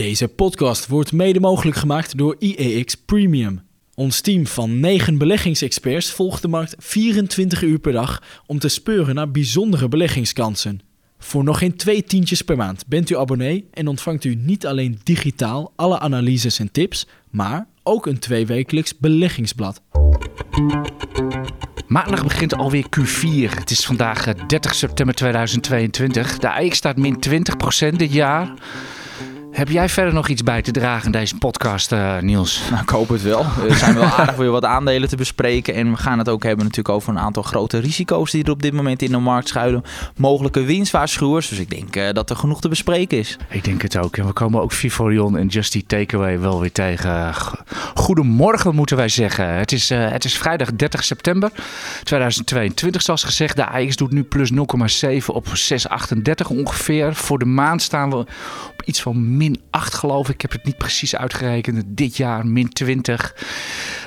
Deze 0.00 0.28
podcast 0.28 0.86
wordt 0.86 1.12
mede 1.12 1.40
mogelijk 1.40 1.76
gemaakt 1.76 2.18
door 2.18 2.36
IEX 2.38 2.94
Premium. 2.94 3.60
Ons 3.94 4.20
team 4.20 4.46
van 4.46 4.80
9 4.80 5.18
beleggingsexperts 5.18 6.10
volgt 6.10 6.42
de 6.42 6.48
markt 6.48 6.74
24 6.78 7.62
uur 7.62 7.78
per 7.78 7.92
dag 7.92 8.22
om 8.46 8.58
te 8.58 8.68
speuren 8.68 9.14
naar 9.14 9.30
bijzondere 9.30 9.88
beleggingskansen. 9.88 10.80
Voor 11.18 11.44
nog 11.44 11.58
geen 11.58 11.76
twee 11.76 12.04
tientjes 12.04 12.42
per 12.42 12.56
maand 12.56 12.86
bent 12.86 13.10
u 13.10 13.16
abonnee 13.16 13.68
en 13.70 13.88
ontvangt 13.88 14.24
u 14.24 14.34
niet 14.34 14.66
alleen 14.66 15.00
digitaal 15.02 15.72
alle 15.76 15.98
analyses 15.98 16.58
en 16.58 16.72
tips, 16.72 17.06
maar 17.30 17.68
ook 17.82 18.06
een 18.06 18.18
tweewekelijks 18.18 18.98
beleggingsblad. 18.98 19.82
Maandag 21.86 22.22
begint 22.22 22.54
alweer 22.54 22.86
Q4. 22.98 23.54
Het 23.58 23.70
is 23.70 23.84
vandaag 23.84 24.26
eh, 24.26 24.46
30 24.46 24.74
september 24.74 25.14
2022. 25.14 26.38
De 26.38 26.50
AX 26.50 26.76
staat 26.76 26.96
min 26.96 27.16
20% 27.92 27.96
dit 27.96 28.12
jaar. 28.12 28.54
Heb 29.50 29.68
jij 29.68 29.88
verder 29.88 30.14
nog 30.14 30.28
iets 30.28 30.42
bij 30.42 30.62
te 30.62 30.70
dragen 30.70 31.06
in 31.06 31.12
deze 31.12 31.38
podcast, 31.38 31.92
eh, 31.92 32.18
Niels? 32.18 32.62
Nou, 32.70 32.82
ik 32.82 32.88
hoop 32.88 33.08
het 33.08 33.22
wel. 33.22 33.44
Er 33.68 33.74
zijn 33.74 33.94
wel 33.94 34.04
aardig 34.04 34.36
weer 34.36 34.50
wat 34.50 34.64
aandelen 34.64 35.08
te 35.08 35.16
bespreken. 35.16 35.74
En 35.74 35.90
we 35.90 35.96
gaan 35.96 36.18
het 36.18 36.28
ook 36.28 36.42
hebben 36.42 36.64
natuurlijk 36.64 36.94
over 36.94 37.10
een 37.10 37.18
aantal 37.18 37.42
grote 37.42 37.78
risico's 37.78 38.30
die 38.30 38.44
er 38.44 38.50
op 38.50 38.62
dit 38.62 38.72
moment 38.72 39.02
in 39.02 39.10
de 39.10 39.18
markt 39.18 39.48
schuilen. 39.48 39.82
Mogelijke 40.16 40.62
winstwaarschuwers. 40.62 41.48
Dus 41.48 41.58
ik 41.58 41.70
denk 41.70 41.96
eh, 41.96 42.12
dat 42.12 42.30
er 42.30 42.36
genoeg 42.36 42.60
te 42.60 42.68
bespreken 42.68 43.18
is. 43.18 43.36
Ik 43.48 43.64
denk 43.64 43.82
het 43.82 43.96
ook. 43.96 44.16
En 44.16 44.26
we 44.26 44.32
komen 44.32 44.62
ook 44.62 44.72
Vivorion 44.72 45.36
en 45.36 45.46
Justy 45.46 45.84
Takeaway 45.86 46.40
wel 46.40 46.60
weer 46.60 46.72
tegen. 46.72 47.34
Goedemorgen 47.94 48.74
moeten 48.74 48.96
wij 48.96 49.08
zeggen. 49.08 49.54
Het 49.54 49.72
is, 49.72 49.90
eh, 49.90 50.10
het 50.10 50.24
is 50.24 50.38
vrijdag 50.38 50.72
30 50.72 51.04
september 51.04 51.50
2022 52.02 53.02
zoals 53.02 53.24
gezegd. 53.24 53.56
De 53.56 53.66
AX 53.66 53.96
doet 53.96 54.12
nu 54.12 54.22
plus 54.22 54.50
0,7 54.50 55.34
op 55.34 55.46
6,38 55.52 56.48
ongeveer. 56.48 57.14
Voor 57.14 57.38
de 57.38 57.44
maand 57.44 57.82
staan 57.82 58.10
we 58.10 58.24
iets 58.84 59.02
van 59.02 59.36
min 59.36 59.60
8 59.70 59.94
geloof 59.94 60.28
ik. 60.28 60.34
Ik 60.34 60.40
heb 60.40 60.52
het 60.52 60.64
niet 60.64 60.76
precies 60.76 61.16
uitgerekend. 61.16 61.84
Dit 61.86 62.16
jaar 62.16 62.46
min 62.46 62.68
20. 62.68 63.34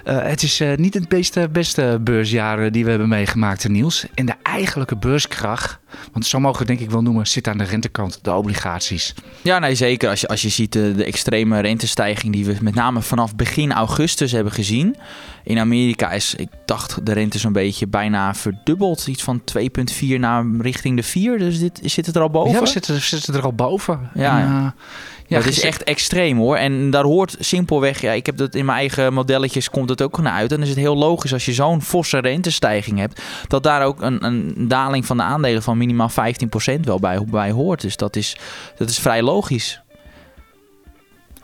Eh, 0.04 0.22
het 0.22 0.44
is 0.44 0.60
eh, 0.60 0.76
niet 0.76 0.94
het 0.94 1.08
beste, 1.08 1.50
beste 1.52 2.00
beursjaar 2.02 2.60
eh, 2.60 2.72
die 2.72 2.84
we 2.84 2.90
hebben 2.90 3.10
meegemaakt, 3.10 3.70
Niels. 3.70 4.06
En 4.14 4.26
de 4.26 4.36
eigenlijke 4.44 4.96
beurskracht, 4.96 5.80
want 6.12 6.26
zo 6.26 6.40
mogen 6.40 6.60
we 6.60 6.66
denk 6.66 6.80
ik 6.80 6.92
wel 6.92 7.02
noemen, 7.02 7.28
zit 7.28 7.48
aan 7.48 7.58
de 7.58 7.64
rentekant, 7.64 8.20
de 8.22 8.34
obligaties. 8.34 9.14
Ja, 9.42 9.60
nee, 9.60 9.76
zeker. 9.76 10.10
Als 10.10 10.22
je, 10.22 10.28
als 10.28 10.42
je 10.42 10.50
ziet 10.50 10.72
de 10.72 11.04
extreme 11.04 11.60
rentestijging 11.60 12.34
die 12.34 12.46
we 12.46 12.58
met 12.62 12.76
name 12.76 13.02
vanaf 13.02 13.36
begin 13.36 13.72
augustus 13.72 14.32
hebben 14.32 14.54
gezien. 14.54 14.96
In 15.44 15.60
Amerika 15.60 16.12
is, 16.12 16.36
ik 16.36 16.50
dacht, 16.66 17.06
de 17.06 17.14
rente 17.14 17.40
zo'n 17.40 17.54
beetje 17.54 17.88
bijna 17.88 18.34
verdubbeld. 18.34 19.08
Iets 19.08 19.24
van 19.24 19.42
2,4 19.58 20.20
naar 20.20 20.46
richting 20.60 20.96
de 20.96 21.04
4. 21.04 21.38
Dus 21.38 21.60
dit, 21.60 21.80
zit 21.84 22.06
het 22.06 22.16
er 22.16 22.22
al 22.22 22.30
boven? 22.30 22.52
Ja, 22.52 22.60
we 22.60 22.68
zitten, 22.68 22.94
we 22.94 23.00
zitten 23.00 23.34
er 23.34 23.44
al 23.44 23.54
boven. 23.54 24.10
Ja, 24.14 24.40
En, 24.40 24.48
eh, 24.48 24.84
ja, 25.28 25.40
dat 25.40 25.48
is 25.48 25.62
echt 25.62 25.84
extreem 25.84 26.38
hoor. 26.38 26.56
En 26.56 26.90
daar 26.90 27.04
hoort 27.04 27.36
simpelweg, 27.40 28.02
ja, 28.02 28.12
ik 28.12 28.26
heb 28.26 28.38
dat 28.38 28.56
in 28.56 28.66
mijn 28.66 28.78
eigen 28.78 29.14
modelletjes 29.14 29.70
komt 29.70 29.90
het 29.90 30.02
ook 30.02 30.22
naar 30.22 30.34
uit. 30.34 30.52
En 30.52 30.56
dan 30.58 30.66
is 30.66 30.70
het 30.70 30.80
heel 30.80 30.98
logisch 30.98 31.34
als 31.34 31.46
je 31.46 31.54
zo'n 31.54 31.82
forse 31.82 32.18
rentestijging 32.18 33.00
hebt, 33.00 33.22
dat 33.48 33.64
daar 33.64 33.86
ook 33.86 34.02
een, 34.02 34.26
een 34.26 34.68
daling 34.68 35.06
van 35.06 35.18
de 35.18 35.24
aandelen 35.24 35.64
van 35.64 35.78
minimaal 35.78 36.10
15% 36.10 36.80
wel 36.82 37.00
bij, 37.00 37.24
bij 37.26 37.52
hoort. 37.52 37.82
Dus 37.82 37.98
dat 37.98 38.16
is, 38.16 38.38
dat 38.78 38.90
is 38.90 39.00
vrij 39.00 39.22
logisch. 39.22 39.83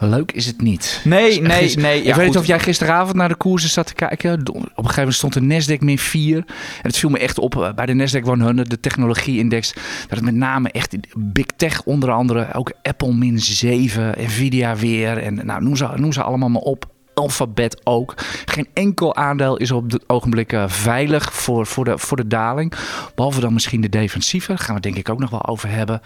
Leuk 0.01 0.31
is 0.31 0.45
het 0.45 0.61
niet. 0.61 1.01
Nee, 1.03 1.41
nee, 1.41 1.57
Gister- 1.57 1.81
nee. 1.81 2.01
ik 2.01 2.15
weet 2.15 2.25
niet 2.25 2.37
of 2.37 2.45
jij 2.45 2.59
gisteravond 2.59 3.15
naar 3.15 3.29
de 3.29 3.35
koersen 3.35 3.69
zat 3.69 3.87
te 3.87 3.93
kijken. 3.93 4.47
Op 4.49 4.55
een 4.55 4.63
gegeven 4.75 4.95
moment 4.95 5.15
stond 5.15 5.33
de 5.33 5.41
Nasdaq 5.41 5.79
min 5.79 5.97
4. 5.97 6.37
En 6.37 6.43
het 6.81 6.97
viel 6.97 7.09
me 7.09 7.19
echt 7.19 7.39
op 7.39 7.61
eh, 7.61 7.73
bij 7.73 7.85
de 7.85 7.93
Nasdaq 7.93 8.21
100, 8.21 8.69
de 8.69 8.79
technologie-index. 8.79 9.73
Dat 9.73 10.09
het 10.09 10.21
met 10.21 10.35
name 10.35 10.71
echt 10.71 10.95
big 11.17 11.45
tech 11.45 11.83
onder 11.83 12.11
andere. 12.11 12.53
Ook 12.53 12.71
Apple 12.83 13.13
min 13.13 13.39
7, 13.39 14.13
Nvidia 14.17 14.75
weer. 14.75 15.17
En 15.17 15.45
nou, 15.45 15.63
noem 15.63 15.75
ze, 15.75 15.87
noem 15.95 16.13
ze 16.13 16.23
allemaal 16.23 16.49
maar 16.49 16.61
op. 16.61 16.85
Alphabet 17.13 17.81
ook. 17.83 18.13
Geen 18.45 18.67
enkel 18.73 19.15
aandeel 19.15 19.57
is 19.57 19.71
op 19.71 19.91
het 19.91 20.09
ogenblik 20.09 20.53
eh, 20.53 20.63
veilig 20.67 21.33
voor, 21.33 21.65
voor, 21.65 21.85
de, 21.85 21.97
voor 21.97 22.17
de 22.17 22.27
daling. 22.27 22.73
Behalve 23.15 23.39
dan 23.39 23.53
misschien 23.53 23.81
de 23.81 23.89
defensieve. 23.89 24.47
Daar 24.47 24.57
gaan 24.57 24.67
we 24.67 24.73
het 24.73 24.83
denk 24.83 24.95
ik 24.95 25.09
ook 25.09 25.19
nog 25.19 25.29
wel 25.29 25.45
over 25.45 25.69
hebben. 25.69 26.01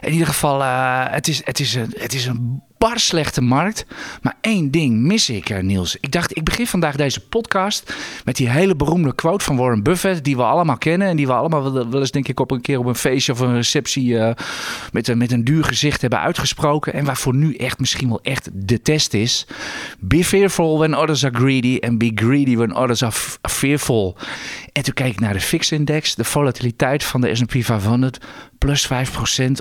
In 0.00 0.12
ieder 0.12 0.26
geval, 0.26 0.62
eh, 0.62 1.04
het, 1.04 1.28
is, 1.28 1.40
het, 1.44 1.60
is 1.60 1.74
een, 1.74 1.94
het 1.98 2.14
is 2.14 2.26
een 2.26 2.62
bar 2.80 2.98
slechte 2.98 3.40
markt. 3.40 3.84
Maar 4.22 4.36
één 4.40 4.70
ding 4.70 5.00
mis 5.00 5.30
ik, 5.30 5.50
eh, 5.50 5.62
Niels. 5.62 5.96
Ik 6.00 6.12
dacht, 6.12 6.36
ik 6.36 6.44
begin 6.44 6.66
vandaag 6.66 6.96
deze 6.96 7.20
podcast 7.20 7.94
met 8.24 8.36
die 8.36 8.48
hele 8.50 8.76
beroemde 8.76 9.14
quote 9.14 9.44
van 9.44 9.56
Warren 9.56 9.82
Buffett. 9.82 10.24
Die 10.24 10.36
we 10.36 10.42
allemaal 10.42 10.78
kennen. 10.78 11.08
En 11.08 11.16
die 11.16 11.26
we 11.26 11.32
allemaal 11.32 11.72
wel, 11.72 12.00
eens, 12.00 12.10
denk 12.10 12.28
ik, 12.28 12.40
op 12.40 12.50
een 12.50 12.60
keer 12.60 12.78
op 12.78 12.86
een 12.86 12.94
feestje 12.94 13.32
of 13.32 13.40
een 13.40 13.54
receptie 13.54 14.18
eh, 14.18 14.34
met, 14.92 15.08
een- 15.08 15.18
met 15.18 15.32
een 15.32 15.44
duur 15.44 15.64
gezicht 15.64 16.00
hebben 16.00 16.20
uitgesproken. 16.20 16.92
En 16.92 17.04
waarvoor 17.04 17.34
nu 17.34 17.54
echt 17.54 17.78
misschien 17.78 18.08
wel 18.08 18.20
echt 18.22 18.48
de 18.52 18.82
test 18.82 19.14
is. 19.14 19.46
Be 19.98 20.24
fearful 20.24 20.78
when 20.78 20.94
others 20.96 21.24
are 21.24 21.34
greedy. 21.38 21.78
And 21.80 21.98
be 21.98 22.10
greedy 22.14 22.56
when 22.56 22.74
others 22.76 23.02
are 23.02 23.12
fearful. 23.42 24.16
En 24.72 24.82
toen 24.82 24.94
keek 24.94 25.12
ik 25.12 25.20
naar 25.20 25.32
de 25.32 25.40
VIX-index. 25.40 26.14
De 26.14 26.24
volatiliteit 26.24 27.04
van 27.04 27.20
de 27.20 27.34
S&P 27.34 27.52
500. 27.58 28.18
Plus 28.60 28.88
5% 28.88 28.88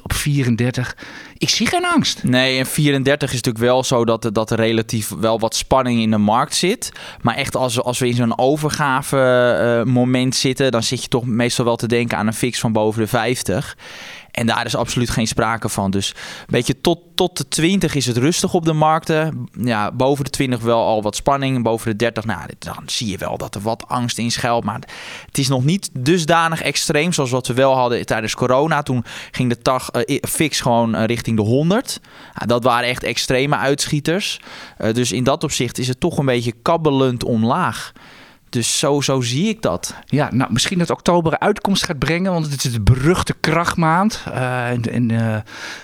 op 0.04 0.14
34. 0.14 0.96
Ik 1.38 1.50
zie 1.50 1.68
geen 1.68 1.86
angst. 1.86 2.24
Nee, 2.24 2.58
en 2.58 2.66
34 2.66 3.30
is 3.30 3.36
natuurlijk 3.36 3.66
wel 3.66 3.84
zo 3.84 4.06
dat, 4.06 4.30
dat 4.34 4.52
er 4.52 4.58
relatief 4.58 5.10
wel 5.20 5.40
wat 5.40 5.56
spanning 5.56 6.02
in 6.02 6.12
de 6.12 6.18
markt 6.18 6.56
zit. 6.56 6.92
Maar 7.22 7.36
echt 7.36 7.56
als, 7.56 7.82
als 7.82 8.00
we 8.00 8.08
in 8.08 8.14
zo'n 8.14 8.38
overgave 8.38 9.18
eh, 9.18 9.94
moment 9.94 10.36
zitten, 10.36 10.72
dan 10.72 10.84
zit 10.84 11.02
je 11.04 11.08
toch 11.08 11.26
meestal 11.26 11.66
wel 11.66 11.76
te 11.76 11.88
denken 11.88 12.18
aan 12.18 12.28
een 12.28 12.34
fix 12.34 12.60
van 12.60 12.72
boven 12.72 13.02
de 13.02 13.08
50. 13.08 13.78
En 14.40 14.46
daar 14.46 14.66
is 14.66 14.76
absoluut 14.76 15.10
geen 15.10 15.28
sprake 15.28 15.70
van. 15.70 15.92
Dus 15.92 16.10
een 16.10 16.46
beetje 16.48 16.82
tot, 16.82 17.00
tot 17.16 17.38
de 17.38 17.48
20 17.48 17.96
is 17.96 18.06
het 18.06 18.18
rustig 18.18 18.54
op 18.54 18.66
de 18.66 18.74
markten. 18.74 19.50
Ja, 19.52 19.92
boven 19.92 20.24
de 20.24 20.30
20 20.30 20.62
wel 20.62 20.86
al 20.86 21.02
wat 21.02 21.16
spanning. 21.16 21.64
Boven 21.64 21.92
de 21.92 21.96
30, 21.96 22.26
nou, 22.26 22.50
dan 22.60 22.84
zie 22.86 23.08
je 23.08 23.18
wel 23.18 23.38
dat 23.38 23.56
er 23.56 23.62
wat 23.62 23.88
angst 23.88 24.18
in 24.18 24.32
schuilt. 24.32 24.64
Maar 24.64 24.80
het 25.26 25.38
is 25.38 25.48
nog 25.48 25.64
niet 25.64 25.90
dusdanig 25.94 26.62
extreem 26.62 27.14
zoals 27.14 27.32
wat 27.32 27.48
we 27.48 27.54
wel 27.54 27.76
hadden 27.76 28.06
tijdens 28.06 28.36
corona. 28.36 28.84
Toen 28.84 29.04
ging 29.32 29.50
de 29.50 29.62
tag 29.62 29.90
eh, 29.90 30.18
fix 30.30 30.62
gewoon 30.62 30.96
eh, 30.96 31.06
richting 31.06 31.38
de 31.38 31.44
100. 31.44 32.00
Ja, 32.40 32.46
dat 32.46 32.64
waren 32.64 32.90
echt 32.90 33.04
extreme 33.04 33.56
uitschieters. 33.56 34.40
Eh, 34.78 34.94
dus 34.94 35.12
in 35.12 35.24
dat 35.24 35.44
opzicht 35.44 35.78
is 35.78 35.88
het 35.88 36.00
toch 36.00 36.18
een 36.18 36.26
beetje 36.26 36.54
kabbelend 36.62 37.24
omlaag. 37.24 37.92
Dus 38.50 38.80
zo, 38.80 39.02
zo 39.02 39.22
zie 39.22 39.50
ik 39.50 39.62
dat. 39.62 39.96
Ja, 40.06 40.30
nou, 40.34 40.52
misschien 40.54 40.78
dat 40.78 40.90
oktober 40.90 41.40
uitkomst 41.40 41.86
gaat 41.86 42.00
brengen, 42.00 42.32
want 42.32 42.52
het 42.52 42.64
is 42.64 42.72
de 42.72 42.82
beruchte 42.82 43.34
krachtmaand. 43.40 44.24
Eh 44.34 44.70
en, 44.70 45.12
eh, 45.12 45.36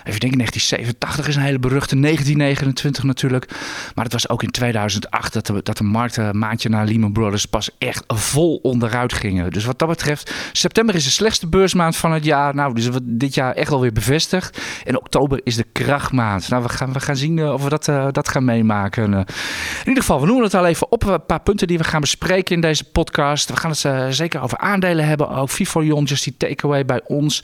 even 0.03 0.20
denken, 0.20 0.38
1987 0.38 1.28
is 1.28 1.36
een 1.36 1.42
hele 1.42 1.59
beruchte, 1.59 1.96
1929 1.96 3.03
natuurlijk. 3.03 3.48
Maar 3.96 4.03
het 4.03 4.14
was 4.14 4.30
ook 4.30 4.44
in 4.44 4.52
2008 4.52 5.34
dat 5.34 5.46
de, 5.46 5.64
dat 5.64 5.78
de 5.78 5.84
markten 5.84 6.26
een 6.26 6.38
maandje 6.38 6.70
na 6.70 6.84
Lehman 6.84 7.12
Brothers 7.12 7.46
pas 7.46 7.70
echt 7.78 8.03
vol 8.08 8.59
onderuit 8.62 9.14
gingen. 9.14 9.52
Dus 9.52 9.66
wat 9.66 9.80
dat 9.80 9.88
betreft, 9.88 10.34
september 10.52 10.96
is 10.96 11.03
de 11.03 11.09
slechtste 11.09 11.47
beursmaand 11.47 11.96
van 11.96 12.12
het 12.12 12.24
jaar. 12.24 12.56
Nou, 12.56 12.74
dus 12.74 12.90
dit 13.03 13.34
jaar 13.34 13.53
echt 13.53 13.72
alweer 13.72 13.94
bevestigd. 13.94 14.62
En 14.84 14.97
oktober 14.97 15.40
is 15.44 15.56
de 15.56 15.66
krachtmaand. 15.72 16.50
Nou, 16.50 16.64
we 16.64 16.70
gaan, 16.70 16.94
we 16.94 17.00
gaan 17.00 17.16
zien 17.16 17.40
eh, 17.40 17.53
of 17.53 17.64
we 17.64 17.70
dat, 17.70 17.88
eh, 17.88 18.08
dat 18.12 18.30
gaan 18.30 18.46
meemaken. 18.46 19.14
Eh, 19.14 19.20
in 19.20 19.88
ieder 19.88 20.03
geval, 20.03 20.20
we 20.20 20.26
noemen 20.26 20.44
het 20.44 20.53
al 20.53 20.66
even 20.66 20.92
op. 20.92 21.03
Een 21.03 21.26
paar 21.26 21.42
punten 21.42 21.68
die 21.68 21.78
we 21.78 21.84
gaan 21.84 22.02
bespreken 22.02 22.55
in 22.56 22.62
deze 22.62 22.84
podcast. 22.84 23.50
We 23.50 23.56
gaan 23.56 23.70
het 23.70 23.86
eh, 23.86 24.08
zeker 24.10 24.42
over 24.42 24.58
aandelen 24.58 25.08
hebben. 25.08 25.30
Ook 25.30 25.50
Vivorion, 25.50 26.04
Just 26.04 26.24
die 26.24 26.38
Takeaway 26.38 26.86
bij 26.86 27.02
ons. 27.06 27.44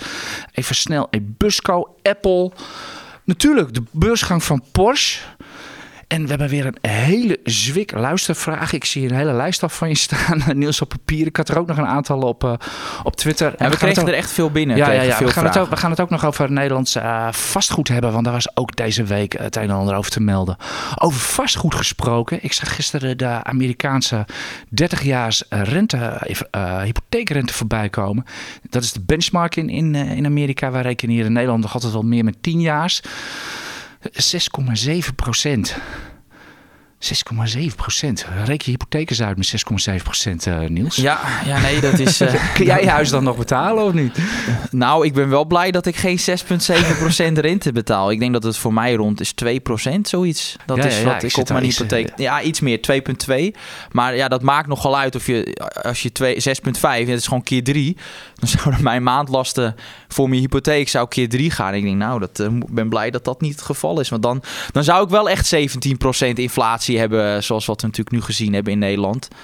Even 0.51 0.75
snel 0.75 1.07
Ebusco, 1.09 1.95
Apple. 2.01 2.51
Natuurlijk 3.23 3.73
de 3.73 3.83
beursgang 3.91 4.43
van 4.43 4.63
Porsche. 4.71 5.19
En 6.11 6.23
we 6.23 6.29
hebben 6.29 6.49
weer 6.49 6.65
een 6.65 6.91
hele 6.91 7.39
zwik 7.43 7.91
luistervraag. 7.91 8.73
Ik 8.73 8.85
zie 8.85 9.09
een 9.09 9.15
hele 9.15 9.33
lijst 9.33 9.63
af 9.63 9.75
van 9.75 9.89
je 9.89 9.95
staan, 9.95 10.43
Niels 10.57 10.81
op 10.81 10.89
papier. 10.89 11.25
Ik 11.25 11.35
had 11.35 11.49
er 11.49 11.57
ook 11.57 11.67
nog 11.67 11.77
een 11.77 11.85
aantal 11.85 12.19
op, 12.19 12.43
eh, 12.43 12.53
op 13.03 13.15
Twitter. 13.15 13.47
En 13.47 13.55
we 13.57 13.63
het 13.65 13.75
kregen 13.77 14.01
ook- 14.01 14.07
er 14.07 14.13
echt 14.13 14.31
veel 14.31 14.51
binnen. 14.51 14.77
ja, 14.77 14.91
ja, 14.91 15.01
ja. 15.01 15.15
Veel 15.15 15.27
We, 15.27 15.33
gaan 15.33 15.45
het 15.45 15.57
ook, 15.57 15.69
we 15.69 15.77
gaan 15.77 15.89
het 15.89 15.99
ook 15.99 16.09
nog 16.09 16.25
over 16.25 16.51
Nederlands 16.51 16.95
eh, 16.95 17.31
vastgoed 17.31 17.87
hebben. 17.87 18.11
Want 18.11 18.23
daar 18.23 18.33
was 18.33 18.57
ook 18.57 18.75
deze 18.75 19.03
week 19.03 19.33
het 19.37 19.55
een 19.55 19.61
en 19.61 19.69
ander 19.69 19.95
over 19.95 20.11
te 20.11 20.21
melden. 20.21 20.55
Over 20.95 21.19
vastgoed 21.19 21.75
gesproken. 21.75 22.43
Ik 22.43 22.53
zag 22.53 22.75
gisteren 22.75 23.17
de 23.17 23.43
Amerikaanse 23.43 24.25
30-jaars 24.69 25.43
rente, 25.49 25.97
eh, 26.51 26.81
hypotheekrente 26.81 27.53
voorbij 27.53 27.89
komen. 27.89 28.25
Dat 28.69 28.83
is 28.83 28.91
de 28.93 29.01
benchmark 29.01 29.55
in, 29.55 29.69
in, 29.69 29.95
eh, 29.95 30.11
in 30.11 30.25
Amerika. 30.25 30.71
Wij 30.71 30.81
rekenen 30.81 31.15
hier 31.15 31.25
in 31.25 31.33
Nederland 31.33 31.61
nog 31.61 31.73
altijd 31.73 31.93
wel 31.93 32.01
meer 32.01 32.23
met 32.23 32.43
10 32.43 32.61
jaars. 32.61 33.01
6,7 34.11 35.15
procent. 35.15 35.75
6,7 37.03 37.75
procent. 37.75 38.25
Reken 38.45 38.65
je 38.65 38.71
hypotheek 38.71 39.09
eens 39.09 39.21
uit 39.21 39.37
met 39.37 39.53
6,7 39.97 40.03
procent, 40.03 40.47
eh, 40.47 40.59
Niels. 40.59 40.95
Ja, 40.95 41.19
ja, 41.45 41.59
nee, 41.59 41.79
dat 41.81 41.99
is... 41.99 42.21
eh, 42.21 42.33
Kun 42.53 42.65
jij 42.65 42.81
je 42.81 42.89
huis 42.89 43.09
dan 43.09 43.23
nog 43.23 43.37
betalen 43.37 43.83
of 43.83 43.93
niet? 43.93 44.17
nou, 44.71 45.05
ik 45.05 45.13
ben 45.13 45.29
wel 45.29 45.45
blij 45.45 45.71
dat 45.71 45.85
ik 45.85 45.95
geen 45.95 46.19
6,7% 46.19 47.33
rente 47.33 47.71
betaal. 47.71 48.11
Ik 48.11 48.19
denk 48.19 48.33
dat 48.33 48.43
het 48.43 48.57
voor 48.57 48.73
mij 48.73 48.93
rond 48.93 49.19
is 49.21 49.33
2%, 49.45 49.99
zoiets. 50.01 50.55
Dat 50.65 50.77
Ja, 50.77 50.83
is 50.83 50.97
ja, 50.99 51.03
wat 51.03 51.23
ik 51.23 51.37
op 51.37 51.49
mijn 51.49 51.63
hypotheek... 51.63 52.09
Ja, 52.15 52.41
iets 52.41 52.59
meer, 52.59 52.79
2,2. 52.91 53.33
Maar 53.91 54.15
ja, 54.15 54.27
dat 54.27 54.41
maakt 54.41 54.67
nogal 54.67 54.97
uit 54.97 55.15
of 55.15 55.27
je... 55.27 55.69
Als 55.83 56.01
je 56.01 56.11
twee- 56.11 56.35
6,5, 56.35 56.79
ja, 56.81 56.97
dat 56.99 57.07
is 57.07 57.27
gewoon 57.27 57.43
keer 57.43 57.63
3. 57.63 57.97
Dan 58.41 58.49
zouden 58.49 58.83
mijn 58.83 59.03
maandlasten 59.03 59.75
voor 60.07 60.29
mijn 60.29 60.41
hypotheek 60.41 60.89
zou 60.89 61.07
keer 61.07 61.29
drie 61.29 61.51
gaan. 61.51 61.73
Ik 61.73 61.83
denk, 61.83 61.97
nou, 61.97 62.19
dat 62.19 62.39
uh, 62.39 62.47
ben 62.69 62.89
blij 62.89 63.11
dat 63.11 63.25
dat 63.25 63.41
niet 63.41 63.51
het 63.51 63.61
geval 63.61 63.99
is. 63.99 64.09
Want 64.09 64.23
dan, 64.23 64.43
dan 64.71 64.83
zou 64.83 65.03
ik 65.03 65.09
wel 65.09 65.29
echt 65.29 65.55
17% 65.55 65.59
inflatie 66.33 66.99
hebben, 66.99 67.43
zoals 67.43 67.65
wat 67.65 67.81
we 67.81 67.87
natuurlijk 67.87 68.15
nu 68.15 68.21
gezien 68.21 68.53
hebben 68.53 68.73
in 68.73 68.79
Nederland. 68.79 69.27
17% 69.27 69.35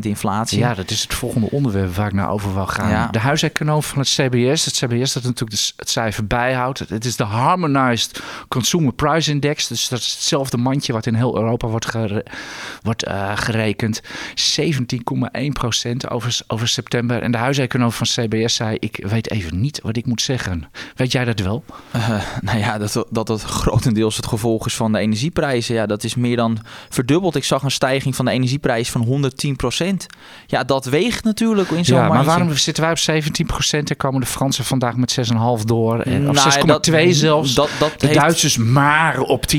inflatie. 0.00 0.58
Ja, 0.58 0.74
dat 0.74 0.90
is 0.90 1.02
het 1.02 1.14
volgende 1.14 1.50
onderwerp 1.50 1.94
waar 1.94 2.06
ik 2.06 2.12
naar 2.12 2.30
over 2.30 2.54
wil 2.54 2.66
gaan. 2.66 2.90
Ja. 2.90 3.06
De 3.06 3.18
huiseconoom 3.18 3.82
van 3.82 3.98
het 3.98 4.08
CBS. 4.08 4.64
Het 4.64 4.74
CBS 4.74 5.12
dat 5.12 5.22
natuurlijk 5.22 5.60
het 5.76 5.90
cijfer 5.90 6.26
bijhoudt. 6.26 6.78
Het 6.78 7.04
is 7.04 7.16
de 7.16 7.24
Harmonized 7.24 8.22
Consumer 8.48 8.92
Price 8.92 9.30
Index. 9.30 9.66
Dus 9.66 9.88
dat 9.88 9.98
is 9.98 10.12
hetzelfde 10.12 10.56
mandje 10.56 10.92
wat 10.92 11.06
in 11.06 11.14
heel 11.14 11.36
Europa 11.36 11.68
wordt, 11.68 11.86
gere 11.86 12.24
wordt 12.82 13.08
uh, 13.08 13.32
gerekend. 13.34 14.02
17,1% 14.60 14.70
over, 16.08 16.40
over 16.46 16.68
september. 16.68 17.22
En 17.22 17.30
de 17.30 17.38
huiseconoom 17.38 17.92
van 17.92 18.06
CBS 18.14 18.54
zei, 18.54 18.76
ik 18.80 19.04
weet 19.08 19.30
even 19.30 19.60
niet 19.60 19.80
wat 19.82 19.96
ik 19.96 20.06
moet 20.06 20.22
zeggen. 20.22 20.70
Weet 20.94 21.12
jij 21.12 21.24
dat 21.24 21.40
wel? 21.40 21.64
Uh, 21.96 22.08
nou 22.40 22.58
ja, 22.58 22.78
dat, 22.78 23.04
dat 23.10 23.28
het 23.28 23.42
grotendeels 23.42 24.16
het 24.16 24.26
gevolg 24.26 24.66
is 24.66 24.74
van 24.74 24.92
de 24.92 24.98
energieprijzen. 24.98 25.74
Ja, 25.74 25.86
dat 25.86 26.04
is 26.04 26.14
meer 26.14 26.36
dan 26.36 26.58
verdubbeld. 26.88 27.34
Ik 27.34 27.44
zag 27.44 27.62
een 27.62 27.70
stijging 27.70 28.16
van 28.16 28.24
de 28.24 28.30
energieprijs 28.30 28.90
van 28.90 29.30
110% 29.82 29.84
Ja, 30.46 30.64
dat 30.64 30.84
weegt 30.84 31.24
natuurlijk 31.24 31.70
in 31.70 31.84
zo'n 31.84 31.96
Ja, 31.96 32.08
maar 32.08 32.24
waarom 32.24 32.56
zitten 32.56 32.82
wij 32.82 32.92
op 32.92 33.24
17% 33.24 33.78
En 33.84 33.96
komen 33.96 34.20
de 34.20 34.26
Fransen 34.26 34.64
vandaag 34.64 34.96
met 34.96 35.16
6,5 35.60 35.64
door? 35.64 36.00
En, 36.00 36.28
of 36.28 36.58
6,2 36.58 36.64
nou, 36.64 37.12
zelfs. 37.12 37.54
Dat, 37.54 37.70
dat 37.78 38.00
de 38.00 38.08
Duitsers 38.08 38.56
maar 38.56 39.20
op 39.20 39.44
10% 39.56 39.58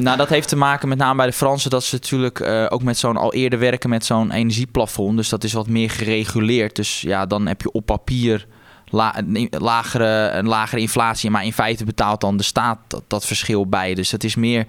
Nou, 0.00 0.16
dat 0.16 0.28
heeft 0.28 0.48
te 0.48 0.56
maken 0.56 0.88
met 0.88 0.98
name 0.98 1.16
bij 1.16 1.26
de 1.26 1.32
Fransen... 1.32 1.70
dat 1.70 1.84
ze 1.84 1.94
natuurlijk 1.94 2.40
uh, 2.40 2.66
ook 2.68 2.82
met 2.82 2.98
zo'n 2.98 3.16
al 3.16 3.32
eerder 3.32 3.58
werken 3.58 3.90
met 3.90 4.04
zo'n 4.04 4.30
energieplafond. 4.30 5.16
Dus 5.16 5.28
dat 5.28 5.44
is 5.44 5.52
wat 5.52 5.68
meer 5.68 5.90
gereguleerd. 5.90 6.76
Dus 6.76 7.00
ja, 7.00 7.26
dan 7.26 7.46
heb 7.46 7.61
je 7.62 7.72
op 7.72 7.86
papier 7.86 8.46
een, 8.90 9.48
lagere, 9.50 10.30
een 10.30 10.48
lagere 10.48 10.80
inflatie. 10.80 11.30
Maar 11.30 11.44
in 11.44 11.52
feite 11.52 11.84
betaalt 11.84 12.20
dan 12.20 12.36
de 12.36 12.42
staat 12.42 12.78
dat, 13.06 13.26
verschil 13.26 13.66
bij. 13.66 13.94
Dus 13.94 14.10
het 14.10 14.24
is 14.24 14.34
meer... 14.34 14.66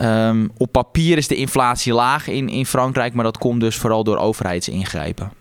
Um, 0.00 0.50
op 0.56 0.72
papier 0.72 1.16
is 1.16 1.28
de 1.28 1.34
inflatie 1.34 1.92
laag 1.92 2.26
in, 2.26 2.48
in 2.48 2.66
Frankrijk, 2.66 3.14
maar 3.14 3.24
dat 3.24 3.38
komt 3.38 3.60
dus 3.60 3.76
vooral 3.76 4.04
door 4.04 4.16
overheidsingrijpen. 4.16 5.32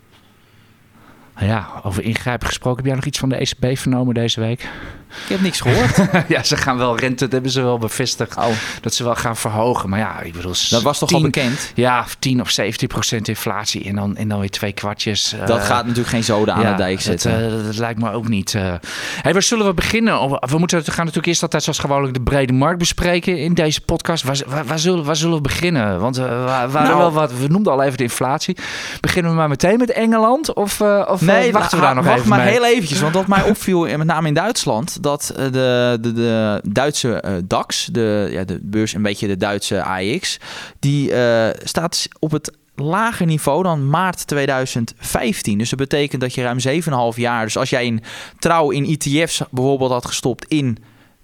Ja, 1.40 1.68
over 1.84 2.04
ingrijpen 2.04 2.48
gesproken. 2.48 2.78
Heb 2.78 2.86
jij 2.86 2.96
nog 2.96 3.06
iets 3.06 3.20
van 3.20 3.30
de 3.30 3.36
ECB 3.36 3.78
vernomen 3.78 4.14
deze 4.14 4.40
week? 4.40 4.70
Ik 5.10 5.30
heb 5.30 5.42
niks 5.42 5.62
gehoord. 5.62 6.10
ja, 6.28 6.44
ze 6.44 6.58
gaan 6.58 6.78
wel 6.78 6.98
rente, 6.98 7.24
dat 7.24 7.32
hebben 7.32 7.52
ze 7.52 7.62
wel 7.62 7.78
bevestigd. 7.78 8.38
Oh. 8.38 8.48
Dat 8.82 8.94
ze 8.94 9.04
wel 9.04 9.16
gaan 9.16 9.38
verhogen. 9.38 9.90
Maar 9.90 10.00
ja, 10.00 10.22
ik 10.22 10.34
bedoel... 10.34 10.54
Dat 10.70 10.82
was 10.82 11.00
toch 11.00 11.12
al 11.12 11.22
bekend? 11.22 11.72
Ja, 11.76 12.06
10 12.20 12.42
of 12.42 12.50
17 12.50 12.88
procent 12.88 13.28
inflatie 13.28 13.86
en 13.86 13.96
dan, 13.96 14.16
en 14.16 14.28
dan 14.28 14.40
weer 14.40 14.50
twee 14.50 14.72
kwartjes. 14.72 15.36
Dat 15.46 15.58
uh, 15.58 15.66
gaat 15.66 15.84
natuurlijk 15.84 16.10
geen 16.10 16.24
zoden 16.24 16.54
aan 16.54 16.62
ja, 16.62 16.72
de 16.72 16.78
dijk 16.78 17.02
zetten. 17.02 17.50
Dat, 17.50 17.60
uh, 17.60 17.66
dat, 17.66 17.78
lijkt 17.78 18.00
me 18.00 18.12
ook 18.12 18.28
niet. 18.28 18.54
Uh. 18.54 18.74
Hey, 19.22 19.34
waar 19.34 19.42
zullen 19.42 19.66
we 19.66 19.74
beginnen? 19.74 20.30
We, 20.30 20.58
moeten, 20.58 20.80
we 20.80 20.86
gaan 20.86 20.98
natuurlijk 20.98 21.28
eerst 21.28 21.42
altijd 21.42 21.64
zoals 21.64 21.80
gewoonlijk 21.80 22.14
de 22.14 22.22
brede 22.22 22.54
markt 22.54 22.78
bespreken 22.78 23.38
in 23.38 23.54
deze 23.54 23.82
podcast. 23.82 24.24
Waar, 24.24 24.38
waar, 24.48 24.66
waar 24.66 24.80
zullen, 24.80 25.04
waar 25.04 25.16
zullen 25.16 25.36
we 25.36 25.42
beginnen? 25.42 26.00
Want 26.00 26.18
we, 26.18 26.28
waren 26.28 26.72
nou, 26.84 26.98
wel 26.98 27.12
wat, 27.12 27.38
we 27.38 27.48
noemden 27.48 27.74
al 27.74 27.84
even 27.84 27.98
de 27.98 28.04
inflatie. 28.04 28.58
Beginnen 29.00 29.32
we 29.32 29.38
maar 29.38 29.50
meteen 29.50 29.78
met 29.78 29.92
Engeland? 29.92 30.54
Of, 30.54 30.82
of 30.82 31.22
nee, 31.34 31.52
wachten 31.52 31.78
we 31.78 31.84
daar 31.84 31.96
nog 31.96 32.06
wacht 32.06 32.18
even 32.18 32.30
maar 32.30 32.40
mee? 32.40 32.52
heel 32.52 32.66
eventjes. 32.66 33.00
Want 33.00 33.14
wat 33.14 33.28
mij 33.28 33.44
opviel, 33.44 33.98
met 33.98 34.08
name 34.08 34.28
in 34.28 34.34
Duitsland 34.34 35.04
dat 35.04 35.32
de, 35.36 35.98
de, 36.02 36.14
de 36.14 36.62
Duitse 36.64 37.24
uh, 37.26 37.32
DAX, 37.44 37.86
de, 37.92 38.30
ja, 38.32 38.44
de 38.44 38.60
beurs, 38.62 38.94
een 38.94 39.02
beetje 39.02 39.28
de 39.28 39.38
Duitse 39.38 39.84
AX, 39.84 40.40
die 40.80 41.12
uh, 41.12 41.48
staat 41.64 42.08
op 42.20 42.32
het 42.32 42.58
lager 42.76 43.26
niveau 43.26 43.64
dan 43.64 43.90
maart 43.90 44.28
2015. 44.28 45.58
Dus 45.58 45.70
dat 45.70 45.80
betekent 45.80 46.22
dat 46.22 46.34
je 46.34 46.42
ruim 46.42 46.60
7,5 47.14 47.20
jaar... 47.20 47.44
Dus 47.44 47.58
als 47.58 47.70
jij 47.70 47.86
in 47.86 48.04
trouw 48.40 48.70
in 48.70 48.86
ETF's 48.86 49.42
bijvoorbeeld 49.52 49.92
had 49.92 50.06
gestopt 50.06 50.46
in 50.46 50.78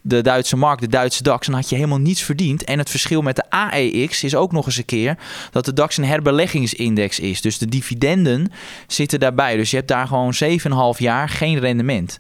de 0.08 0.22
Duitse 0.22 0.58
markt, 0.58 0.82
de 0.82 0.88
Duitse 0.88 1.24
DAX, 1.24 1.46
dan 1.46 1.56
had 1.56 1.70
je 1.70 1.76
helemaal 1.76 1.98
niets 1.98 2.22
verdiend. 2.22 2.64
En 2.64 2.80
het 2.80 2.90
verschil 2.90 3.22
met 3.22 3.36
de 3.36 3.50
AEX 3.50 4.24
is 4.24 4.36
ook 4.36 4.52
nog 4.52 4.66
eens 4.66 4.78
een 4.78 4.86
keer 4.86 5.18
dat 5.52 5.66
de 5.66 5.74
DAX 5.74 5.98
een 5.98 6.06
herbeleggingsindex 6.06 7.20
is. 7.20 7.42
Dus 7.42 7.58
de 7.58 7.66
dividenden 7.66 8.52
zitten 8.88 9.20
daarbij. 9.20 9.56
Dus 9.56 9.70
je 9.70 9.76
hebt 9.76 9.88
daar 9.88 10.08
gewoon 10.08 10.34
7,5 10.44 10.98
jaar 10.98 11.30
geen 11.30 11.60
rendement. 11.60 12.20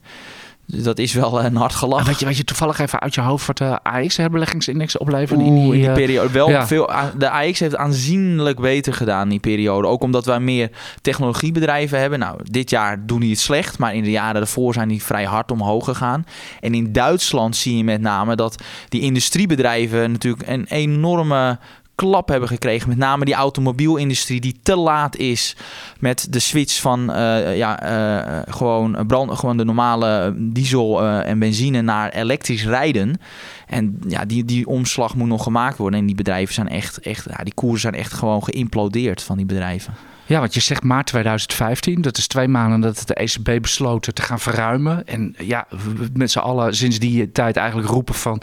Dat 0.67 0.99
is 0.99 1.13
wel 1.13 1.43
een 1.43 1.55
hard 1.55 1.73
gelach. 1.73 2.05
Weet 2.05 2.19
je, 2.19 2.25
weet 2.25 2.37
je 2.37 2.43
toevallig 2.43 2.79
even 2.79 2.99
uit 2.99 3.15
je 3.15 3.21
hoofd 3.21 3.47
wat 3.47 3.57
de 3.57 3.83
AX-herbeleggingsindex 3.83 4.97
oplevert 4.97 5.39
in 5.39 5.55
die, 5.55 5.63
die, 5.63 5.73
in 5.73 5.79
die 5.79 5.91
periode? 5.91 6.31
Wel 6.31 6.49
ja. 6.49 6.67
veel. 6.67 6.91
De 7.17 7.29
AX 7.29 7.59
heeft 7.59 7.75
aanzienlijk 7.75 8.59
beter 8.59 8.93
gedaan 8.93 9.23
in 9.23 9.29
die 9.29 9.39
periode. 9.39 9.87
Ook 9.87 10.01
omdat 10.01 10.25
wij 10.25 10.39
meer 10.39 10.69
technologiebedrijven 11.01 11.99
hebben. 11.99 12.19
Nou, 12.19 12.39
dit 12.43 12.69
jaar 12.69 13.05
doen 13.05 13.19
die 13.19 13.29
het 13.29 13.39
slecht, 13.39 13.77
maar 13.77 13.95
in 13.95 14.03
de 14.03 14.11
jaren 14.11 14.35
daarvoor 14.35 14.73
zijn 14.73 14.87
die 14.87 15.03
vrij 15.03 15.25
hard 15.25 15.51
omhoog 15.51 15.85
gegaan. 15.85 16.25
En 16.59 16.73
in 16.73 16.91
Duitsland 16.91 17.55
zie 17.55 17.77
je 17.77 17.83
met 17.83 18.01
name 18.01 18.35
dat 18.35 18.63
die 18.89 19.01
industriebedrijven 19.01 20.11
natuurlijk 20.11 20.47
een 20.47 20.65
enorme 20.69 21.59
klap 21.95 22.27
hebben 22.27 22.49
gekregen. 22.49 22.89
Met 22.89 22.97
name 22.97 23.25
die 23.25 23.33
automobielindustrie 23.33 24.41
die 24.41 24.59
te 24.63 24.75
laat 24.75 25.15
is 25.15 25.55
met 25.99 26.27
de 26.29 26.39
switch 26.39 26.81
van 26.81 27.09
uh, 27.11 27.57
ja, 27.57 27.83
uh, 27.83 28.41
gewoon, 28.47 29.05
brand, 29.07 29.31
gewoon 29.31 29.57
de 29.57 29.65
normale 29.65 30.33
diesel 30.37 31.03
uh, 31.03 31.27
en 31.27 31.39
benzine 31.39 31.81
naar 31.81 32.09
elektrisch 32.09 32.65
rijden. 32.65 33.19
En 33.67 33.99
ja, 34.07 34.25
die, 34.25 34.45
die 34.45 34.67
omslag 34.67 35.15
moet 35.15 35.27
nog 35.27 35.43
gemaakt 35.43 35.77
worden. 35.77 35.99
En 35.99 36.05
die 36.05 36.15
bedrijven 36.15 36.53
zijn 36.53 36.69
echt, 36.69 36.99
echt 36.99 37.25
ja, 37.29 37.43
die 37.43 37.53
koersen 37.53 37.79
zijn 37.79 38.03
echt 38.03 38.13
gewoon 38.13 38.43
geïmplodeerd 38.43 39.23
van 39.23 39.37
die 39.37 39.45
bedrijven. 39.45 39.93
Ja, 40.27 40.39
want 40.39 40.53
je 40.53 40.59
zegt 40.59 40.83
maart 40.83 41.07
2015. 41.07 42.01
Dat 42.01 42.17
is 42.17 42.27
twee 42.27 42.47
maanden 42.47 42.81
dat 42.81 43.03
de 43.05 43.13
ECB 43.13 43.61
besloten 43.61 44.13
te 44.13 44.21
gaan 44.21 44.39
verruimen. 44.39 45.07
En 45.07 45.35
ja, 45.37 45.67
met 46.13 46.31
z'n 46.31 46.39
allen 46.39 46.75
sinds 46.75 46.99
die 46.99 47.31
tijd 47.31 47.57
eigenlijk 47.57 47.89
roepen 47.89 48.15
van... 48.15 48.41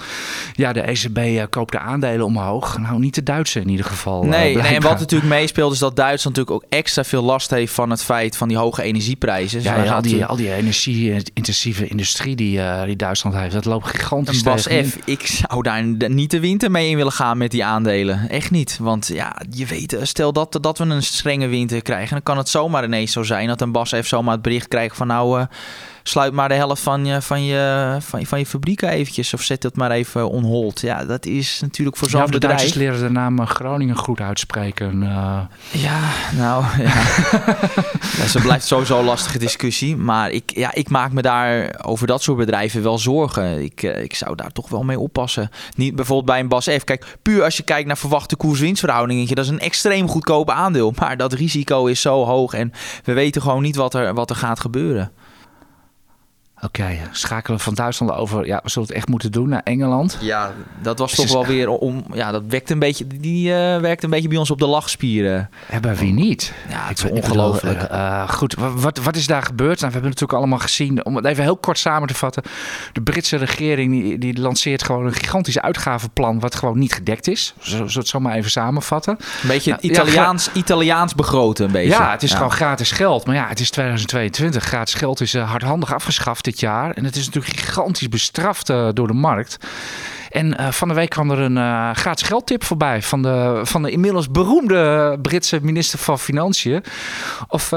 ja, 0.55 0.73
de 0.73 0.81
ECB 0.81 1.19
uh, 1.19 1.43
koopt 1.51 1.73
de 1.73 1.79
aandelen 1.79 2.27
omhoog. 2.27 2.79
Nou, 2.79 2.99
niet 2.99 3.15
de 3.15 3.23
Duitse 3.23 3.61
in 3.61 3.69
ieder 3.69 3.87
geval. 3.87 4.23
Nee, 4.23 4.55
uh, 4.55 4.63
nee 4.63 4.75
en 4.75 4.83
wat 4.83 4.99
natuurlijk 4.99 5.31
meespeelt 5.31 5.73
is 5.73 5.79
dat 5.79 5.97
Duitsland 5.97 6.37
natuurlijk 6.37 6.65
ook 6.65 6.71
extra 6.71 7.05
veel 7.05 7.23
last 7.23 7.51
heeft... 7.51 7.73
van 7.73 7.91
het 7.91 8.03
feit 8.03 8.37
van 8.37 8.49
die 8.49 8.57
hoge 8.57 8.83
energieprijzen. 8.83 9.63
Ja, 9.63 9.83
ja 9.83 9.95
al, 9.95 10.03
die, 10.03 10.25
al 10.25 10.37
die 10.37 10.53
energie-intensieve 10.53 11.87
industrie 11.89 12.37
die, 12.37 12.59
uh, 12.59 12.85
die 12.85 12.97
Duitsland 12.97 13.37
heeft, 13.37 13.53
dat 13.53 13.65
loopt 13.65 13.87
gigantisch 13.87 14.39
En 14.39 14.45
Bas 14.45 14.63
F, 14.63 14.99
ik 15.05 15.27
zou 15.27 15.63
daar 15.63 15.85
niet 16.09 16.31
de 16.31 16.41
winter 16.41 16.71
mee 16.71 16.89
in 16.89 16.97
willen 16.97 17.13
gaan 17.13 17.39
met 17.39 17.51
die 17.51 17.65
aandelen. 17.65 18.29
Echt 18.29 18.51
niet. 18.51 18.79
Want 18.81 19.07
ja, 19.07 19.37
je 19.51 19.67
weet, 19.67 19.97
stel 20.03 20.33
dat, 20.33 20.59
dat 20.61 20.79
we 20.79 20.85
een 20.85 21.03
strenge 21.03 21.47
winter 21.47 21.72
krijgen. 21.81 22.11
Dan 22.11 22.23
kan 22.23 22.39
het 22.39 22.49
zomaar 22.49 22.85
ineens 22.85 23.13
zo 23.13 23.23
zijn 23.23 23.49
dat 23.49 23.61
een 23.61 23.73
Bas 23.73 23.93
even 23.93 24.09
zomaar 24.09 24.33
het 24.33 24.43
bericht 24.43 24.69
krijgt 24.69 24.97
van 24.97 25.07
nou... 25.07 25.47
Sluit 26.03 26.33
maar 26.33 26.49
de 26.49 26.55
helft 26.55 26.83
van 26.83 27.07
je, 27.07 27.23
van 27.23 27.45
je, 27.45 27.97
van 28.01 28.21
je, 28.21 28.27
van 28.27 28.39
je 28.39 28.47
fabrieken 28.47 28.89
eventjes. 28.89 29.35
Of 29.35 29.43
zet 29.43 29.63
het 29.63 29.77
maar 29.77 29.91
even 29.91 30.31
on 30.31 30.45
hold. 30.45 30.81
Ja, 30.81 31.05
dat 31.05 31.27
is 31.27 31.59
natuurlijk 31.61 31.97
voor 31.97 32.09
zo'n 32.09 32.21
ja, 32.21 32.27
bedrijf... 32.27 32.43
de 32.43 32.49
Duitsers 32.57 32.75
leren 32.75 33.01
de 33.01 33.11
naam 33.11 33.47
Groningen 33.47 33.97
goed 33.97 34.21
uitspreken. 34.21 35.03
Uh... 35.03 35.39
Ja, 35.71 36.01
nou... 36.37 36.65
Ja. 36.79 37.03
ja, 38.19 38.27
zo 38.27 38.41
blijft 38.41 38.67
sowieso 38.67 38.99
een 38.99 39.05
lastige 39.05 39.39
discussie. 39.39 39.97
Maar 39.97 40.31
ik, 40.31 40.51
ja, 40.55 40.75
ik 40.75 40.89
maak 40.89 41.13
me 41.13 41.23
daar 41.23 41.81
over 41.83 42.07
dat 42.07 42.23
soort 42.23 42.39
bedrijven 42.39 42.83
wel 42.83 42.99
zorgen. 42.99 43.63
Ik, 43.63 43.83
ik 43.83 44.15
zou 44.15 44.37
daar 44.37 44.53
toch 44.53 44.69
wel 44.69 44.83
mee 44.83 44.99
oppassen. 44.99 45.51
Niet 45.77 45.95
bijvoorbeeld 45.95 46.27
bij 46.27 46.41
een 46.41 46.49
Bas 46.49 46.65
F. 46.65 46.85
Kijk, 46.85 47.17
puur 47.23 47.43
als 47.43 47.57
je 47.57 47.63
kijkt 47.63 47.87
naar 47.87 47.99
verwachte 47.99 48.37
koers-winstverhouding... 48.37 49.29
dat 49.29 49.45
is 49.45 49.51
een 49.51 49.61
extreem 49.61 50.09
goedkoop 50.09 50.51
aandeel. 50.51 50.93
Maar 50.99 51.17
dat 51.17 51.33
risico 51.33 51.87
is 51.87 52.01
zo 52.01 52.25
hoog. 52.25 52.55
En 52.55 52.73
we 53.05 53.13
weten 53.13 53.43
gewoon 53.43 53.63
niet 53.63 53.77
wat 53.77 53.95
er, 53.95 54.15
wat 54.15 54.31
er 54.31 54.37
gaat 54.37 54.61
gebeuren. 54.61 55.13
Oké, 56.65 56.81
okay, 56.81 57.01
schakelen 57.11 57.61
van 57.61 57.75
Duitsland 57.75 58.13
over. 58.13 58.47
Ja, 58.47 58.61
we 58.63 58.71
zullen 58.71 58.89
het 58.89 58.97
echt 58.97 59.09
moeten 59.09 59.33
doen 59.33 59.49
naar 59.49 59.61
Engeland. 59.65 60.19
Ja, 60.21 60.53
dat 60.83 60.99
was 60.99 61.15
toch 61.15 61.33
wel 61.33 61.47
weer 61.47 61.69
om. 61.69 62.05
Ja, 62.13 62.31
dat 62.31 62.43
werkt 62.49 62.71
een 62.71 62.79
beetje. 62.79 63.07
Die 63.07 63.49
uh, 63.49 63.79
werkt 63.79 64.03
een 64.03 64.11
beetje 64.11 64.29
bij 64.29 64.39
ons 64.39 64.51
op 64.51 64.59
de 64.59 64.67
lachspieren. 64.67 65.51
Bij 65.81 65.97
wie 65.97 66.13
niet? 66.13 66.53
Ja, 66.69 66.87
het 66.87 66.99
is 66.99 67.11
ongelooflijk. 67.11 67.91
Uh, 67.91 68.29
goed, 68.29 68.55
wat, 68.75 68.99
wat 68.99 69.17
is 69.17 69.27
daar 69.27 69.43
gebeurd? 69.43 69.81
Nou, 69.81 69.87
we 69.87 69.93
hebben 69.93 70.11
natuurlijk 70.11 70.39
allemaal 70.39 70.59
gezien. 70.59 71.05
Om 71.05 71.17
het 71.17 71.25
even 71.25 71.43
heel 71.43 71.57
kort 71.57 71.79
samen 71.79 72.09
te 72.09 72.15
vatten. 72.15 72.43
De 72.93 73.03
Britse 73.03 73.37
regering 73.37 73.93
die, 73.93 74.19
die 74.19 74.41
lanceert 74.41 74.85
gewoon 74.85 75.07
een 75.07 75.15
gigantisch 75.15 75.59
uitgavenplan. 75.59 76.41
wat 76.41 76.55
gewoon 76.55 76.79
niet 76.79 76.93
gedekt 76.93 77.29
is. 77.29 77.55
Zullen 77.61 77.87
we 77.87 77.93
het 77.93 78.09
zo 78.09 78.21
maar 78.21 78.35
even 78.35 78.51
samenvatten? 78.51 79.17
Een 79.43 79.49
beetje 79.49 79.71
nou, 79.71 79.83
Italiaans, 79.83 80.45
ja, 80.45 80.53
Italiaans 80.53 81.15
begroten, 81.15 81.67
een 81.67 81.73
beetje. 81.73 81.89
Ja, 81.89 82.11
het 82.11 82.23
is 82.23 82.31
ja. 82.31 82.37
gewoon 82.37 82.53
gratis 82.53 82.91
geld. 82.91 83.27
Maar 83.27 83.35
ja, 83.35 83.49
het 83.49 83.61
is 83.61 83.71
2022. 83.71 84.65
Gratis 84.65 84.95
geld 84.95 85.21
is 85.21 85.35
uh, 85.35 85.51
hardhandig 85.51 85.95
afgeschaft 85.95 86.51
jaar. 86.61 86.91
En 86.91 87.05
het 87.05 87.17
is 87.17 87.27
natuurlijk 87.27 87.59
gigantisch 87.59 88.09
bestraft 88.09 88.71
uh, 88.71 88.89
door 88.93 89.07
de 89.07 89.13
markt. 89.13 89.57
En 90.33 90.57
eh, 90.59 90.71
van 90.71 90.89
de 90.89 90.95
week 90.95 91.11
kwam 91.11 91.31
er 91.31 91.39
een 91.39 91.57
uh, 91.57 91.91
gratis 91.95 92.27
geldtip 92.27 92.65
voorbij 92.65 93.03
van 93.03 93.23
de, 93.23 93.61
van 93.63 93.83
de 93.83 93.91
inmiddels 93.91 94.31
beroemde 94.31 95.19
Britse 95.23 95.59
minister 95.63 95.99
van 95.99 96.19
Financiën. 96.19 96.85
Of 97.49 97.69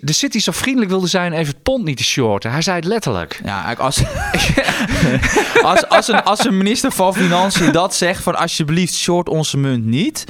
de 0.00 0.12
City 0.12 0.38
zo 0.38 0.52
vriendelijk 0.52 0.90
wilde 0.90 1.06
zijn 1.06 1.32
even 1.32 1.54
het 1.54 1.62
pond 1.62 1.84
niet 1.84 1.96
te 1.96 2.04
shorten. 2.04 2.50
Hij 2.50 2.62
zei 2.62 2.76
het 2.76 2.84
letterlijk. 2.84 3.40
Ja, 3.44 3.74
als, 3.78 4.02
als, 5.62 5.88
als, 5.88 6.08
een, 6.08 6.22
als 6.22 6.44
een 6.44 6.56
minister 6.56 6.92
van 6.92 7.14
Financiën 7.14 7.72
dat 7.72 7.94
zegt 7.94 8.22
van 8.22 8.36
alsjeblieft 8.36 8.94
short 8.94 9.28
onze 9.28 9.56
munt 9.56 9.84
niet 9.84 10.24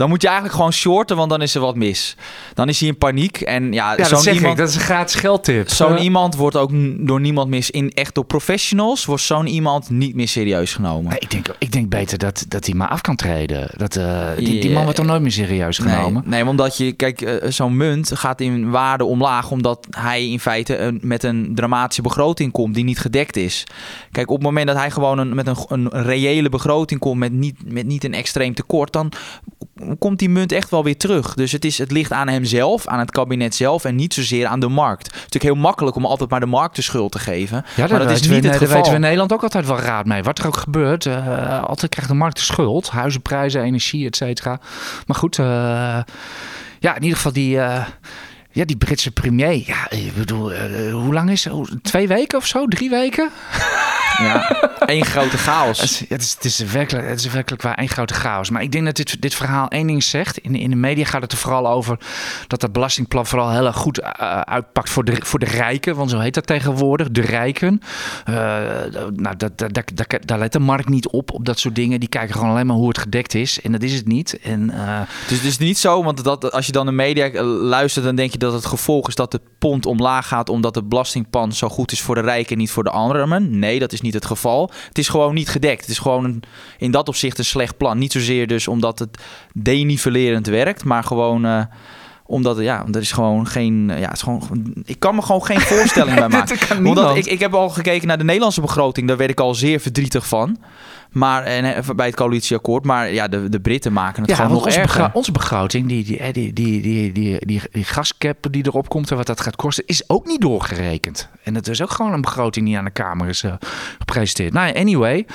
dan 0.00 0.08
moet 0.08 0.22
je 0.22 0.26
eigenlijk 0.26 0.56
gewoon 0.56 0.72
shorten, 0.72 1.16
want 1.16 1.30
dan 1.30 1.42
is 1.42 1.54
er 1.54 1.60
wat 1.60 1.76
mis. 1.76 2.16
Dan 2.54 2.68
is 2.68 2.80
hij 2.80 2.88
in 2.88 2.98
paniek. 2.98 3.40
En 3.40 3.72
ja, 3.72 3.94
ja 3.96 4.08
dat 4.08 4.26
iemand, 4.26 4.56
dat 4.56 4.68
is 4.68 4.74
een 4.74 4.80
gratis 4.80 5.14
geldtip. 5.14 5.68
Zo'n 5.68 5.98
iemand 5.98 6.34
wordt 6.34 6.56
ook 6.56 6.70
door 7.06 7.20
niemand 7.20 7.48
mis, 7.48 7.70
in, 7.70 7.90
echt 7.92 8.14
door 8.14 8.24
professionals, 8.24 9.04
wordt 9.04 9.22
zo'n 9.22 9.46
iemand 9.46 9.90
niet 9.90 10.14
meer 10.14 10.28
serieus 10.28 10.72
genomen. 10.72 11.16
ik, 11.18 11.29
denk, 11.30 11.46
ik 11.58 11.72
denk 11.72 11.88
beter 11.88 12.18
dat, 12.18 12.44
dat 12.48 12.66
hij 12.66 12.74
maar 12.74 12.88
af 12.88 13.00
kan 13.00 13.16
treden. 13.16 13.70
Dat, 13.76 13.96
uh, 13.96 14.26
die, 14.36 14.60
die 14.60 14.70
man 14.70 14.82
wordt 14.82 14.96
toch 14.96 15.06
nooit 15.06 15.22
meer 15.22 15.32
serieus 15.32 15.78
genomen? 15.78 16.22
Nee, 16.26 16.46
omdat 16.46 16.76
je, 16.76 16.92
kijk, 16.92 17.20
uh, 17.20 17.34
zo'n 17.48 17.76
munt 17.76 18.10
gaat 18.14 18.40
in 18.40 18.70
waarde 18.70 19.04
omlaag, 19.04 19.50
omdat 19.50 19.86
hij 19.90 20.28
in 20.28 20.40
feite 20.40 20.78
een, 20.78 20.98
met 21.02 21.22
een 21.22 21.52
dramatische 21.54 22.02
begroting 22.02 22.52
komt 22.52 22.74
die 22.74 22.84
niet 22.84 22.98
gedekt 22.98 23.36
is. 23.36 23.66
Kijk, 24.10 24.28
op 24.28 24.36
het 24.36 24.44
moment 24.44 24.66
dat 24.66 24.76
hij 24.76 24.90
gewoon 24.90 25.18
een, 25.18 25.34
met 25.34 25.46
een, 25.46 25.56
een 25.68 25.88
reële 25.88 26.48
begroting 26.48 27.00
komt 27.00 27.18
met 27.18 27.32
niet, 27.32 27.72
met 27.72 27.86
niet 27.86 28.04
een 28.04 28.14
extreem 28.14 28.54
tekort, 28.54 28.92
dan 28.92 29.12
komt 29.98 30.18
die 30.18 30.28
munt 30.28 30.52
echt 30.52 30.70
wel 30.70 30.84
weer 30.84 30.96
terug. 30.96 31.34
Dus 31.34 31.52
het, 31.52 31.64
is, 31.64 31.78
het 31.78 31.90
ligt 31.90 32.12
aan 32.12 32.28
hemzelf, 32.28 32.86
aan 32.86 32.98
het 32.98 33.10
kabinet 33.10 33.54
zelf 33.54 33.84
en 33.84 33.94
niet 33.94 34.14
zozeer 34.14 34.46
aan 34.46 34.60
de 34.60 34.68
markt. 34.68 35.06
Het 35.06 35.14
is 35.16 35.22
natuurlijk 35.22 35.54
heel 35.54 35.62
makkelijk 35.62 35.96
om 35.96 36.04
altijd 36.04 36.30
maar 36.30 36.40
de 36.40 36.46
markt 36.46 36.76
de 36.76 36.82
schuld 36.82 37.12
te 37.12 37.18
geven. 37.18 37.64
Ja, 37.76 37.86
maar 37.90 37.98
dat 37.98 38.10
is 38.10 38.28
niet 38.28 38.44
het 38.44 38.52
geval. 38.52 38.58
Daar 38.58 38.76
weten 38.76 38.90
we 38.90 38.94
in 38.94 39.00
Nederland 39.00 39.32
ook 39.32 39.42
altijd 39.42 39.66
wel 39.66 39.78
raad 39.78 40.06
mee. 40.06 40.22
Wat 40.22 40.38
er 40.38 40.46
ook 40.46 40.56
gebeurt, 40.56 41.04
uh, 41.04 41.19
altijd 41.66 41.90
krijgt 41.90 42.10
de 42.10 42.16
markt 42.16 42.36
de 42.36 42.42
schuld. 42.42 42.90
Huizenprijzen, 42.90 43.62
energie, 43.62 44.06
et 44.06 44.16
cetera. 44.16 44.60
Maar 45.06 45.16
goed, 45.16 45.38
uh, 45.38 45.46
ja, 46.78 46.94
in 46.94 47.02
ieder 47.02 47.16
geval 47.16 47.32
die... 47.32 47.56
Uh, 47.56 47.86
ja, 48.52 48.64
die 48.64 48.76
Britse 48.76 49.10
premier. 49.10 49.66
Ja, 49.66 49.90
ik 49.90 50.14
bedoel, 50.14 50.52
hoe 50.90 51.14
lang 51.14 51.30
is 51.30 51.44
het? 51.44 51.68
Twee 51.82 52.08
weken 52.08 52.38
of 52.38 52.46
zo? 52.46 52.66
Drie 52.66 52.90
weken? 52.90 53.30
Ja, 54.20 54.68
één 54.86 55.04
grote 55.04 55.38
chaos. 55.38 55.80
Het 55.80 55.90
is, 55.90 56.00
het, 56.08 56.22
is, 56.22 56.30
het, 56.34 56.44
is 56.44 56.58
werkelijk, 56.58 57.08
het 57.08 57.18
is 57.18 57.26
werkelijk 57.32 57.62
waar 57.62 57.74
één 57.74 57.88
grote 57.88 58.14
chaos. 58.14 58.50
Maar 58.50 58.62
ik 58.62 58.72
denk 58.72 58.84
dat 58.84 58.96
dit, 58.96 59.22
dit 59.22 59.34
verhaal 59.34 59.68
één 59.68 59.86
ding 59.86 60.02
zegt. 60.02 60.38
In, 60.38 60.54
in 60.54 60.70
de 60.70 60.76
media 60.76 61.04
gaat 61.04 61.22
het 61.22 61.32
er 61.32 61.38
vooral 61.38 61.68
over 61.68 61.98
dat 62.46 62.60
dat 62.60 62.72
belastingplan 62.72 63.26
vooral 63.26 63.50
heel 63.50 63.66
erg 63.66 63.76
goed 63.76 64.00
uh, 64.00 64.06
uitpakt 64.40 64.90
voor 64.90 65.04
de, 65.04 65.16
voor 65.18 65.38
de 65.38 65.46
rijken. 65.46 65.96
Want 65.96 66.10
zo 66.10 66.18
heet 66.18 66.34
dat 66.34 66.46
tegenwoordig, 66.46 67.10
de 67.10 67.20
rijken. 67.20 67.80
Uh, 68.28 68.34
nou, 69.14 69.36
dat, 69.36 69.58
dat, 69.58 69.72
dat, 69.94 70.18
daar 70.24 70.38
let 70.38 70.52
de 70.52 70.58
markt 70.58 70.88
niet 70.88 71.08
op, 71.08 71.32
op 71.32 71.44
dat 71.44 71.58
soort 71.58 71.74
dingen. 71.74 72.00
Die 72.00 72.08
kijken 72.08 72.34
gewoon 72.34 72.50
alleen 72.50 72.66
maar 72.66 72.76
hoe 72.76 72.88
het 72.88 72.98
gedekt 72.98 73.34
is. 73.34 73.60
En 73.60 73.72
dat 73.72 73.82
is 73.82 73.94
het 73.94 74.06
niet. 74.06 74.38
En, 74.40 74.70
uh, 74.74 75.00
dus 75.28 75.36
het 75.36 75.46
is 75.46 75.58
niet 75.58 75.78
zo, 75.78 76.02
want 76.02 76.24
dat, 76.24 76.52
als 76.52 76.66
je 76.66 76.72
dan 76.72 76.86
de 76.86 76.92
media 76.92 77.42
luistert, 77.42 78.04
dan 78.04 78.14
denk 78.14 78.32
je 78.32 78.38
dat 78.38 78.52
het 78.52 78.66
gevolg 78.66 79.08
is 79.08 79.14
dat 79.14 79.30
de 79.30 79.40
pond 79.58 79.86
omlaag 79.86 80.28
gaat 80.28 80.48
omdat 80.48 80.74
het 80.74 80.88
belastingplan 80.88 81.52
zo 81.52 81.68
goed 81.68 81.92
is 81.92 82.00
voor 82.00 82.14
de 82.14 82.20
rijken 82.20 82.52
en 82.52 82.58
niet 82.58 82.70
voor 82.70 82.84
de 82.84 82.90
armen. 82.90 83.58
Nee, 83.58 83.78
dat 83.78 83.92
is 83.92 84.00
niet 84.00 84.09
het 84.14 84.26
geval. 84.26 84.70
Het 84.88 84.98
is 84.98 85.08
gewoon 85.08 85.34
niet 85.34 85.48
gedekt. 85.48 85.80
Het 85.80 85.90
is 85.90 85.98
gewoon 85.98 86.24
een, 86.24 86.42
in 86.78 86.90
dat 86.90 87.08
opzicht 87.08 87.38
een 87.38 87.44
slecht 87.44 87.76
plan. 87.76 87.98
Niet 87.98 88.12
zozeer 88.12 88.46
dus 88.46 88.68
omdat 88.68 88.98
het 88.98 89.18
denivelerend 89.52 90.46
werkt, 90.46 90.84
maar 90.84 91.04
gewoon 91.04 91.46
uh, 91.46 91.62
omdat 92.30 92.58
ja, 92.58 92.84
er 92.92 93.00
is 93.00 93.12
gewoon 93.12 93.46
geen. 93.46 93.92
Ja, 93.96 94.08
het 94.08 94.12
is 94.16 94.22
gewoon, 94.22 94.42
ik 94.84 94.98
kan 94.98 95.14
me 95.14 95.22
gewoon 95.22 95.44
geen 95.44 95.60
voorstelling 95.60 96.16
bij 96.16 96.28
maken. 96.38 96.86
Omdat 96.86 97.16
ik, 97.16 97.26
ik 97.26 97.40
heb 97.40 97.54
al 97.54 97.68
gekeken 97.68 98.08
naar 98.08 98.18
de 98.18 98.24
Nederlandse 98.24 98.60
begroting, 98.60 99.08
daar 99.08 99.16
werd 99.16 99.30
ik 99.30 99.40
al 99.40 99.54
zeer 99.54 99.80
verdrietig 99.80 100.26
van. 100.26 100.58
Maar 101.12 101.42
en, 101.42 101.74
eh, 101.74 101.88
bij 101.96 102.06
het 102.06 102.16
coalitieakkoord. 102.16 102.84
Maar 102.84 103.12
ja, 103.12 103.28
de, 103.28 103.48
de 103.48 103.60
Britten 103.60 103.92
maken 103.92 104.22
het 104.22 104.34
gewoon 104.34 104.50
nog 104.50 104.64
onze 104.64 104.80
erger. 104.80 105.10
onze 105.12 105.32
begroting, 105.32 105.88
die, 105.88 106.04
die, 106.04 106.32
die, 106.32 106.52
die, 106.52 106.82
die, 106.82 107.12
die, 107.12 107.46
die, 107.46 107.62
die 107.72 107.84
gascap 107.84 108.46
die 108.50 108.66
erop 108.66 108.88
komt 108.88 109.10
en 109.10 109.16
wat 109.16 109.26
dat 109.26 109.40
gaat 109.40 109.56
kosten, 109.56 109.84
is 109.86 110.08
ook 110.08 110.26
niet 110.26 110.40
doorgerekend. 110.40 111.28
En 111.42 111.54
het 111.54 111.68
is 111.68 111.82
ook 111.82 111.90
gewoon 111.90 112.12
een 112.12 112.20
begroting 112.20 112.66
die 112.66 112.78
aan 112.78 112.84
de 112.84 112.90
Kamer 112.90 113.28
is 113.28 113.42
uh, 113.42 113.52
gepresenteerd. 113.98 114.52
Nou 114.52 114.74
anyway. 114.74 115.26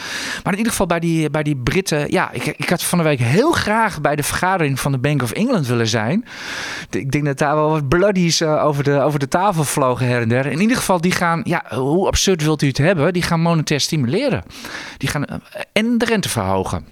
Maar 0.43 0.51
in 0.53 0.57
ieder 0.57 0.71
geval 0.71 0.87
bij 0.87 0.99
die, 0.99 1.29
bij 1.29 1.43
die 1.43 1.55
Britten. 1.55 2.11
Ja, 2.11 2.31
ik, 2.31 2.45
ik 2.45 2.69
had 2.69 2.83
van 2.83 2.97
de 2.97 3.03
week 3.03 3.19
heel 3.19 3.51
graag 3.51 4.01
bij 4.01 4.15
de 4.15 4.23
vergadering 4.23 4.79
van 4.79 4.91
de 4.91 4.97
Bank 4.97 5.21
of 5.21 5.31
England 5.31 5.67
willen 5.67 5.87
zijn. 5.87 6.25
Ik 6.89 7.11
denk 7.11 7.25
dat 7.25 7.37
daar 7.37 7.55
wel 7.55 7.69
wat 7.69 7.87
bloodies 7.87 8.41
uh, 8.41 8.65
over, 8.65 8.83
de, 8.83 8.99
over 8.99 9.19
de 9.19 9.27
tafel 9.27 9.63
vlogen 9.63 10.07
her 10.07 10.21
en 10.21 10.29
der. 10.29 10.45
In 10.45 10.61
ieder 10.61 10.77
geval, 10.77 11.01
die 11.01 11.11
gaan, 11.11 11.41
ja, 11.43 11.63
hoe 11.69 12.07
absurd 12.07 12.43
wilt 12.43 12.61
u 12.61 12.67
het 12.67 12.77
hebben? 12.77 13.13
Die 13.13 13.21
gaan 13.21 13.41
monetair 13.41 13.79
stimuleren. 13.79 14.43
Die 14.97 15.09
gaan 15.09 15.25
en 15.73 15.97
de 15.97 16.05
rente 16.05 16.29
verhogen. 16.29 16.85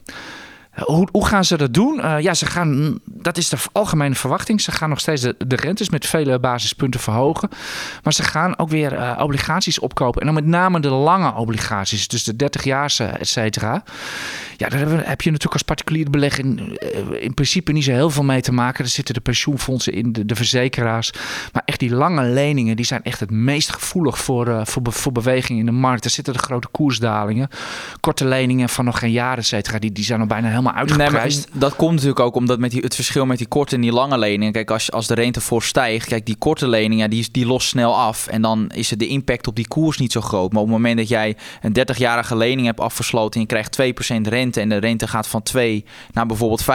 Hoe, 0.74 1.08
hoe, 1.12 1.26
gaan 1.26 1.46
ze 1.46 1.58
dat 1.58 1.74
doen? 1.74 2.00
Uh, 2.00 2.20
ja, 2.20 2.34
ze 2.34 2.46
gaan, 2.46 3.00
dat 3.06 3.38
is 3.38 3.50
de 3.50 3.58
algemene 3.72 4.16
verwachting. 4.16 4.62
Ze 4.62 4.72
gaan 4.72 4.90
nog 4.90 5.00
steeds 5.00 5.22
de, 5.22 5.56
rentes 5.56 5.90
met 5.90 6.06
vele 6.06 6.40
basispunten 6.40 7.00
verhogen. 7.00 7.50
Maar 8.04 8.14
ze 8.14 8.24
gaan 8.24 8.58
ook 8.60 8.70
weer 8.70 8.94
uh, 8.94 9.20
obligaties 9.20 9.80
opkopen. 9.80 10.20
En 10.20 10.26
dan 10.26 10.36
met 10.36 10.46
name 10.46 10.80
de 10.80 10.90
lange 10.90 11.34
obligaties, 11.34 12.08
dus 12.08 12.24
de 12.24 12.34
30-jaarse, 12.34 13.04
et 13.04 13.28
cetera. 13.28 13.84
Ja, 14.58 14.70
daar 14.70 14.80
heb 14.80 15.22
je 15.22 15.32
natuurlijk 15.32 15.54
als 15.54 15.62
particulier 15.62 16.10
belegger 16.10 16.46
in, 16.46 16.78
eh, 16.78 17.24
in 17.24 17.34
principe 17.34 17.72
niet 17.72 17.84
zo 17.84 17.92
heel 17.92 18.10
veel 18.10 18.24
mee 18.24 18.42
te 18.42 18.52
maken. 18.52 18.84
Er 18.84 18.90
zitten 18.90 19.14
de 19.14 19.22
pensioenfondsen 19.22 19.94
in, 19.94 20.12
de, 20.12 20.26
de 20.26 20.36
verzekeraars. 20.36 21.12
Maar 21.52 21.62
echt 21.66 21.80
die 21.80 21.96
lange 21.96 22.24
leningen, 22.24 22.76
die 22.76 22.86
zijn 22.86 23.04
echt 23.04 23.20
het 23.20 23.32
meest 23.32 23.74
gevoelig 23.74 24.18
voor, 24.18 24.48
uh, 24.48 24.62
voor, 24.66 24.82
voor 24.84 25.12
beweging 25.12 25.60
in 25.60 25.66
de 25.66 25.72
markt. 25.72 26.06
Er 26.06 26.12
zitten 26.12 26.34
de 26.34 26.40
grote 26.40 26.68
koersdalingen. 26.68 27.50
Korte 28.00 28.26
leningen 28.26 28.70
van 28.70 28.86
nog 28.86 29.00
geen 29.00 29.12
jaren, 29.12 29.38
et 29.38 29.46
cetera, 29.46 29.80
die, 29.80 29.92
die 29.92 30.04
zijn 30.04 30.20
al 30.20 30.28
bijna 30.28 30.48
helemaal 30.48 30.74
uitgeprijsd. 30.74 31.50
Nee, 31.52 31.60
dat 31.60 31.76
komt 31.76 31.92
natuurlijk 31.92 32.20
ook 32.20 32.36
omdat 32.36 32.60
met 32.60 32.72
die, 32.72 32.82
het 32.82 32.96
verschil 32.96 33.26
met 33.26 33.38
die 33.38 33.48
korte 33.48 33.76
en 33.76 33.82
die 33.82 33.92
lange 33.92 34.18
leningen. 34.18 34.54
Kijk, 34.54 34.72
als, 34.72 34.92
als 34.92 35.08
de 35.08 35.14
rente 35.14 35.42
voor 35.42 35.64
stijgt, 35.64 36.08
kijk, 36.08 36.26
die 36.26 36.36
korte 36.36 36.68
leningen, 36.68 37.10
die, 37.10 37.28
die 37.32 37.46
lost 37.46 37.68
snel 37.68 37.98
af. 37.98 38.28
En 38.28 38.42
dan 38.42 38.70
is 38.70 38.88
de 38.90 39.08
impact 39.08 39.48
op 39.48 39.56
die 39.56 39.68
koers 39.68 39.98
niet 39.98 40.12
zo 40.12 40.22
groot. 40.22 40.52
Maar 40.52 40.62
op 40.62 40.68
het 40.68 40.78
moment 40.78 40.98
dat 40.98 41.08
jij 41.08 41.36
een 41.62 41.78
30-jarige 41.80 42.36
lening 42.36 42.66
hebt 42.66 42.80
afgesloten 42.80 43.34
en 43.34 43.40
je 43.40 43.46
krijgt 43.48 44.16
2% 44.18 44.28
rente 44.28 44.43
en 44.52 44.70
de 44.70 44.78
rente 44.78 45.08
gaat 45.08 45.28
van 45.28 45.44
2 45.44 45.86
naar 46.12 46.26
bijvoorbeeld 46.26 46.64
5%, 46.64 46.66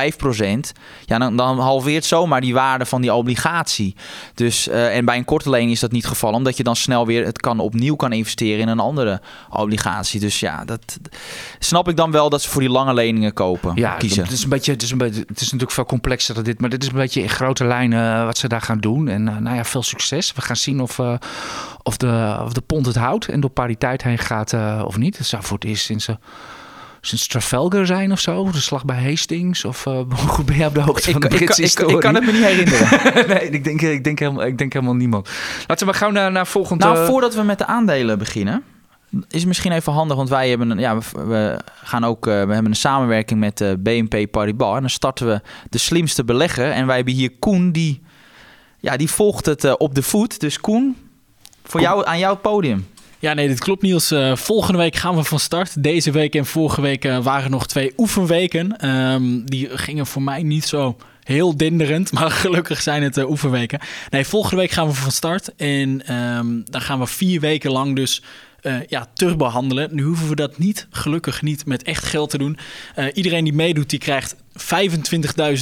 ja, 1.04 1.18
dan, 1.18 1.36
dan 1.36 1.58
halveert 1.58 2.04
zomaar 2.04 2.40
die 2.40 2.54
waarde 2.54 2.86
van 2.86 3.00
die 3.00 3.14
obligatie. 3.14 3.94
Dus, 4.34 4.68
uh, 4.68 4.96
en 4.96 5.04
bij 5.04 5.16
een 5.16 5.24
korte 5.24 5.50
lening 5.50 5.70
is 5.70 5.80
dat 5.80 5.92
niet 5.92 6.02
het 6.02 6.10
geval, 6.12 6.32
omdat 6.32 6.56
je 6.56 6.62
dan 6.62 6.76
snel 6.76 7.06
weer 7.06 7.24
het 7.24 7.40
kan 7.40 7.58
opnieuw 7.58 7.96
kan 7.96 8.12
investeren 8.12 8.60
in 8.60 8.68
een 8.68 8.80
andere 8.80 9.20
obligatie. 9.50 10.20
Dus 10.20 10.40
ja, 10.40 10.64
dat 10.64 10.98
snap 11.58 11.88
ik 11.88 11.96
dan 11.96 12.10
wel 12.10 12.30
dat 12.30 12.42
ze 12.42 12.48
voor 12.48 12.60
die 12.60 12.70
lange 12.70 12.94
leningen 12.94 13.32
kopen. 13.32 13.76
Ja, 13.76 13.94
kiezen. 13.94 14.22
Het 14.22 14.32
is 14.32 14.42
een 14.42 14.48
beetje, 14.48 14.72
het 14.72 14.82
is, 14.82 14.90
een 14.90 14.98
beetje, 14.98 15.20
het 15.20 15.36
is 15.36 15.44
natuurlijk 15.44 15.72
veel 15.72 15.84
complexer 15.84 16.34
dan 16.34 16.44
dit, 16.44 16.60
maar 16.60 16.70
dit 16.70 16.82
is 16.82 16.88
een 16.88 16.94
beetje 16.94 17.22
in 17.22 17.28
grote 17.28 17.64
lijnen 17.64 18.14
eh, 18.14 18.24
wat 18.24 18.38
ze 18.38 18.48
daar 18.48 18.62
gaan 18.62 18.78
doen. 18.78 19.08
En 19.08 19.26
uh, 19.26 19.36
nou 19.36 19.56
ja, 19.56 19.64
veel 19.64 19.82
succes. 19.82 20.32
We 20.32 20.40
gaan 20.40 20.56
zien 20.56 20.80
of, 20.80 20.98
uh, 20.98 21.14
of, 21.82 21.96
de, 21.96 22.38
of 22.44 22.52
de 22.52 22.60
pond 22.60 22.86
het 22.86 22.96
houdt 22.96 23.28
en 23.28 23.40
door 23.40 23.50
pariteit 23.50 24.02
heen 24.02 24.18
gaat 24.18 24.52
of 24.84 24.96
niet. 24.96 25.18
Het 25.18 25.26
zou 25.26 25.42
voor 25.42 25.56
het 25.56 25.66
eerst 25.66 25.84
sinds 25.84 26.08
sinds 27.00 27.26
Trafalgar 27.26 27.86
zijn 27.86 28.12
of 28.12 28.20
zo? 28.20 28.50
De 28.50 28.60
slag 28.60 28.84
bij 28.84 29.02
Hastings? 29.02 29.64
Of 29.64 29.86
uh, 29.86 29.94
hoe 30.36 30.44
ben 30.44 30.56
je 30.56 30.66
op 30.66 30.74
de 30.74 30.80
hoogte 30.80 31.10
van 31.10 31.20
de 31.20 31.28
Britse 31.28 31.62
ik, 31.62 31.78
ik, 31.80 31.90
ik, 31.90 32.00
kan 32.00 32.14
het 32.14 32.24
me 32.24 32.32
niet 32.32 32.44
herinneren. 32.44 33.28
nee, 33.34 33.50
ik 33.50 33.64
denk, 33.64 33.82
ik, 33.82 34.04
denk 34.04 34.18
helemaal, 34.18 34.46
ik 34.46 34.58
denk 34.58 34.72
helemaal 34.72 34.94
niemand. 34.94 35.28
Laten 35.66 35.78
we 35.78 35.84
maar 35.84 36.00
gauw 36.00 36.10
naar, 36.10 36.32
naar 36.32 36.46
volgende... 36.46 36.84
Nou, 36.84 37.06
voordat 37.06 37.34
we 37.34 37.42
met 37.42 37.58
de 37.58 37.66
aandelen 37.66 38.18
beginnen... 38.18 38.62
is 39.10 39.38
het 39.38 39.46
misschien 39.46 39.72
even 39.72 39.92
handig, 39.92 40.16
want 40.16 40.28
wij 40.28 40.48
hebben 40.48 40.70
een, 40.70 40.78
ja, 40.78 40.98
we, 41.12 41.60
gaan 41.82 42.04
ook, 42.04 42.26
uh, 42.26 42.32
we 42.32 42.52
hebben 42.52 42.66
een 42.66 42.76
samenwerking 42.76 43.40
met 43.40 43.60
uh, 43.60 43.72
BNP 43.78 44.30
Paribas. 44.30 44.74
En 44.74 44.80
dan 44.80 44.90
starten 44.90 45.26
we 45.26 45.40
de 45.70 45.78
slimste 45.78 46.24
belegger. 46.24 46.70
En 46.70 46.86
wij 46.86 46.96
hebben 46.96 47.14
hier 47.14 47.30
Koen, 47.38 47.72
die, 47.72 48.02
ja, 48.78 48.96
die 48.96 49.10
volgt 49.10 49.46
het 49.46 49.76
op 49.76 49.94
de 49.94 50.02
voet. 50.02 50.40
Dus 50.40 50.60
Koen, 50.60 50.96
voor 51.64 51.80
jou, 51.80 52.06
aan 52.06 52.18
jouw 52.18 52.36
podium. 52.36 52.86
Ja, 53.20 53.34
nee, 53.34 53.48
dit 53.48 53.60
klopt 53.60 53.82
Niels. 53.82 54.12
Uh, 54.12 54.36
volgende 54.36 54.78
week 54.78 54.96
gaan 54.96 55.16
we 55.16 55.24
van 55.24 55.38
start. 55.38 55.82
Deze 55.82 56.10
week 56.10 56.34
en 56.34 56.46
vorige 56.46 56.80
week 56.80 57.04
uh, 57.04 57.18
waren 57.18 57.50
nog 57.50 57.66
twee 57.66 57.92
oefenweken. 57.96 58.88
Um, 58.88 59.44
die 59.44 59.78
gingen 59.78 60.06
voor 60.06 60.22
mij 60.22 60.42
niet 60.42 60.64
zo 60.64 60.96
heel 61.22 61.56
dinderend, 61.56 62.12
maar 62.18 62.30
gelukkig 62.30 62.82
zijn 62.82 63.02
het 63.02 63.16
uh, 63.16 63.30
oefenweken. 63.30 63.80
Nee, 64.10 64.24
volgende 64.24 64.56
week 64.56 64.70
gaan 64.70 64.86
we 64.86 64.94
van 64.94 65.12
start. 65.12 65.54
En 65.54 66.14
um, 66.14 66.64
dan 66.70 66.80
gaan 66.80 66.98
we 66.98 67.06
vier 67.06 67.40
weken 67.40 67.70
lang 67.70 67.96
dus 67.96 68.22
ja, 68.88 69.06
terugbehandelen. 69.14 69.88
Nu 69.92 70.02
hoeven 70.02 70.28
we 70.28 70.34
dat 70.34 70.58
niet, 70.58 70.86
gelukkig 70.90 71.42
niet, 71.42 71.66
met 71.66 71.82
echt 71.82 72.04
geld 72.04 72.30
te 72.30 72.38
doen. 72.38 72.58
iedereen 73.14 73.44
die 73.44 73.52
meedoet, 73.52 73.90
die 73.90 73.98
krijgt 73.98 74.36
25.000 74.36 74.42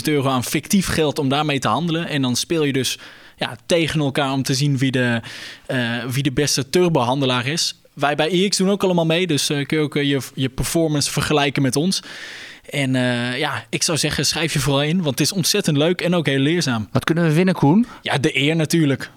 euro 0.05 0.29
aan 0.29 0.45
fictief 0.45 0.87
geld 0.87 1.19
om 1.19 1.29
daarmee 1.29 1.59
te 1.59 1.69
handelen. 1.69 2.09
En 2.09 2.23
dan 2.23 2.37
speel 2.37 2.65
je 2.65 2.73
dus 2.73 2.99
ja, 3.37 3.57
tegen 3.67 4.01
elkaar 4.01 4.33
om 4.33 4.43
te 4.43 4.55
zien 4.55 4.79
wie 4.79 4.91
de, 4.91 5.21
uh, 5.71 6.05
wie 6.05 6.23
de 6.23 6.33
beste 6.33 6.71
turbohandelaar 6.71 7.47
is. 7.47 7.81
Wij 7.95 8.15
bij 8.15 8.45
EX 8.45 8.57
doen 8.57 8.71
ook 8.71 8.85
allemaal 8.85 9.07
mee, 9.07 9.27
dus 9.27 9.51
uh, 9.51 9.67
kun 9.67 9.79
je 9.79 9.83
ook 9.85 9.97
uh, 9.97 10.03
je, 10.03 10.21
je 10.35 10.49
performance 10.49 11.11
vergelijken 11.11 11.63
met 11.63 11.77
ons. 11.77 12.03
En 12.71 12.93
ja, 13.39 13.65
ik 13.71 13.83
zou 13.83 13.99
zeggen, 13.99 14.27
schrijf 14.27 14.53
je 14.53 14.59
vooral 14.59 14.83
in, 14.83 14.97
want 14.97 15.19
het 15.19 15.21
is 15.21 15.33
ontzettend 15.33 15.77
leuk 15.77 16.01
en 16.01 16.15
ook 16.15 16.27
heel 16.27 16.39
leerzaam. 16.39 16.89
Wat 16.93 17.05
kunnen 17.05 17.25
we 17.25 17.33
winnen, 17.33 17.55
Koen? 17.55 17.87
Ja, 18.03 18.19
de 18.19 18.39
eer 18.39 18.57
natuurlijk. 18.57 19.11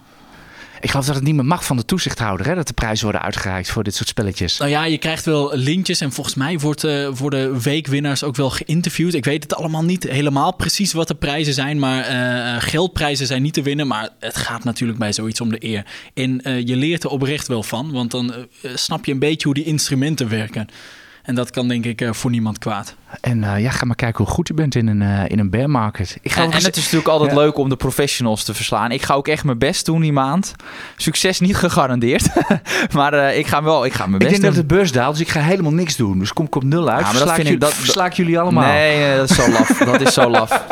Ik 0.82 0.90
geloof 0.90 1.06
dat 1.06 1.14
het 1.14 1.24
niet 1.24 1.34
meer 1.34 1.44
mag 1.44 1.64
van 1.64 1.76
de 1.76 1.84
toezichthouder, 1.84 2.46
hè, 2.46 2.54
dat 2.54 2.66
de 2.66 2.72
prijzen 2.72 3.04
worden 3.04 3.22
uitgereikt 3.22 3.70
voor 3.70 3.82
dit 3.82 3.94
soort 3.94 4.08
spelletjes. 4.08 4.58
Nou 4.58 4.70
ja, 4.70 4.84
je 4.84 4.98
krijgt 4.98 5.24
wel 5.24 5.56
lintjes 5.56 6.00
en 6.00 6.12
volgens 6.12 6.34
mij 6.34 6.58
wordt, 6.58 6.84
uh, 6.84 7.08
worden 7.08 7.60
weekwinnaars 7.60 8.22
ook 8.22 8.36
wel 8.36 8.50
geïnterviewd. 8.50 9.14
Ik 9.14 9.24
weet 9.24 9.42
het 9.42 9.54
allemaal 9.54 9.84
niet 9.84 10.02
helemaal 10.02 10.54
precies 10.54 10.92
wat 10.92 11.08
de 11.08 11.14
prijzen 11.14 11.54
zijn, 11.54 11.78
maar 11.78 12.10
uh, 12.10 12.62
geldprijzen 12.62 13.26
zijn 13.26 13.42
niet 13.42 13.54
te 13.54 13.62
winnen. 13.62 13.86
Maar 13.86 14.08
het 14.18 14.36
gaat 14.36 14.64
natuurlijk 14.64 14.98
bij 14.98 15.12
zoiets 15.12 15.40
om 15.40 15.50
de 15.50 15.64
eer. 15.64 15.86
En 16.14 16.40
je 16.64 16.76
leert 16.76 17.04
er 17.04 17.10
oprecht 17.10 17.48
wel 17.48 17.62
van, 17.62 17.92
want 17.92 18.10
dan 18.10 18.34
snap 18.74 19.04
je 19.04 19.12
een 19.12 19.18
beetje 19.18 19.46
hoe 19.46 19.54
die 19.54 19.64
instrumenten 19.64 20.28
werken. 20.28 20.68
En 21.22 21.34
dat 21.34 21.50
kan 21.50 21.68
denk 21.68 21.84
ik 21.84 22.08
voor 22.10 22.30
niemand 22.30 22.58
kwaad. 22.58 22.94
En 23.20 23.42
uh, 23.42 23.60
ja, 23.60 23.70
ga 23.70 23.84
maar 23.84 23.96
kijken 23.96 24.24
hoe 24.24 24.34
goed 24.34 24.48
je 24.48 24.54
bent 24.54 24.74
in 24.74 24.86
een, 24.86 25.00
uh, 25.00 25.24
in 25.28 25.38
een 25.38 25.50
bear 25.50 25.70
market. 25.70 26.18
Ik 26.20 26.32
ga 26.32 26.42
en, 26.42 26.50
en 26.50 26.64
het 26.64 26.76
is 26.76 26.82
natuurlijk 26.82 27.08
altijd 27.08 27.30
ja. 27.30 27.36
leuk 27.36 27.56
om 27.56 27.68
de 27.68 27.76
professionals 27.76 28.44
te 28.44 28.54
verslaan. 28.54 28.90
Ik 28.90 29.02
ga 29.02 29.14
ook 29.14 29.28
echt 29.28 29.44
mijn 29.44 29.58
best 29.58 29.86
doen 29.86 30.00
die 30.00 30.12
maand. 30.12 30.54
Succes 30.96 31.40
niet 31.40 31.56
gegarandeerd. 31.56 32.28
maar 32.94 33.14
uh, 33.14 33.38
ik 33.38 33.46
ga 33.46 33.62
wel, 33.62 33.84
ik 33.84 33.92
ga 33.92 34.06
mijn 34.06 34.18
best 34.18 34.30
Ik 34.30 34.40
denk 34.40 34.54
doen. 34.54 34.62
dat 34.62 34.68
de 34.68 34.74
beurs 34.74 34.92
daalt, 34.92 35.16
dus 35.16 35.26
ik 35.26 35.32
ga 35.32 35.40
helemaal 35.40 35.72
niks 35.72 35.96
doen. 35.96 36.18
Dus 36.18 36.32
kom 36.32 36.46
ik 36.46 36.54
op 36.54 36.64
nul 36.64 36.90
uit. 36.90 37.06
Ja, 37.06 37.12
maar 37.12 37.24
dat 37.24 37.34
vind 37.34 37.48
ik, 37.48 37.60
dat, 37.60 37.74
versla 37.74 38.06
ik 38.06 38.12
jullie 38.12 38.38
allemaal. 38.38 38.64
Nee, 38.64 38.98
nee, 38.98 39.16
dat 39.16 39.30
is 39.30 39.36
zo 39.36 39.50
laf. 39.50 39.78
dat 39.92 40.00
is 40.00 40.14
zo 40.14 40.30
laf. 40.30 40.64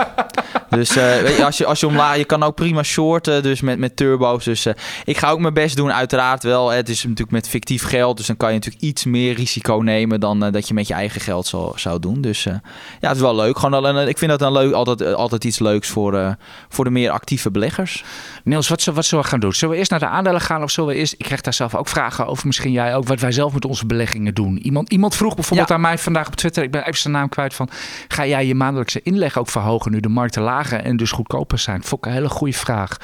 Dus 0.71 0.95
weet 0.95 1.37
je, 1.37 1.45
als 1.45 1.59
je, 1.59 1.67
als 1.67 1.81
je 1.81 1.87
omlaag, 1.87 2.17
je 2.17 2.25
kan 2.25 2.43
ook 2.43 2.55
prima 2.55 2.83
shorten, 2.83 3.43
dus 3.43 3.61
met, 3.61 3.79
met 3.79 3.97
turbo's. 3.97 4.45
Dus 4.45 4.67
ik 5.05 5.17
ga 5.17 5.31
ook 5.31 5.39
mijn 5.39 5.55
best 5.55 5.77
doen, 5.77 5.93
uiteraard 5.93 6.43
wel. 6.43 6.69
Het 6.69 6.89
is 6.89 7.03
natuurlijk 7.03 7.31
met 7.31 7.49
fictief 7.49 7.83
geld, 7.83 8.17
dus 8.17 8.27
dan 8.27 8.37
kan 8.37 8.49
je 8.49 8.55
natuurlijk 8.55 8.83
iets 8.83 9.05
meer 9.05 9.35
risico 9.35 9.75
nemen 9.75 10.21
dan 10.21 10.51
dat 10.51 10.69
je 10.69 10.75
met 10.75 10.89
je 10.89 10.95
eigen 10.95 11.21
geld 11.21 11.47
zou, 11.47 11.79
zou 11.79 12.01
doen. 12.01 12.21
Dus 12.29 12.43
ja, 12.43 12.61
het 13.01 13.17
is 13.17 13.21
wel 13.21 13.37
leuk. 13.37 13.59
Gewoon 13.59 13.85
een, 13.85 14.09
ik 14.09 14.19
vind 14.19 14.31
dat 14.31 14.43
een 14.43 14.53
leuk, 14.53 14.73
altijd, 14.73 15.15
altijd 15.15 15.45
iets 15.45 15.59
leuks 15.59 15.89
voor, 15.89 16.37
voor 16.69 16.85
de 16.85 16.91
meer 16.91 17.11
actieve 17.11 17.51
beleggers. 17.51 18.05
Niels, 18.45 18.69
wat, 18.69 18.85
wat 18.85 19.05
zullen 19.05 19.25
we 19.25 19.31
gaan 19.31 19.41
doen? 19.41 19.53
Zullen 19.53 19.75
we 19.75 19.81
eerst 19.81 19.91
naar 19.91 20.01
de 20.01 20.07
aandelen 20.07 20.41
gaan 20.41 20.63
of 20.63 20.71
zullen 20.71 20.91
we 20.91 20.97
eerst... 20.97 21.13
Ik 21.13 21.25
krijg 21.25 21.41
daar 21.41 21.55
zelf 21.55 21.75
ook 21.75 21.89
vragen 21.89 22.27
over, 22.27 22.47
misschien 22.47 22.73
jij 22.73 22.95
ook, 22.95 23.07
wat 23.07 23.21
wij 23.21 23.33
zelf 23.33 23.53
met 23.53 23.65
onze 23.65 23.87
beleggingen 23.87 24.35
doen. 24.35 24.59
Iemand, 24.59 24.93
iemand 24.93 25.17
vroeg 25.17 25.35
bijvoorbeeld 25.35 25.69
ja. 25.69 25.75
aan 25.75 25.81
mij 25.81 25.99
vandaag 25.99 26.27
op 26.27 26.35
Twitter, 26.35 26.63
ik 26.63 26.71
ben 26.71 26.83
even 26.83 26.99
zijn 27.01 27.15
naam 27.15 27.29
kwijt 27.29 27.55
van... 27.55 27.69
Ga 28.09 28.27
jij 28.27 28.47
je 28.47 28.55
maandelijkse 28.55 29.03
inleg 29.03 29.39
ook 29.39 29.49
verhogen 29.49 29.91
nu 29.91 30.01
de 30.01 30.09
markten 30.09 30.43
lager 30.43 30.81
en 30.81 30.97
dus 30.97 31.11
goedkoper 31.11 31.59
zijn? 31.59 31.83
Vond 31.83 32.05
ik 32.05 32.11
een 32.11 32.17
hele 32.17 32.29
goede 32.29 32.53
vraag. 32.53 32.97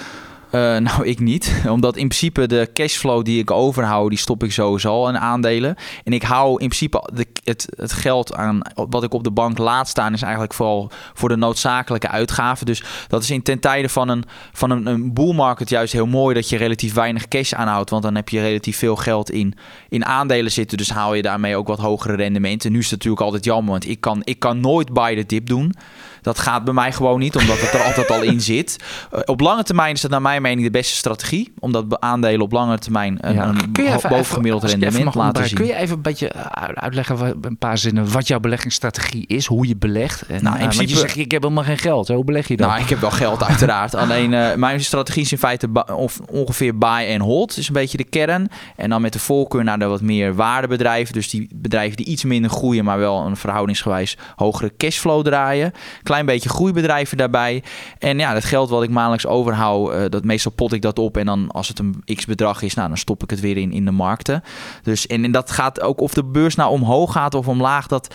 Uh, 0.54 0.76
nou, 0.76 1.06
ik 1.06 1.20
niet. 1.20 1.54
Omdat 1.68 1.96
in 1.96 2.08
principe 2.08 2.46
de 2.46 2.70
cashflow 2.72 3.24
die 3.24 3.38
ik 3.38 3.50
overhoud, 3.50 4.08
die 4.08 4.18
stop 4.18 4.44
ik 4.44 4.52
sowieso 4.52 5.08
in 5.08 5.18
aandelen. 5.18 5.76
En 6.04 6.12
ik 6.12 6.22
hou 6.22 6.50
in 6.50 6.68
principe 6.68 7.10
de, 7.14 7.26
het, 7.44 7.66
het 7.76 7.92
geld 7.92 8.34
aan 8.34 8.60
wat 8.74 9.02
ik 9.02 9.14
op 9.14 9.24
de 9.24 9.30
bank 9.30 9.58
laat 9.58 9.88
staan, 9.88 10.12
is 10.12 10.22
eigenlijk 10.22 10.54
vooral 10.54 10.90
voor 11.14 11.28
de 11.28 11.36
noodzakelijke 11.36 12.08
uitgaven. 12.08 12.66
Dus 12.66 12.84
dat 13.08 13.22
is 13.22 13.30
in 13.30 13.42
ten 13.42 13.58
tijde 13.58 13.88
van 13.88 14.08
een, 14.08 14.24
van 14.52 14.70
een, 14.70 14.86
een 14.86 15.12
bull 15.12 15.34
market 15.34 15.68
juist 15.68 15.92
heel 15.92 16.06
mooi 16.06 16.34
dat 16.34 16.48
je 16.48 16.56
relatief 16.56 16.94
weinig 16.94 17.28
cash 17.28 17.52
aanhoudt. 17.52 17.90
Want 17.90 18.02
dan 18.02 18.14
heb 18.14 18.28
je 18.28 18.40
relatief 18.40 18.78
veel 18.78 18.96
geld 18.96 19.30
in, 19.30 19.54
in 19.88 20.04
aandelen 20.04 20.52
zitten. 20.52 20.78
Dus 20.78 20.90
haal 20.90 21.14
je 21.14 21.22
daarmee 21.22 21.56
ook 21.56 21.68
wat 21.68 21.78
hogere 21.78 22.16
rendementen. 22.16 22.72
Nu 22.72 22.78
is 22.78 22.84
het 22.84 22.92
natuurlijk 22.92 23.22
altijd 23.22 23.44
jammer, 23.44 23.70
want 23.70 23.88
ik 23.88 24.00
kan, 24.00 24.20
ik 24.24 24.38
kan 24.38 24.60
nooit 24.60 24.92
buy 24.92 25.16
the 25.16 25.26
dip 25.26 25.46
doen. 25.46 25.74
Dat 26.24 26.38
gaat 26.38 26.64
bij 26.64 26.74
mij 26.74 26.92
gewoon 26.92 27.18
niet, 27.18 27.36
omdat 27.36 27.60
het 27.60 27.72
er 27.72 27.82
altijd 27.82 28.10
al 28.10 28.22
in 28.22 28.40
zit. 28.40 28.76
Uh, 29.14 29.20
op 29.24 29.40
lange 29.40 29.62
termijn 29.62 29.94
is 29.94 30.00
dat 30.00 30.10
naar 30.10 30.22
mijn 30.22 30.42
mening 30.42 30.62
de 30.66 30.70
beste 30.70 30.94
strategie. 30.94 31.52
Omdat 31.58 32.00
aandelen 32.00 32.40
op 32.40 32.52
lange 32.52 32.78
termijn 32.78 33.18
een, 33.20 33.34
ja. 33.34 33.48
een 33.48 33.72
bovengemiddeld 34.08 34.64
rendement 34.64 35.14
laten 35.14 35.48
zien. 35.48 35.56
Kun 35.56 35.66
je 35.66 35.74
even 35.74 35.96
een 35.96 36.02
beetje 36.02 36.32
uitleggen, 36.74 37.36
een 37.40 37.58
paar 37.58 37.78
zinnen, 37.78 38.12
wat 38.12 38.26
jouw 38.26 38.40
beleggingsstrategie 38.40 39.26
is? 39.26 39.46
Hoe 39.46 39.68
je 39.68 39.76
belegt? 39.76 40.22
En, 40.26 40.42
nou, 40.42 40.58
in 40.58 40.68
principe, 40.68 40.88
je 40.88 40.98
zegt, 40.98 41.16
ik 41.16 41.30
heb 41.30 41.42
helemaal 41.42 41.64
geen 41.64 41.78
geld. 41.78 42.08
Hoe 42.08 42.24
beleg 42.24 42.48
je 42.48 42.56
dat? 42.56 42.68
Nou, 42.68 42.80
ik 42.80 42.88
heb 42.88 43.00
wel 43.00 43.10
geld 43.10 43.44
uiteraard. 43.50 43.94
Alleen 43.94 44.32
uh, 44.32 44.54
mijn 44.54 44.80
strategie 44.84 45.22
is 45.22 45.32
in 45.32 45.38
feite 45.38 45.68
of 45.96 46.20
ongeveer 46.30 46.78
buy 46.78 47.12
and 47.12 47.20
hold. 47.20 47.56
is 47.56 47.66
een 47.68 47.74
beetje 47.74 47.96
de 47.96 48.04
kern. 48.04 48.50
En 48.76 48.90
dan 48.90 49.02
met 49.02 49.12
de 49.12 49.18
voorkeur 49.18 49.64
naar 49.64 49.78
de 49.78 49.84
wat 49.84 50.00
meer 50.00 50.34
waardebedrijven. 50.34 51.14
Dus 51.14 51.30
die 51.30 51.48
bedrijven 51.54 51.96
die 51.96 52.06
iets 52.06 52.24
minder 52.24 52.50
groeien, 52.50 52.84
maar 52.84 52.98
wel 52.98 53.26
een 53.26 53.36
verhoudingsgewijs 53.36 54.16
hogere 54.36 54.72
cashflow 54.76 55.24
draaien 55.24 55.72
klein 56.14 56.26
beetje 56.26 56.48
groeibedrijven 56.48 57.16
daarbij. 57.16 57.62
En 57.98 58.18
ja, 58.18 58.32
dat 58.32 58.44
geld 58.44 58.68
wat 58.70 58.82
ik 58.82 58.90
maandelijks 58.90 59.26
overhoud, 59.26 59.94
uh, 59.94 60.04
dat 60.08 60.24
meestal 60.24 60.52
pot 60.52 60.72
ik 60.72 60.82
dat 60.82 60.98
op. 60.98 61.16
En 61.16 61.26
dan 61.26 61.50
als 61.50 61.68
het 61.68 61.78
een 61.78 62.02
x 62.14 62.24
bedrag 62.24 62.62
is, 62.62 62.74
nou, 62.74 62.88
dan 62.88 62.96
stop 62.96 63.22
ik 63.22 63.30
het 63.30 63.40
weer 63.40 63.56
in, 63.56 63.72
in 63.72 63.84
de 63.84 63.90
markten. 63.90 64.42
Dus 64.82 65.06
en, 65.06 65.24
en 65.24 65.32
dat 65.32 65.50
gaat 65.50 65.80
ook 65.80 66.00
of 66.00 66.14
de 66.14 66.24
beurs 66.24 66.54
nou 66.54 66.70
omhoog 66.70 67.12
gaat 67.12 67.34
of 67.34 67.48
omlaag, 67.48 67.86
dat 67.86 68.14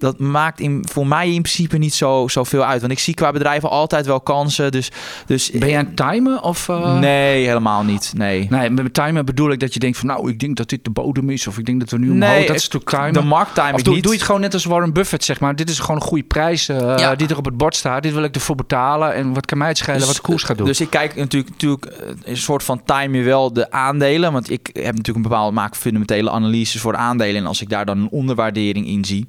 dat 0.00 0.18
maakt 0.18 0.60
in, 0.60 0.84
voor 0.92 1.06
mij 1.06 1.26
in 1.26 1.42
principe 1.42 1.78
niet 1.78 1.94
zo, 1.94 2.28
zoveel 2.28 2.64
uit. 2.64 2.80
Want 2.80 2.92
ik 2.92 2.98
zie 2.98 3.14
qua 3.14 3.30
bedrijven 3.30 3.70
altijd 3.70 4.06
wel 4.06 4.20
kansen. 4.20 4.72
Dus, 4.72 4.90
dus, 5.26 5.50
ben 5.50 5.68
je 5.68 5.76
aan 5.76 5.84
het 5.84 5.96
timen? 5.96 6.42
Of, 6.42 6.68
uh... 6.68 6.98
Nee, 6.98 7.46
helemaal 7.46 7.84
niet. 7.84 8.12
Nee. 8.16 8.46
nee, 8.50 8.70
met 8.70 8.94
timen 8.94 9.24
bedoel 9.24 9.50
ik 9.50 9.60
dat 9.60 9.74
je 9.74 9.80
denkt 9.80 9.98
van... 9.98 10.06
nou, 10.06 10.30
ik 10.30 10.38
denk 10.38 10.56
dat 10.56 10.68
dit 10.68 10.84
de 10.84 10.90
bodem 10.90 11.30
is. 11.30 11.46
Of 11.46 11.58
ik 11.58 11.66
denk 11.66 11.80
dat 11.80 11.90
we 11.90 11.98
nu 11.98 12.10
omhoog... 12.10 12.28
Nee, 12.28 12.46
dat 12.46 12.56
is 12.56 12.68
natuurlijk 12.68 12.90
timen. 12.90 13.12
De 13.12 13.28
markt 13.28 13.58
of 13.58 13.82
doe, 13.82 13.94
niet. 13.94 14.02
doe 14.02 14.12
je 14.12 14.18
het 14.18 14.26
gewoon 14.26 14.40
net 14.40 14.54
als 14.54 14.64
Warren 14.64 14.92
Buffett, 14.92 15.24
zeg 15.24 15.40
maar. 15.40 15.56
Dit 15.56 15.68
is 15.68 15.78
gewoon 15.78 15.96
een 15.96 16.06
goede 16.06 16.24
prijs 16.24 16.68
uh, 16.68 16.76
ja. 16.78 17.14
die 17.14 17.28
er 17.28 17.36
op 17.36 17.44
het 17.44 17.56
bord 17.56 17.76
staat. 17.76 18.02
Dit 18.02 18.12
wil 18.12 18.22
ik 18.22 18.34
ervoor 18.34 18.56
betalen. 18.56 19.14
En 19.14 19.34
wat 19.34 19.46
kan 19.46 19.58
mij 19.58 19.68
het 19.68 19.78
schelen 19.78 19.98
dus, 19.98 20.06
wat 20.06 20.16
de 20.16 20.22
koers 20.22 20.42
gaat 20.42 20.58
doen? 20.58 20.66
Dus 20.66 20.80
ik 20.80 20.90
kijk 20.90 21.16
natuurlijk, 21.16 21.50
natuurlijk 21.50 21.92
een 22.24 22.36
soort 22.36 22.62
van 22.62 22.82
time 22.84 23.18
je 23.18 23.24
wel 23.24 23.52
de 23.52 23.70
aandelen. 23.70 24.32
Want 24.32 24.50
ik 24.50 24.70
heb 24.72 24.96
natuurlijk 24.96 25.16
een 25.16 25.22
bepaalde... 25.22 25.54
maak 25.54 25.76
fundamentele 25.76 26.30
analyses 26.30 26.80
voor 26.80 26.96
aandelen. 26.96 27.40
En 27.40 27.46
als 27.46 27.60
ik 27.60 27.68
daar 27.68 27.84
dan 27.84 27.98
een 27.98 28.10
onderwaardering 28.10 28.86
in 28.86 29.04
zie 29.04 29.28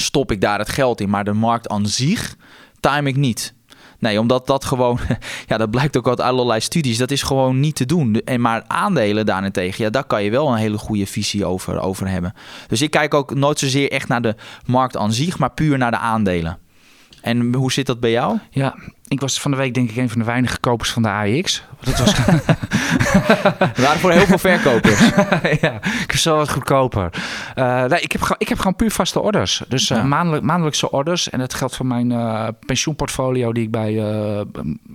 stop 0.00 0.32
ik 0.32 0.40
daar 0.40 0.58
het 0.58 0.68
geld 0.68 1.00
in. 1.00 1.10
Maar 1.10 1.24
de 1.24 1.32
markt 1.32 1.68
aan 1.68 1.86
zich 1.86 2.36
time 2.80 3.08
ik 3.08 3.16
niet. 3.16 3.54
Nee, 3.98 4.20
omdat 4.20 4.46
dat 4.46 4.64
gewoon, 4.64 4.98
ja, 5.46 5.56
dat 5.56 5.70
blijkt 5.70 5.96
ook 5.96 6.08
uit 6.08 6.20
allerlei 6.20 6.60
studies, 6.60 6.98
dat 6.98 7.10
is 7.10 7.22
gewoon 7.22 7.60
niet 7.60 7.74
te 7.74 7.86
doen. 7.86 8.14
En 8.14 8.40
maar 8.40 8.64
aandelen 8.66 9.26
daarentegen, 9.26 9.84
ja, 9.84 9.90
daar 9.90 10.04
kan 10.04 10.22
je 10.22 10.30
wel 10.30 10.48
een 10.48 10.58
hele 10.58 10.78
goede 10.78 11.06
visie 11.06 11.44
over, 11.44 11.80
over 11.80 12.08
hebben. 12.08 12.34
Dus 12.68 12.82
ik 12.82 12.90
kijk 12.90 13.14
ook 13.14 13.34
nooit 13.34 13.58
zozeer 13.58 13.90
echt 13.90 14.08
naar 14.08 14.22
de 14.22 14.34
markt 14.66 14.96
aan 14.96 15.12
zich, 15.12 15.38
maar 15.38 15.52
puur 15.52 15.78
naar 15.78 15.90
de 15.90 15.98
aandelen. 15.98 16.58
En 17.20 17.54
hoe 17.54 17.72
zit 17.72 17.86
dat 17.86 18.00
bij 18.00 18.10
jou? 18.10 18.38
Ja, 18.50 18.74
ik 19.10 19.20
was 19.20 19.40
van 19.40 19.50
de 19.50 19.56
week 19.56 19.74
denk 19.74 19.90
ik 19.90 19.96
een 19.96 20.08
van 20.08 20.18
de 20.18 20.24
weinige 20.24 20.58
kopers 20.58 20.90
van 20.90 21.02
de 21.02 21.08
AX. 21.08 21.64
Dat 21.80 21.98
was... 21.98 22.14
er 23.76 23.82
waren 23.82 24.00
voor 24.00 24.10
heel 24.10 24.26
veel 24.26 24.38
verkopers. 24.38 25.00
ja, 25.60 25.74
ik 25.82 26.12
was 26.12 26.24
wel 26.24 26.36
wat 26.36 26.50
goedkoper. 26.50 27.10
Uh, 27.56 27.84
nee, 27.84 28.00
ik, 28.00 28.12
heb, 28.12 28.34
ik 28.38 28.48
heb 28.48 28.58
gewoon 28.58 28.76
puur 28.76 28.90
vaste 28.90 29.20
orders. 29.20 29.62
Dus 29.68 29.90
uh, 29.90 29.98
ja. 29.98 30.04
maandelijk, 30.04 30.44
maandelijkse 30.44 30.90
orders. 30.90 31.30
En 31.30 31.38
dat 31.38 31.54
geldt 31.54 31.76
voor 31.76 31.86
mijn 31.86 32.10
uh, 32.10 32.48
pensioenportfolio 32.66 33.52
die 33.52 33.62
ik 33.62 33.70
bij, 33.70 33.92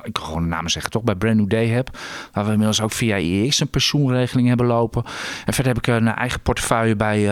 ik 0.03 0.13
kan 0.13 0.23
gewoon 0.23 0.41
de 0.41 0.47
namen 0.47 0.71
zeggen, 0.71 0.91
toch 0.91 1.03
bij 1.03 1.15
Brand 1.15 1.35
New 1.35 1.49
Day 1.49 1.67
heb. 1.67 1.97
Waar 2.31 2.43
we 2.43 2.51
inmiddels 2.51 2.81
ook 2.81 2.91
via 2.91 3.17
IEX 3.17 3.59
een 3.59 3.69
pensioenregeling 3.69 4.47
hebben 4.47 4.65
lopen. 4.65 5.03
En 5.45 5.53
verder 5.53 5.73
heb 5.73 5.87
ik 5.87 5.87
een 5.87 6.07
eigen 6.07 6.41
portefeuille 6.41 6.95
bij, 6.95 7.25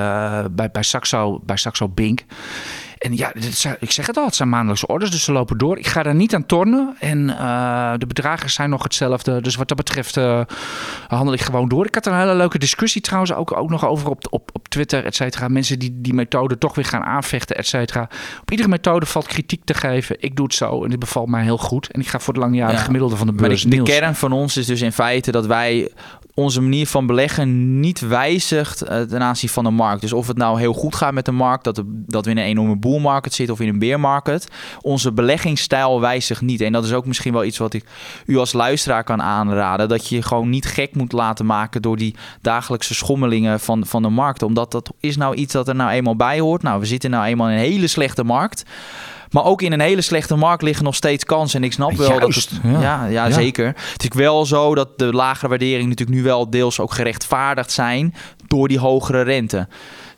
bij, 0.51 0.71
bij, 0.71 0.83
Saxo, 0.83 1.39
bij 1.43 1.57
Saxo 1.57 1.89
Bink. 1.89 2.23
En 3.03 3.15
ja, 3.15 3.31
zijn, 3.39 3.75
ik 3.79 3.91
zeg 3.91 4.07
het 4.07 4.17
al, 4.17 4.25
het 4.25 4.35
zijn 4.35 4.49
maandelijkse 4.49 4.87
orders, 4.87 5.11
dus 5.11 5.23
ze 5.23 5.31
lopen 5.31 5.57
door. 5.57 5.77
Ik 5.77 5.87
ga 5.87 6.03
daar 6.03 6.15
niet 6.15 6.35
aan 6.35 6.45
tornen 6.45 6.95
en 6.99 7.29
uh, 7.29 7.93
de 7.97 8.07
bedragen 8.07 8.49
zijn 8.49 8.69
nog 8.69 8.83
hetzelfde. 8.83 9.41
Dus 9.41 9.55
wat 9.55 9.67
dat 9.67 9.77
betreft 9.77 10.17
uh, 10.17 10.41
handel 11.07 11.33
ik 11.33 11.41
gewoon 11.41 11.69
door. 11.69 11.85
Ik 11.85 11.95
had 11.95 12.05
een 12.05 12.17
hele 12.17 12.35
leuke 12.35 12.59
discussie 12.59 13.01
trouwens 13.01 13.33
ook, 13.33 13.57
ook 13.57 13.69
nog 13.69 13.85
over 13.85 14.09
op, 14.09 14.27
op, 14.29 14.49
op 14.53 14.67
Twitter, 14.67 15.05
et 15.05 15.15
cetera. 15.15 15.47
Mensen 15.47 15.79
die 15.79 16.01
die 16.01 16.13
methode 16.13 16.57
toch 16.57 16.75
weer 16.75 16.85
gaan 16.85 17.03
aanvechten, 17.03 17.55
et 17.55 17.67
cetera. 17.67 18.09
Op 18.41 18.51
iedere 18.51 18.69
methode 18.69 19.05
valt 19.05 19.27
kritiek 19.27 19.61
te 19.65 19.73
geven. 19.73 20.15
Ik 20.19 20.35
doe 20.35 20.45
het 20.45 20.55
zo 20.55 20.83
en 20.83 20.89
dit 20.89 20.99
bevalt 20.99 21.29
mij 21.29 21.43
heel 21.43 21.57
goed. 21.57 21.91
En 21.91 21.99
ik 21.99 22.07
ga 22.07 22.19
voor 22.19 22.33
de 22.33 22.39
langjarige 22.39 22.77
ja. 22.77 22.83
gemiddelde 22.83 23.15
van 23.15 23.27
de 23.27 23.33
beurs. 23.33 23.63
Maar 23.63 23.71
de, 23.71 23.83
de 23.83 23.91
kern 23.91 24.15
van 24.15 24.31
ons 24.31 24.57
is 24.57 24.65
dus 24.65 24.81
in 24.81 24.91
feite 24.91 25.31
dat 25.31 25.45
wij 25.45 25.91
onze 26.35 26.61
manier 26.61 26.87
van 26.87 27.05
beleggen 27.05 27.79
niet 27.79 27.99
wijzigt 27.99 28.83
uh, 28.83 29.01
ten 29.01 29.21
aanzien 29.21 29.49
van 29.49 29.63
de 29.63 29.69
markt. 29.69 30.01
Dus 30.01 30.13
of 30.13 30.27
het 30.27 30.37
nou 30.37 30.59
heel 30.59 30.73
goed 30.73 30.95
gaat 30.95 31.13
met 31.13 31.25
de 31.25 31.31
markt, 31.31 31.63
dat, 31.63 31.81
dat 31.85 32.25
we 32.25 32.31
in 32.31 32.37
een 32.37 32.43
enorme 32.43 32.77
bull 32.77 32.99
market 32.99 33.33
zitten 33.33 33.55
of 33.55 33.61
in 33.61 33.67
een 33.67 33.79
bear 33.79 33.99
market. 33.99 34.47
Onze 34.81 35.11
beleggingsstijl 35.11 36.01
wijzigt 36.01 36.41
niet. 36.41 36.61
En 36.61 36.71
dat 36.71 36.83
is 36.83 36.93
ook 36.93 37.05
misschien 37.05 37.33
wel 37.33 37.43
iets 37.43 37.57
wat 37.57 37.73
ik 37.73 37.85
u 38.25 38.37
als 38.37 38.53
luisteraar 38.53 39.03
kan 39.03 39.21
aanraden. 39.21 39.89
Dat 39.89 40.07
je 40.07 40.15
je 40.15 40.21
gewoon 40.21 40.49
niet 40.49 40.65
gek 40.65 40.95
moet 40.95 41.11
laten 41.11 41.45
maken 41.45 41.81
door 41.81 41.97
die 41.97 42.15
dagelijkse 42.41 42.93
schommelingen 42.93 43.59
van, 43.59 43.85
van 43.85 44.01
de 44.01 44.09
markt. 44.09 44.43
Omdat 44.43 44.71
dat 44.71 44.91
is 44.99 45.17
nou 45.17 45.35
iets 45.35 45.53
dat 45.53 45.67
er 45.67 45.75
nou 45.75 45.91
eenmaal 45.91 46.15
bij 46.15 46.39
hoort. 46.39 46.61
Nou, 46.61 46.79
we 46.79 46.85
zitten 46.85 47.09
nou 47.09 47.25
eenmaal 47.25 47.47
in 47.47 47.53
een 47.53 47.59
hele 47.59 47.87
slechte 47.87 48.23
markt. 48.23 48.63
Maar 49.33 49.45
ook 49.45 49.61
in 49.61 49.71
een 49.71 49.79
hele 49.79 50.01
slechte 50.01 50.35
markt 50.35 50.63
liggen 50.63 50.85
nog 50.85 50.95
steeds 50.95 51.23
kansen. 51.23 51.59
En 51.59 51.65
ik 51.65 51.73
snap 51.73 51.91
wel 51.91 52.19
Juist, 52.19 52.49
dat 52.49 52.61
het, 52.61 52.71
ja. 52.73 52.81
Ja, 52.81 53.05
ja, 53.05 53.25
ja, 53.25 53.31
zeker. 53.31 53.65
Het 53.91 54.03
is 54.03 54.09
wel 54.13 54.45
zo 54.45 54.75
dat 54.75 54.99
de 54.99 55.13
lagere 55.13 55.47
waarderingen 55.47 55.89
natuurlijk 55.89 56.17
nu 56.17 56.23
wel 56.23 56.49
deels 56.49 56.79
ook 56.79 56.93
gerechtvaardigd 56.93 57.71
zijn 57.71 58.15
door 58.47 58.67
die 58.67 58.79
hogere 58.79 59.21
rente. 59.21 59.67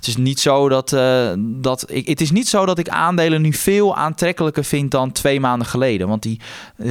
Het 0.06 0.18
is 0.18 0.24
niet 0.24 0.40
zo 0.40 0.70
dat, 0.70 0.94
eh, 0.94 1.32
dat 1.38 1.86
ik, 1.92 2.08
het 2.08 2.22
is 2.22 2.32
niet 2.32 2.48
zo 2.48 2.66
dat 2.66 2.80
ik 2.80 2.90
aandelen 2.90 3.42
nu 3.42 3.54
veel 3.54 3.96
aantrekkelijker 3.96 4.64
vind 4.64 4.92
dan 4.92 5.12
twee 5.12 5.40
maanden 5.40 5.68
geleden. 5.68 6.08
Want 6.08 6.24
die, 6.24 6.40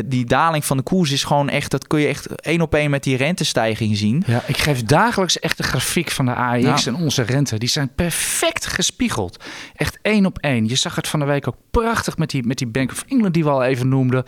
die 0.04 0.24
daling 0.24 0.64
van 0.64 0.76
de 0.76 0.82
koers 0.82 1.10
is 1.10 1.24
gewoon 1.24 1.48
echt, 1.48 1.70
dat 1.70 1.86
kun 1.86 2.00
je 2.00 2.06
echt 2.06 2.26
één 2.26 2.60
op 2.60 2.74
één 2.74 2.90
met 2.90 3.02
die 3.02 3.16
rentestijging 3.16 3.96
zien. 3.96 4.22
Ja, 4.26 4.42
ik 4.46 4.56
geef 4.56 4.82
dagelijks 4.82 5.38
echt 5.38 5.56
de 5.56 5.62
grafiek 5.62 6.10
van 6.10 6.24
de 6.24 6.34
AEX 6.34 6.86
en 6.86 6.94
onze 6.94 7.22
rente. 7.22 7.58
Die 7.58 7.68
zijn 7.68 7.94
perfect 7.94 8.66
gespiegeld. 8.66 9.44
Echt 9.74 9.98
één 10.02 10.26
op 10.26 10.38
één. 10.38 10.68
Je 10.68 10.74
zag 10.74 10.96
het 10.96 11.08
van 11.08 11.20
de 11.20 11.26
week 11.26 11.48
ook 11.48 11.56
prachtig 11.70 12.16
met 12.16 12.30
die, 12.30 12.46
met 12.46 12.58
die 12.58 12.66
Bank 12.66 12.90
of 12.90 13.04
England 13.08 13.34
die 13.34 13.44
we 13.44 13.50
al 13.50 13.62
even 13.62 13.88
noemden. 13.88 14.24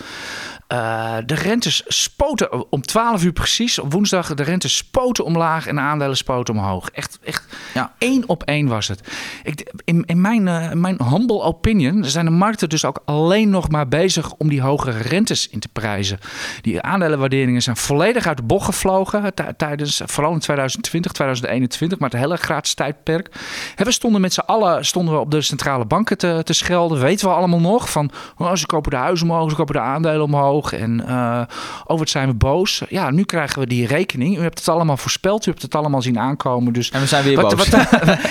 Uh, 0.73 1.17
de 1.27 1.35
rentes 1.35 1.83
spoten 1.87 2.73
om 2.73 2.83
12 2.83 3.25
uur 3.25 3.33
precies 3.33 3.79
op 3.79 3.93
woensdag. 3.93 4.35
De 4.35 4.43
rentes 4.43 4.77
spoten 4.77 5.25
omlaag 5.25 5.67
en 5.67 5.75
de 5.75 5.81
aandelen 5.81 6.17
spoten 6.17 6.55
omhoog. 6.55 6.91
Echt, 6.91 7.19
echt 7.25 7.45
ja. 7.75 7.95
één 7.99 8.29
op 8.29 8.43
één 8.43 8.69
was 8.77 8.89
het. 8.89 9.01
Ik, 9.43 9.73
in, 9.85 10.05
in 10.05 10.21
mijn, 10.21 10.47
uh, 10.47 10.73
mijn 10.73 10.97
humble 11.11 11.43
opinion 11.43 12.05
zijn 12.05 12.25
de 12.25 12.31
markten 12.31 12.69
dus 12.69 12.85
ook 12.85 13.03
alleen 13.05 13.51
nog 13.51 13.69
maar 13.69 13.89
bezig 13.89 14.33
om 14.33 14.49
die 14.49 14.61
hogere 14.61 14.99
rentes 14.99 15.49
in 15.49 15.61
te 15.61 15.69
prijzen. 15.69 16.19
Die 16.63 16.83
aandelenwaarderingen 16.83 17.63
zijn 17.63 17.77
volledig 17.77 18.27
uit 18.27 18.37
de 18.37 18.43
bocht 18.43 18.65
gevlogen 18.65 19.35
tijdens, 19.57 20.03
vooral 20.05 20.33
in 20.33 20.39
2020, 20.39 21.13
2021, 21.13 21.99
maar 21.99 22.11
het 22.11 22.19
hele 22.19 22.37
gratis 22.37 22.75
tijdperk. 22.75 23.31
we 23.77 23.93
stonden 23.93 24.21
met 24.21 24.33
z'n 24.33 24.41
allen 24.41 24.85
stonden 24.85 25.15
we 25.15 25.21
op 25.21 25.31
de 25.31 25.41
centrale 25.41 25.85
banken 25.85 26.19
te, 26.19 26.41
te 26.45 26.53
schelden. 26.53 27.01
Weten 27.01 27.29
we 27.29 27.35
allemaal 27.35 27.61
nog 27.61 27.91
van 27.91 28.11
oh, 28.37 28.55
ze 28.55 28.67
kopen 28.67 28.91
de 28.91 28.97
huizen 28.97 29.31
omhoog, 29.31 29.51
ze 29.51 29.57
kopen 29.57 29.75
de 29.75 29.81
aandelen 29.81 30.23
omhoog. 30.23 30.73
En 30.73 31.03
uh, 31.09 31.43
oh, 31.85 31.99
wat 31.99 32.09
zijn 32.09 32.29
we 32.29 32.35
boos. 32.35 32.83
Ja, 32.89 33.11
nu 33.11 33.25
krijgen 33.25 33.61
we 33.61 33.67
die 33.67 33.87
rekening. 33.87 34.39
U 34.39 34.41
hebt 34.41 34.59
het 34.59 34.69
allemaal 34.69 34.97
voorspeld. 34.97 35.47
U 35.47 35.51
hebt 35.51 35.63
het 35.63 35.75
allemaal 35.75 36.03
zien 36.03 36.19
aankomen. 36.19 36.73
Dus 36.73 36.91
en 36.91 37.01
we 37.01 37.07
zijn 37.07 37.25
weer 37.25 37.41
boos. 37.41 37.55
Wat, 37.55 37.73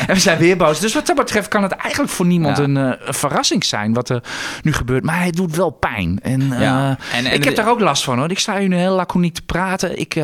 en 0.07 0.13
we 0.15 0.19
zijn 0.25 0.37
weer 0.37 0.57
boos. 0.57 0.79
Dus 0.79 0.93
wat 0.93 1.05
dat 1.05 1.15
betreft 1.15 1.47
kan 1.47 1.63
het 1.63 1.71
eigenlijk 1.71 2.11
voor 2.11 2.25
niemand 2.25 2.57
een, 2.57 2.75
uh, 2.75 2.91
een, 2.99 3.13
verrassing 3.13 3.63
zijn 3.63 3.93
wat 3.93 4.09
er 4.09 4.23
nu 4.61 4.73
gebeurt. 4.73 5.03
Maar 5.03 5.23
het 5.23 5.35
doet 5.35 5.55
wel 5.55 5.69
pijn. 5.69 6.19
En, 6.21 6.41
uh, 6.41 6.87
en, 6.87 6.97
en 7.13 7.33
ik 7.33 7.43
heb 7.43 7.55
daar 7.55 7.69
ook 7.69 7.79
last 7.79 8.03
van 8.03 8.17
hoor. 8.17 8.31
Ik 8.31 8.39
sta 8.39 8.57
hier 8.57 8.67
nu 8.67 8.75
heel 8.75 8.95
laconiek 8.95 9.33
te 9.33 9.41
praten. 9.41 9.99
Ik 9.99 10.15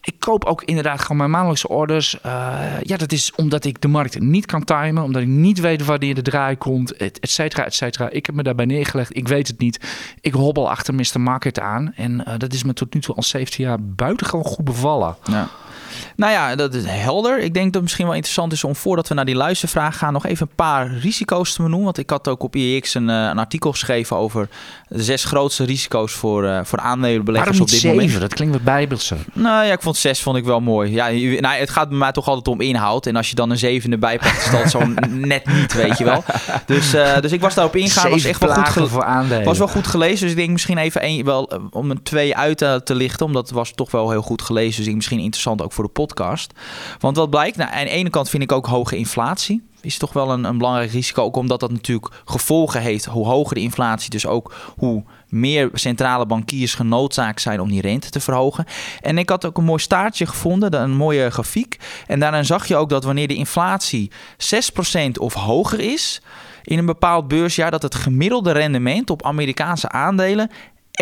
ik 0.00 0.14
koop 0.18 0.44
ook 0.44 0.62
inderdaad 0.62 1.00
gewoon 1.00 1.16
mijn 1.16 1.30
maandelijkse 1.30 1.68
orders. 1.68 2.16
Ja, 2.82 2.96
dat 2.96 3.12
is 3.12 3.32
omdat 3.34 3.64
ik 3.64 3.80
de 3.80 3.88
markt 3.88 4.20
niet 4.20 4.46
kan 4.46 4.64
timen. 4.64 5.02
Omdat 5.02 5.22
ik 5.22 5.28
niet 5.28 5.60
weet 5.60 5.84
wanneer 5.84 6.14
de 6.14 6.22
draai 6.22 6.56
komt, 6.56 6.96
et 6.96 7.18
cetera, 7.20 7.64
et 7.64 7.74
cetera. 7.74 8.10
Ik 8.10 8.26
heb 8.26 8.34
me 8.34 8.42
daarbij 8.42 8.64
neergelegd. 8.64 9.16
Ik 9.16 9.28
weet 9.28 9.48
het 9.48 9.58
niet. 9.58 9.80
Ik 10.20 10.32
hobbel 10.32 10.70
achter 10.70 10.94
Mr. 10.94 11.20
Market 11.20 11.60
aan. 11.60 11.92
En 11.96 12.24
dat 12.38 12.52
is 12.52 12.64
me 12.64 12.72
tot 12.72 12.94
nu 12.94 13.00
toe 13.00 13.14
al 13.14 13.22
17 13.22 13.64
jaar 13.64 13.78
buitengewoon 13.82 14.44
goed 14.44 14.64
bevallen. 14.64 15.16
Ja. 15.24 15.48
Nou 16.16 16.32
ja, 16.32 16.54
dat 16.54 16.74
is 16.74 16.84
helder. 16.86 17.38
Ik 17.38 17.54
denk 17.54 17.64
dat 17.64 17.74
het 17.74 17.82
misschien 17.82 18.06
wel 18.06 18.14
interessant 18.14 18.52
is 18.52 18.64
om 18.64 18.76
voordat 18.76 19.08
we 19.08 19.14
naar 19.14 19.24
die 19.24 19.34
luistervraag 19.34 19.98
gaan, 19.98 20.12
nog 20.12 20.26
even 20.26 20.46
een 20.48 20.54
paar 20.54 20.90
risico's 20.98 21.52
te 21.52 21.62
benoemen. 21.62 21.84
Want 21.84 21.98
ik 21.98 22.10
had 22.10 22.28
ook 22.28 22.42
op 22.42 22.56
IEX 22.56 22.94
een, 22.94 23.08
uh, 23.08 23.14
een 23.14 23.38
artikel 23.38 23.70
geschreven 23.70 24.16
over 24.16 24.48
de 24.88 25.02
zes 25.02 25.24
grootste 25.24 25.64
risico's 25.64 26.12
voor, 26.12 26.44
uh, 26.44 26.60
voor 26.64 26.78
aandelenbeleggers 26.78 27.60
op 27.60 27.68
dit 27.68 27.78
zeven? 27.78 27.96
moment. 27.96 28.20
Dat 28.20 28.34
klinkt 28.34 28.54
wat 28.54 28.64
bijbelse. 28.64 29.16
Nou 29.32 29.66
ja, 29.66 29.72
ik 29.72 29.82
vond 29.82 29.96
zes 29.96 30.22
vond 30.22 30.36
ik 30.36 30.44
wel 30.44 30.60
mooi. 30.60 30.92
Ja, 30.92 31.08
nou, 31.40 31.56
het 31.56 31.70
gaat 31.70 31.88
bij 31.88 31.98
mij 31.98 32.12
toch 32.12 32.28
altijd 32.28 32.48
om 32.48 32.60
inhoud. 32.60 33.06
En 33.06 33.16
als 33.16 33.28
je 33.28 33.34
dan 33.34 33.50
een 33.50 33.58
zevende 33.58 33.98
bij 33.98 34.18
pakt, 34.18 34.44
is 34.44 34.50
dat 34.50 34.70
zo 34.70 34.80
net 35.10 35.46
niet, 35.46 35.72
weet 35.72 35.98
je 35.98 36.04
wel. 36.04 36.24
Dus, 36.66 36.94
uh, 36.94 37.20
dus 37.20 37.32
ik 37.32 37.40
was 37.40 37.54
daarop 37.54 37.76
ingegaan. 37.76 38.10
was 38.10 38.24
echt 38.24 38.40
wel 38.40 38.64
goed 38.64 38.88
voor 38.88 39.04
aandelen. 39.04 39.44
Was 39.44 39.58
wel 39.58 39.68
goed 39.68 39.86
gelezen. 39.86 40.20
Dus 40.20 40.30
ik 40.30 40.36
denk 40.36 40.50
misschien 40.50 40.78
even 40.78 41.00
één, 41.00 41.24
wel 41.24 41.50
om 41.70 41.90
een 41.90 42.02
twee 42.02 42.36
uit 42.36 42.58
te, 42.58 42.80
te 42.84 42.94
lichten. 42.94 43.26
Omdat 43.26 43.42
het 43.42 43.54
was 43.54 43.72
toch 43.74 43.90
wel 43.90 44.10
heel 44.10 44.22
goed 44.22 44.42
gelezen. 44.42 44.70
Dus 44.70 44.78
ik 44.78 44.84
denk 44.84 44.96
misschien 44.96 45.18
interessant 45.18 45.62
ook 45.62 45.72
voor 45.72 45.84
de 45.84 45.90
podcast. 45.90 46.04
Want 46.98 47.16
wat 47.16 47.30
blijkt, 47.30 47.56
nou, 47.56 47.70
aan 47.72 47.84
de 47.84 47.90
ene 47.90 48.10
kant 48.10 48.28
vind 48.28 48.42
ik 48.42 48.52
ook 48.52 48.66
hoge 48.66 48.96
inflatie. 48.96 49.62
Is 49.80 49.98
toch 49.98 50.12
wel 50.12 50.30
een, 50.30 50.44
een 50.44 50.58
belangrijk 50.58 50.90
risico. 50.90 51.22
Ook 51.22 51.36
omdat 51.36 51.60
dat 51.60 51.70
natuurlijk 51.70 52.14
gevolgen 52.24 52.80
heeft. 52.80 53.04
Hoe 53.04 53.26
hoger 53.26 53.54
de 53.54 53.60
inflatie, 53.60 54.10
dus 54.10 54.26
ook 54.26 54.54
hoe 54.76 55.04
meer 55.28 55.70
centrale 55.72 56.26
bankiers 56.26 56.74
genoodzaakt 56.74 57.40
zijn 57.40 57.60
om 57.60 57.68
die 57.68 57.80
rente 57.80 58.10
te 58.10 58.20
verhogen. 58.20 58.64
En 59.00 59.18
ik 59.18 59.28
had 59.28 59.44
ook 59.44 59.58
een 59.58 59.64
mooi 59.64 59.82
staartje 59.82 60.26
gevonden, 60.26 60.72
een 60.72 60.96
mooie 60.96 61.30
grafiek. 61.30 61.78
En 62.06 62.20
daarin 62.20 62.44
zag 62.44 62.66
je 62.66 62.76
ook 62.76 62.88
dat 62.88 63.04
wanneer 63.04 63.28
de 63.28 63.34
inflatie 63.34 64.10
6% 64.38 65.10
of 65.18 65.34
hoger 65.34 65.80
is 65.80 66.22
in 66.64 66.78
een 66.78 66.86
bepaald 66.86 67.28
beursjaar, 67.28 67.70
dat 67.70 67.82
het 67.82 67.94
gemiddelde 67.94 68.52
rendement 68.52 69.10
op 69.10 69.22
Amerikaanse 69.22 69.88
aandelen 69.88 70.50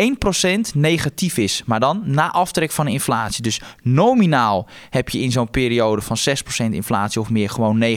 1% 0.01 0.75
negatief 0.75 1.37
is, 1.37 1.61
maar 1.65 1.79
dan 1.79 2.01
na 2.05 2.31
aftrek 2.31 2.71
van 2.71 2.87
inflatie. 2.87 3.43
Dus 3.43 3.61
nominaal 3.81 4.67
heb 4.89 5.09
je 5.09 5.19
in 5.19 5.31
zo'n 5.31 5.49
periode 5.49 6.01
van 6.01 6.17
6% 6.17 6.69
inflatie 6.69 7.21
of 7.21 7.29
meer 7.29 7.49
gewoon 7.49 7.83
9% 7.83 7.87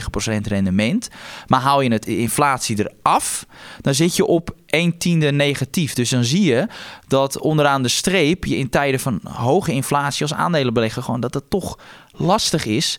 rendement. 0.42 1.08
Maar 1.46 1.60
haal 1.60 1.80
je 1.80 1.92
het 1.92 2.06
inflatie 2.06 2.78
eraf, 2.78 3.46
dan 3.80 3.94
zit 3.94 4.16
je 4.16 4.26
op 4.26 4.56
1 4.66 4.98
tiende 4.98 5.32
negatief. 5.32 5.94
Dus 5.94 6.10
dan 6.10 6.24
zie 6.24 6.42
je 6.42 6.66
dat 7.06 7.38
onderaan 7.38 7.82
de 7.82 7.88
streep 7.88 8.44
je 8.44 8.56
in 8.56 8.70
tijden 8.70 9.00
van 9.00 9.20
hoge 9.24 9.72
inflatie 9.72 10.22
als 10.22 10.34
aandelenbelegger 10.34 11.02
gewoon 11.02 11.20
dat 11.20 11.34
het 11.34 11.50
toch 11.50 11.78
lastig 12.12 12.64
is. 12.64 12.98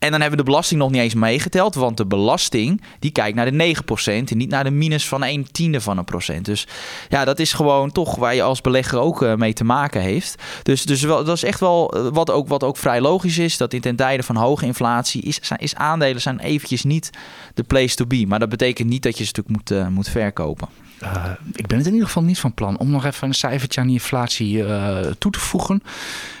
En 0.00 0.10
dan 0.10 0.20
hebben 0.20 0.38
we 0.38 0.44
de 0.44 0.50
belasting 0.50 0.80
nog 0.80 0.90
niet 0.90 1.00
eens 1.00 1.14
meegeteld, 1.14 1.74
want 1.74 1.96
de 1.96 2.06
belasting 2.06 2.82
die 2.98 3.10
kijkt 3.10 3.36
naar 3.36 3.50
de 3.50 3.74
9% 3.76 3.84
en 4.04 4.36
niet 4.36 4.50
naar 4.50 4.64
de 4.64 4.70
minus 4.70 5.08
van 5.08 5.22
1 5.22 5.52
tiende 5.52 5.80
van 5.80 5.98
een 5.98 6.04
procent. 6.04 6.44
Dus 6.44 6.66
ja, 7.08 7.24
dat 7.24 7.38
is 7.38 7.52
gewoon 7.52 7.92
toch 7.92 8.16
waar 8.16 8.34
je 8.34 8.42
als 8.42 8.60
belegger 8.60 8.98
ook 8.98 9.22
uh, 9.22 9.34
mee 9.34 9.52
te 9.52 9.64
maken 9.64 10.00
heeft. 10.00 10.42
Dus, 10.62 10.84
dus 10.84 11.02
wel, 11.02 11.24
dat 11.24 11.36
is 11.36 11.42
echt 11.42 11.60
wel 11.60 11.92
eh, 11.92 12.06
wat 12.12 12.30
ook, 12.30 12.48
wat 12.48 12.64
ook 12.64 12.76
vrij 12.76 13.00
logisch 13.00 13.38
is, 13.38 13.56
dat 13.56 13.72
in 13.72 13.80
ten 13.80 13.96
tijde 13.96 14.22
van 14.22 14.36
hoge 14.36 14.66
inflatie 14.66 15.22
is, 15.22 15.38
zijn, 15.42 15.60
is 15.60 15.74
aandelen 15.74 16.20
zijn 16.20 16.38
eventjes 16.38 16.82
niet 16.82 17.10
de 17.54 17.62
place 17.62 17.94
to 17.94 18.06
be. 18.06 18.24
Maar 18.28 18.38
dat 18.38 18.48
betekent 18.48 18.88
niet 18.88 19.02
dat 19.02 19.18
je 19.18 19.24
ze 19.24 19.32
natuurlijk 19.36 19.70
moet, 19.70 19.78
uh, 19.78 19.88
moet 19.88 20.08
verkopen. 20.08 20.68
Uh, 21.02 21.24
ik 21.52 21.66
ben 21.66 21.78
het 21.78 21.86
in 21.86 21.92
ieder 21.92 22.06
geval 22.06 22.22
niet 22.22 22.38
van 22.38 22.54
plan 22.54 22.78
om 22.78 22.90
nog 22.90 23.04
even 23.04 23.28
een 23.28 23.34
cijfertje 23.34 23.80
aan 23.80 23.86
die 23.86 23.96
inflatie 23.96 24.56
uh, 24.56 24.98
toe 25.18 25.32
te 25.32 25.40
voegen. 25.40 25.82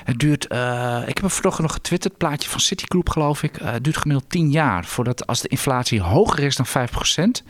Het 0.04 0.18
duurt, 0.18 0.52
uh, 0.52 1.02
ik 1.06 1.16
heb 1.16 1.24
er 1.24 1.30
vanochtend 1.30 1.66
nog 1.66 1.76
getwitterd, 1.76 2.16
plaatje 2.16 2.48
van 2.48 2.60
Citigroup 2.60 3.08
geloof 3.08 3.42
ik. 3.42 3.56
het 3.62 3.84
duurt 3.84 3.96
gemiddeld 3.96 4.30
10 4.30 4.50
jaar 4.50 4.84
voordat 4.84 5.26
als 5.26 5.40
de 5.40 5.48
inflatie 5.48 6.00
hoger 6.00 6.38
is 6.38 6.56
dan 6.56 6.66
5%, 6.66 7.44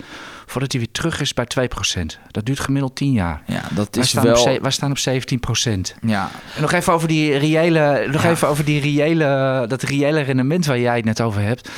voordat 0.51 0.73
hij 0.73 0.81
weer 0.81 0.93
terug 0.93 1.21
is 1.21 1.35
bij 1.35 1.47
2%. 1.95 2.01
Dat 2.31 2.47
duurt 2.47 2.61
gemiddeld 2.61 2.97
10 2.97 3.13
jaar. 3.13 3.43
Ja, 3.47 3.63
dat 3.71 3.97
is 3.97 4.13
wij 4.13 4.23
wel... 4.23 4.43
Op, 4.43 4.63
wij 4.63 4.71
staan 4.71 4.91
op 4.91 4.99
17%. 4.99 5.81
Ja. 6.07 6.31
En 6.55 6.61
nog 6.61 6.73
even 6.73 6.93
over 6.93 7.09
die 7.09 7.37
reële, 7.37 8.09
nog 8.13 8.23
ja. 8.23 8.31
even 8.31 8.49
over 8.49 8.65
die 8.65 8.81
reële, 8.81 9.65
dat 9.69 9.83
reële 9.83 10.21
rendement 10.21 10.67
waar 10.67 10.79
jij 10.79 10.97
het 10.97 11.05
net 11.05 11.21
over 11.21 11.43
hebt. 11.43 11.69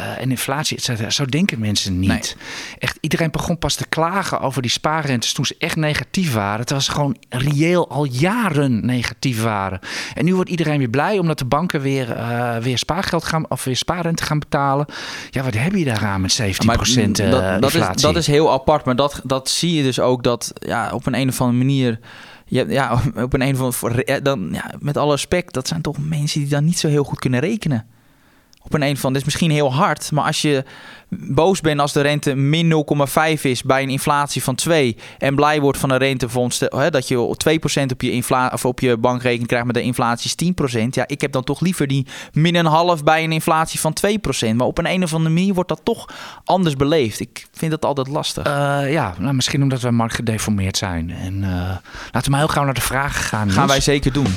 Uh, 0.00 0.20
en 0.20 0.30
inflatie, 0.30 0.76
et 0.76 0.82
cetera. 0.82 1.10
Zo 1.10 1.24
denken 1.24 1.58
mensen 1.58 1.98
niet. 1.98 2.08
Nee. 2.08 2.34
Echt, 2.78 2.98
iedereen 3.00 3.30
begon 3.30 3.58
pas 3.58 3.74
te 3.74 3.86
klagen 3.88 4.40
over 4.40 4.62
die 4.62 4.70
spaarrentes 4.70 5.32
toen 5.32 5.46
ze 5.46 5.54
echt 5.58 5.76
negatief 5.76 6.32
waren. 6.32 6.60
Het 6.60 6.70
was 6.70 6.88
gewoon 6.88 7.16
reëel 7.28 7.88
al 7.90 8.04
jaren 8.04 8.86
negatief 8.86 9.42
waren. 9.42 9.80
En 10.14 10.24
nu 10.24 10.34
wordt 10.34 10.50
iedereen 10.50 10.78
weer 10.78 10.88
blij 10.88 11.18
omdat 11.18 11.38
de 11.38 11.44
banken 11.44 11.80
weer, 11.80 12.16
uh, 12.16 12.56
weer 12.56 12.78
spaargeld 12.78 13.24
gaan 13.24 13.50
of 13.50 13.64
weer 13.64 13.76
spaarrente 13.76 14.22
gaan 14.22 14.38
betalen. 14.38 14.86
Ja, 15.30 15.42
wat 15.42 15.54
heb 15.54 15.74
je 15.74 15.84
daaraan 15.84 16.20
met 16.20 16.40
17% 16.42 16.64
maar, 16.64 16.78
uh, 16.90 17.30
dat, 17.30 17.60
dat 17.60 17.74
Is, 17.74 18.02
dat 18.02 18.13
is 18.16 18.26
heel 18.26 18.52
apart, 18.52 18.84
maar 18.84 18.96
dat, 18.96 19.20
dat 19.24 19.48
zie 19.48 19.74
je 19.74 19.82
dus 19.82 20.00
ook 20.00 20.22
dat 20.22 20.52
ja, 20.54 20.90
op 20.92 21.06
een, 21.06 21.14
een 21.14 21.28
of 21.28 21.40
andere 21.40 21.58
manier. 21.58 21.98
Ja, 22.46 22.64
ja, 22.68 22.92
op 23.24 23.32
een, 23.32 23.42
een 23.42 23.60
of 23.60 23.84
andere 23.84 24.22
dan, 24.22 24.48
ja, 24.52 24.74
met 24.78 24.96
alle 24.96 25.12
respect, 25.12 25.54
dat 25.54 25.68
zijn 25.68 25.80
toch 25.80 25.96
mensen 25.98 26.40
die 26.40 26.48
dan 26.48 26.64
niet 26.64 26.78
zo 26.78 26.88
heel 26.88 27.04
goed 27.04 27.18
kunnen 27.18 27.40
rekenen 27.40 27.86
op 28.64 28.74
een 28.74 28.82
een 28.82 28.96
van. 28.96 29.12
Dit 29.12 29.20
is 29.20 29.26
misschien 29.26 29.50
heel 29.50 29.74
hard, 29.74 30.12
maar 30.12 30.24
als 30.24 30.42
je 30.42 30.64
boos 31.08 31.60
bent 31.60 31.80
als 31.80 31.92
de 31.92 32.00
rente 32.00 32.34
min 32.34 32.84
0,5 33.36 33.40
is 33.42 33.62
bij 33.62 33.82
een 33.82 33.88
inflatie 33.88 34.42
van 34.42 34.54
2 34.54 34.96
en 35.18 35.34
blij 35.34 35.60
wordt 35.60 35.78
van 35.78 35.90
een 35.90 35.98
rentefonds 35.98 36.60
hè, 36.60 36.90
dat 36.90 37.08
je 37.08 37.36
2% 37.86 37.92
op 37.92 38.02
je, 38.02 38.10
infla 38.10 38.50
of 38.52 38.64
op 38.64 38.80
je 38.80 38.96
bankrekening 38.96 39.48
krijgt 39.48 39.66
met 39.66 39.74
de 39.74 39.82
inflatie 39.82 40.32
is 40.36 40.76
10%. 40.76 40.88
Ja, 40.90 41.04
ik 41.06 41.20
heb 41.20 41.32
dan 41.32 41.44
toch 41.44 41.60
liever 41.60 41.86
die 41.86 42.06
min 42.32 42.54
een 42.54 42.66
half 42.66 43.04
bij 43.04 43.24
een 43.24 43.32
inflatie 43.32 43.80
van 43.80 43.96
2%. 44.52 44.54
Maar 44.54 44.66
op 44.66 44.78
een, 44.78 44.86
een 44.86 45.02
of 45.02 45.14
andere 45.14 45.34
manier 45.34 45.54
wordt 45.54 45.68
dat 45.68 45.80
toch 45.82 46.08
anders 46.44 46.76
beleefd. 46.76 47.20
Ik 47.20 47.46
vind 47.52 47.70
dat 47.70 47.84
altijd 47.84 48.08
lastig. 48.08 48.46
Uh, 48.46 48.92
ja, 48.92 49.14
nou, 49.18 49.34
misschien 49.34 49.62
omdat 49.62 49.80
we 49.80 49.90
marktgedeformeerd 49.90 50.76
zijn. 50.76 51.10
En 51.10 51.34
uh, 51.34 51.48
laten 51.48 52.22
we 52.22 52.30
maar 52.30 52.38
heel 52.38 52.48
gauw 52.48 52.64
naar 52.64 52.74
de 52.74 52.80
vraag 52.80 53.28
gaan. 53.28 53.50
Gaan 53.50 53.66
wij 53.66 53.80
zeker 53.80 54.12
doen. 54.12 54.34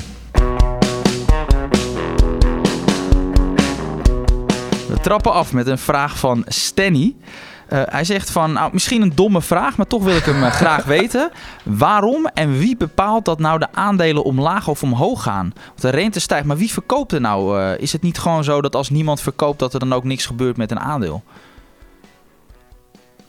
We 4.88 5.00
trappen 5.00 5.32
af 5.32 5.52
met 5.52 5.66
een 5.66 5.78
vraag 5.78 6.18
van 6.18 6.44
Stanny. 6.46 7.14
Uh, 7.72 7.82
hij 7.84 8.04
zegt 8.04 8.30
van, 8.30 8.52
nou, 8.52 8.70
misschien 8.72 9.02
een 9.02 9.14
domme 9.14 9.42
vraag, 9.42 9.76
maar 9.76 9.86
toch 9.86 10.04
wil 10.04 10.16
ik 10.16 10.24
hem 10.24 10.42
uh, 10.42 10.50
graag 10.50 10.84
weten. 10.98 11.30
Waarom 11.62 12.26
en 12.26 12.58
wie 12.58 12.76
bepaalt 12.76 13.24
dat 13.24 13.38
nou 13.38 13.58
de 13.58 13.72
aandelen 13.72 14.24
omlaag 14.24 14.68
of 14.68 14.82
omhoog 14.82 15.22
gaan? 15.22 15.52
Want 15.66 15.80
de 15.80 15.88
rente 15.88 16.20
stijgt, 16.20 16.46
maar 16.46 16.56
wie 16.56 16.72
verkoopt 16.72 17.12
er 17.12 17.20
nou? 17.20 17.60
Uh, 17.60 17.78
is 17.78 17.92
het 17.92 18.02
niet 18.02 18.18
gewoon 18.18 18.44
zo 18.44 18.60
dat 18.60 18.74
als 18.76 18.90
niemand 18.90 19.20
verkoopt, 19.20 19.58
dat 19.58 19.74
er 19.74 19.80
dan 19.80 19.92
ook 19.92 20.04
niks 20.04 20.26
gebeurt 20.26 20.56
met 20.56 20.70
een 20.70 20.80
aandeel? 20.80 21.22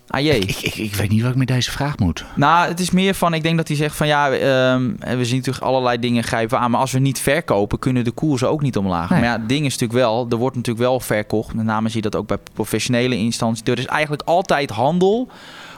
AJ. 0.09 0.29
Ik, 0.29 0.55
ik, 0.61 0.75
ik 0.75 0.95
weet 0.95 1.09
niet 1.09 1.21
wat 1.21 1.31
ik 1.31 1.37
met 1.37 1.47
deze 1.47 1.71
vraag 1.71 1.97
moet. 1.97 2.25
Nou, 2.35 2.67
het 2.67 2.79
is 2.79 2.91
meer 2.91 3.13
van, 3.13 3.33
ik 3.33 3.43
denk 3.43 3.57
dat 3.57 3.67
hij 3.67 3.77
zegt 3.77 3.95
van 3.95 4.07
ja, 4.07 4.31
ehm, 4.31 4.91
we 5.17 5.25
zien 5.25 5.37
natuurlijk 5.37 5.65
allerlei 5.65 5.99
dingen 5.99 6.23
grijpen 6.23 6.59
aan, 6.59 6.71
maar 6.71 6.79
als 6.79 6.91
we 6.91 6.99
niet 6.99 7.19
verkopen, 7.19 7.79
kunnen 7.79 8.03
de 8.03 8.11
koersen 8.11 8.49
ook 8.49 8.61
niet 8.61 8.77
omlaag. 8.77 9.09
Nee. 9.09 9.19
Maar 9.19 9.29
ja, 9.29 9.37
het 9.37 9.49
ding 9.49 9.65
is 9.65 9.71
natuurlijk 9.71 9.99
wel, 9.99 10.27
er 10.29 10.37
wordt 10.37 10.55
natuurlijk 10.55 10.85
wel 10.85 10.99
verkocht. 10.99 11.53
Met 11.53 11.65
name 11.65 11.89
zie 11.89 12.03
je 12.03 12.09
dat 12.09 12.21
ook 12.21 12.27
bij 12.27 12.37
professionele 12.53 13.15
instanties. 13.15 13.67
Er 13.67 13.77
is 13.77 13.85
eigenlijk 13.85 14.21
altijd 14.25 14.69
handel 14.69 15.29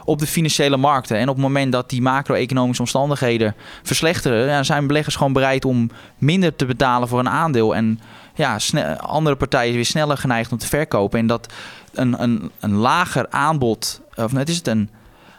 op 0.05 0.19
de 0.19 0.27
financiële 0.27 0.77
markten. 0.77 1.17
En 1.17 1.29
op 1.29 1.35
het 1.35 1.43
moment 1.43 1.71
dat 1.71 1.89
die 1.89 2.01
macro-economische 2.01 2.81
omstandigheden 2.81 3.55
verslechteren, 3.83 4.47
ja, 4.47 4.63
zijn 4.63 4.87
beleggers 4.87 5.15
gewoon 5.15 5.33
bereid 5.33 5.65
om 5.65 5.89
minder 6.17 6.55
te 6.55 6.65
betalen 6.65 7.07
voor 7.07 7.19
een 7.19 7.29
aandeel. 7.29 7.75
En 7.75 7.99
ja, 8.35 8.57
andere 8.97 9.35
partijen 9.35 9.73
weer 9.73 9.85
sneller 9.85 10.17
geneigd 10.17 10.51
om 10.51 10.57
te 10.57 10.67
verkopen. 10.67 11.19
En 11.19 11.27
dat 11.27 11.53
een, 11.93 12.21
een, 12.21 12.51
een 12.59 12.75
lager 12.75 13.25
aanbod, 13.29 14.00
of 14.15 14.31
net 14.31 14.49
is 14.49 14.57
het 14.57 14.67
een 14.67 14.89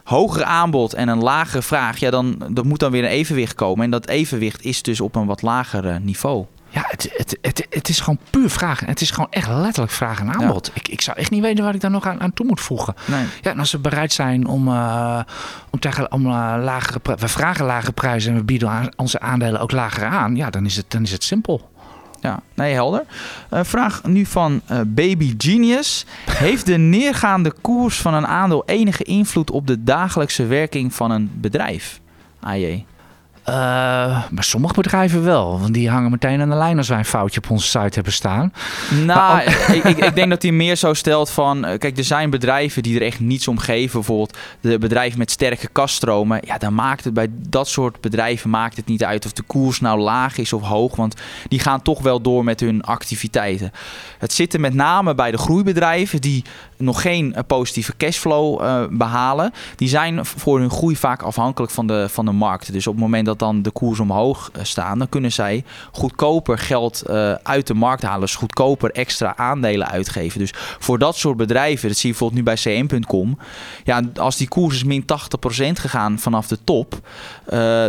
hoger 0.04 0.44
aanbod 0.44 0.94
en 0.94 1.08
een 1.08 1.22
lagere 1.22 1.62
vraag, 1.62 1.98
ja, 1.98 2.11
dan 2.11 2.42
dat 2.50 2.64
moet 2.64 2.80
dan 2.80 2.90
weer 2.90 3.04
een 3.04 3.11
evenwicht 3.11 3.54
komen. 3.54 3.85
En 3.85 3.90
dat 3.90 4.08
evenwicht 4.08 4.64
is 4.64 4.82
dus 4.82 5.00
op 5.00 5.14
een 5.14 5.26
wat 5.26 5.42
lager 5.42 5.88
eh, 5.88 5.96
niveau. 6.00 6.46
Ja, 6.68 6.85
het, 6.87 7.11
het, 7.16 7.38
het, 7.40 7.66
het 7.70 7.88
is 7.88 8.00
gewoon 8.00 8.18
puur 8.30 8.50
vragen. 8.50 8.87
Het 8.87 9.00
is 9.00 9.11
gewoon 9.11 9.30
echt 9.30 9.48
letterlijk 9.48 9.92
vraag 9.92 10.20
en 10.20 10.32
aanbod. 10.32 10.70
Ik, 10.74 10.88
ik 10.88 11.00
zou 11.00 11.16
echt 11.16 11.30
niet 11.30 11.42
weten 11.42 11.64
waar 11.64 11.74
ik 11.74 11.80
daar 11.80 11.90
nog 11.90 12.06
aan, 12.06 12.20
aan 12.20 12.32
toe 12.32 12.46
moet 12.46 12.61
voegen. 12.61 12.94
Nee. 13.04 13.26
Ja, 13.42 13.50
en 13.50 13.58
als 13.58 13.72
we 13.72 13.78
bereid 13.78 14.12
zijn 14.12 14.46
om, 14.46 14.68
eh, 14.68 15.20
om, 15.70 15.78
tegen, 15.78 16.12
om 16.12 16.26
eh, 16.26 16.54
lagere 16.62 17.00
we 17.02 17.28
vragen 17.28 17.64
lagere 17.64 17.92
prijzen 17.92 18.32
en 18.32 18.38
we 18.38 18.44
bieden 18.44 18.92
onze 18.96 19.20
aandelen 19.20 19.61
ook 19.61 19.72
lager 19.72 20.06
aan, 20.06 20.37
ja, 20.37 20.50
dan 20.50 20.64
is 20.64 20.76
het, 20.76 20.90
dan 20.90 21.02
is 21.02 21.12
het 21.12 21.24
simpel. 21.24 21.70
Ja, 22.22 22.42
nee, 22.54 22.72
helder. 22.72 23.04
Eh, 23.48 23.61
vraag 23.64 24.02
nu 24.04 24.26
van 24.26 24.61
eh, 24.66 24.80
Baby 24.87 25.35
Genius. 25.38 26.06
Heeft 26.30 26.66
de 26.66 26.76
neergaande 26.76 27.52
koers 27.61 28.00
van 28.00 28.14
een 28.14 28.26
aandeel 28.26 28.62
enige 28.66 29.04
invloed 29.04 29.50
op 29.50 29.66
de 29.66 29.85
dagelijkse 29.85 30.46
werking 30.46 30.94
van 30.94 31.11
een 31.11 31.30
bedrijf? 31.35 32.00
AJ. 32.40 32.85
Eh, 33.44 33.55
maar 34.31 34.44
sommige 34.44 34.74
bedrijven 34.74 35.24
wel, 35.24 35.61
want 35.61 35.74
die 35.74 35.90
hangen 35.90 36.11
meteen 36.11 36.40
aan 36.40 36.48
de 36.50 36.55
lijn 36.57 36.78
als 36.78 36.88
wij 36.88 36.98
een 36.98 37.05
foutje 37.05 37.40
op 37.40 37.50
onze 37.50 37.66
site 37.66 37.94
hebben 37.94 38.12
staan. 38.12 38.52
Nou, 39.05 39.40
ik, 39.76 39.85
ik, 39.85 39.98
ik 39.98 40.14
denk 40.14 40.31
dat 40.31 40.42
hij 40.42 40.52
meer 40.52 40.76
zo 40.76 40.94
stelt 40.94 41.31
van... 41.31 41.64
eh, 41.64 41.78
Kijk, 41.78 41.98
er 41.98 42.05
zijn 42.05 42.31
bedrijven 42.31 42.83
die 42.83 42.96
er 42.96 43.07
echt 43.07 43.20
niets 43.20 43.48
om 43.48 43.59
geven. 43.59 43.92
Bijvoorbeeld 43.92 44.37
de 44.61 44.78
bedrijven 44.78 45.18
met 45.18 45.31
sterke 45.31 45.68
kaststromen. 45.68 46.40
Ja, 46.44 46.59
dan 46.59 46.74
maakt 46.74 47.05
het 47.05 47.14
bij 47.14 47.26
dat 47.48 47.68
soort 47.68 48.00
bedrijven 48.00 48.50
maakt 48.50 48.76
het 48.76 48.87
niet 48.87 49.05
uit 49.05 49.24
of 49.24 49.33
de 49.33 49.42
koers 49.42 49.81
nou 49.81 50.00
laag 50.00 50.38
is 50.38 50.52
of 50.52 50.62
hoog. 50.62 50.96
Want 50.96 51.14
die 51.48 51.59
gaan 51.61 51.83
toch 51.83 52.00
wel 52.00 52.20
door 52.20 52.44
met 52.44 52.61
hun 52.61 52.83
activiteiten. 52.83 53.72
Het 54.18 54.33
zit 54.33 54.55
er 54.55 54.61
met 54.61 54.74
name 54.74 55.14
bij 55.14 55.31
de 55.31 55.38
groeibedrijven 55.38 56.20
die 56.20 56.44
nog 56.83 57.03
geen 57.03 57.35
eh, 57.35 57.42
positieve 57.47 57.97
cashflow 57.97 58.62
eh, 58.62 58.83
behalen. 58.90 59.53
Die 59.77 59.88
zijn 59.88 60.27
voor 60.27 60.59
hun 60.59 60.71
groei 60.71 60.97
vaak 60.97 61.23
afhankelijk 61.23 61.73
van 61.73 61.87
de, 61.87 62.09
van 62.09 62.25
de 62.25 62.33
markt. 62.33 62.73
Dus 62.73 62.87
op 62.87 62.92
het 62.92 63.03
moment 63.03 63.27
dat 63.27 63.38
dan 63.38 63.62
de 63.62 63.71
koers 63.71 64.01
omhoog 64.01 64.51
eh, 64.53 64.64
staan, 64.64 64.99
dan 64.99 65.09
kunnen 65.09 65.33
zij 65.33 65.64
goedkoper 65.92 66.59
geld 66.59 67.09
uit 67.42 67.66
de 67.66 67.75
markt 67.75 68.03
halen. 68.03 68.21
Dus 68.21 68.35
goedkoper 68.35 68.90
extra 68.90 69.37
aandelen 69.37 69.88
uitgeven. 69.88 70.38
Dus 70.38 70.51
voor 70.79 70.99
dat 70.99 71.16
soort 71.16 71.37
bedrijven, 71.37 71.88
dat 71.88 71.97
zie 71.97 72.11
je 72.11 72.16
bijvoorbeeld 72.18 72.47
nu 72.47 72.55
bij 72.55 72.85
cm.com. 72.87 73.38
Ja, 73.85 74.03
als 74.16 74.37
die 74.37 74.49
koers 74.49 74.75
is 74.75 74.85
min 74.85 75.03
80% 75.03 75.07
gegaan 75.73 76.18
vanaf 76.18 76.47
de 76.47 76.59
top, 76.64 77.01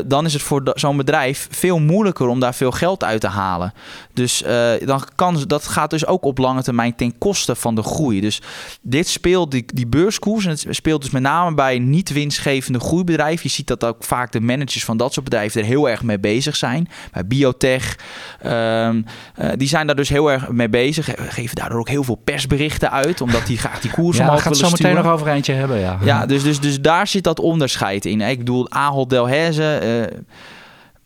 dan 0.06 0.26
is 0.26 0.34
het 0.34 0.42
voor 0.42 0.72
zo'n 0.74 0.98
bedrijf 0.98 1.48
veel 1.52 1.80
moeilijker 1.80 2.28
om 2.28 2.40
daar 2.40 2.56
veel 2.56 2.72
geld 2.72 3.04
uit 3.04 3.22
te 3.22 3.28
halen. 3.28 3.74
Dus 4.14 4.44
dan 4.86 5.04
kan, 5.16 5.44
dat 5.48 5.68
gaat 5.68 5.90
dus 5.90 6.06
ook 6.06 6.24
op 6.24 6.38
lange 6.38 6.64
termijn 6.64 6.96
ten 6.96 7.18
koste 7.18 7.56
van 7.56 7.76
de 7.76 7.84
groei. 7.84 8.22
Dus 8.22 8.42
dit 8.86 9.08
speelt, 9.08 9.52
die, 9.52 9.66
die 9.74 9.88
beurskoers, 9.88 10.44
en 10.46 10.50
het 10.52 10.66
speelt 10.70 11.02
dus 11.02 11.12
met 11.12 11.22
name 11.22 11.56
bij 11.56 11.80
niet 11.80 12.10
winstgevende 12.14 12.80
groeibedrijven. 12.80 13.40
Je 13.44 13.50
ziet 13.50 13.68
dat 13.68 13.84
ook 13.84 14.04
vaak 14.04 14.32
de 14.32 14.40
managers 14.42 14.86
van 14.86 14.98
dat 14.98 15.14
soort 15.14 15.26
bedrijven 15.26 15.62
er 15.62 15.68
heel 15.68 15.90
erg 15.90 16.04
mee 16.04 16.20
bezig 16.20 16.56
zijn. 16.56 16.88
Bij 17.12 17.28
biotech, 17.28 17.98
ehm, 18.42 19.02
eh, 19.36 19.50
die 19.58 19.68
zijn 19.68 19.88
daar 19.88 19.96
dus 19.96 20.10
heel 20.10 20.32
erg 20.32 20.50
mee 20.50 20.70
bezig. 20.70 21.06
Ge- 21.06 21.16
Geven 21.18 21.56
daardoor 21.56 21.80
ook 21.80 21.90
heel 21.90 22.04
veel 22.04 22.22
persberichten 22.24 22.92
uit, 22.92 23.22
omdat 23.22 23.46
die 23.48 23.58
graag 23.58 23.80
die 23.80 23.92
koers 23.92 24.18
Ja, 24.18 24.24
omhoog 24.24 24.42
gaan 24.42 24.52
het 24.52 24.62
willen 24.62 24.78
zo 24.78 24.84
meteen 24.84 25.04
nog 25.04 25.14
over 25.14 25.28
eentje 25.28 25.54
hebben, 25.54 25.80
ja. 25.80 25.98
Ja, 26.04 26.26
dus, 26.26 26.44
dus, 26.44 26.60
dus 26.60 26.82
daar 26.82 27.08
zit 27.08 27.24
dat 27.24 27.40
onderscheid 27.40 28.06
in. 28.06 28.22
Ik 28.22 28.38
bedoel, 28.38 28.70
Ahold 28.72 29.10
Delhaize... 29.10 29.76
eh, 29.78 30.18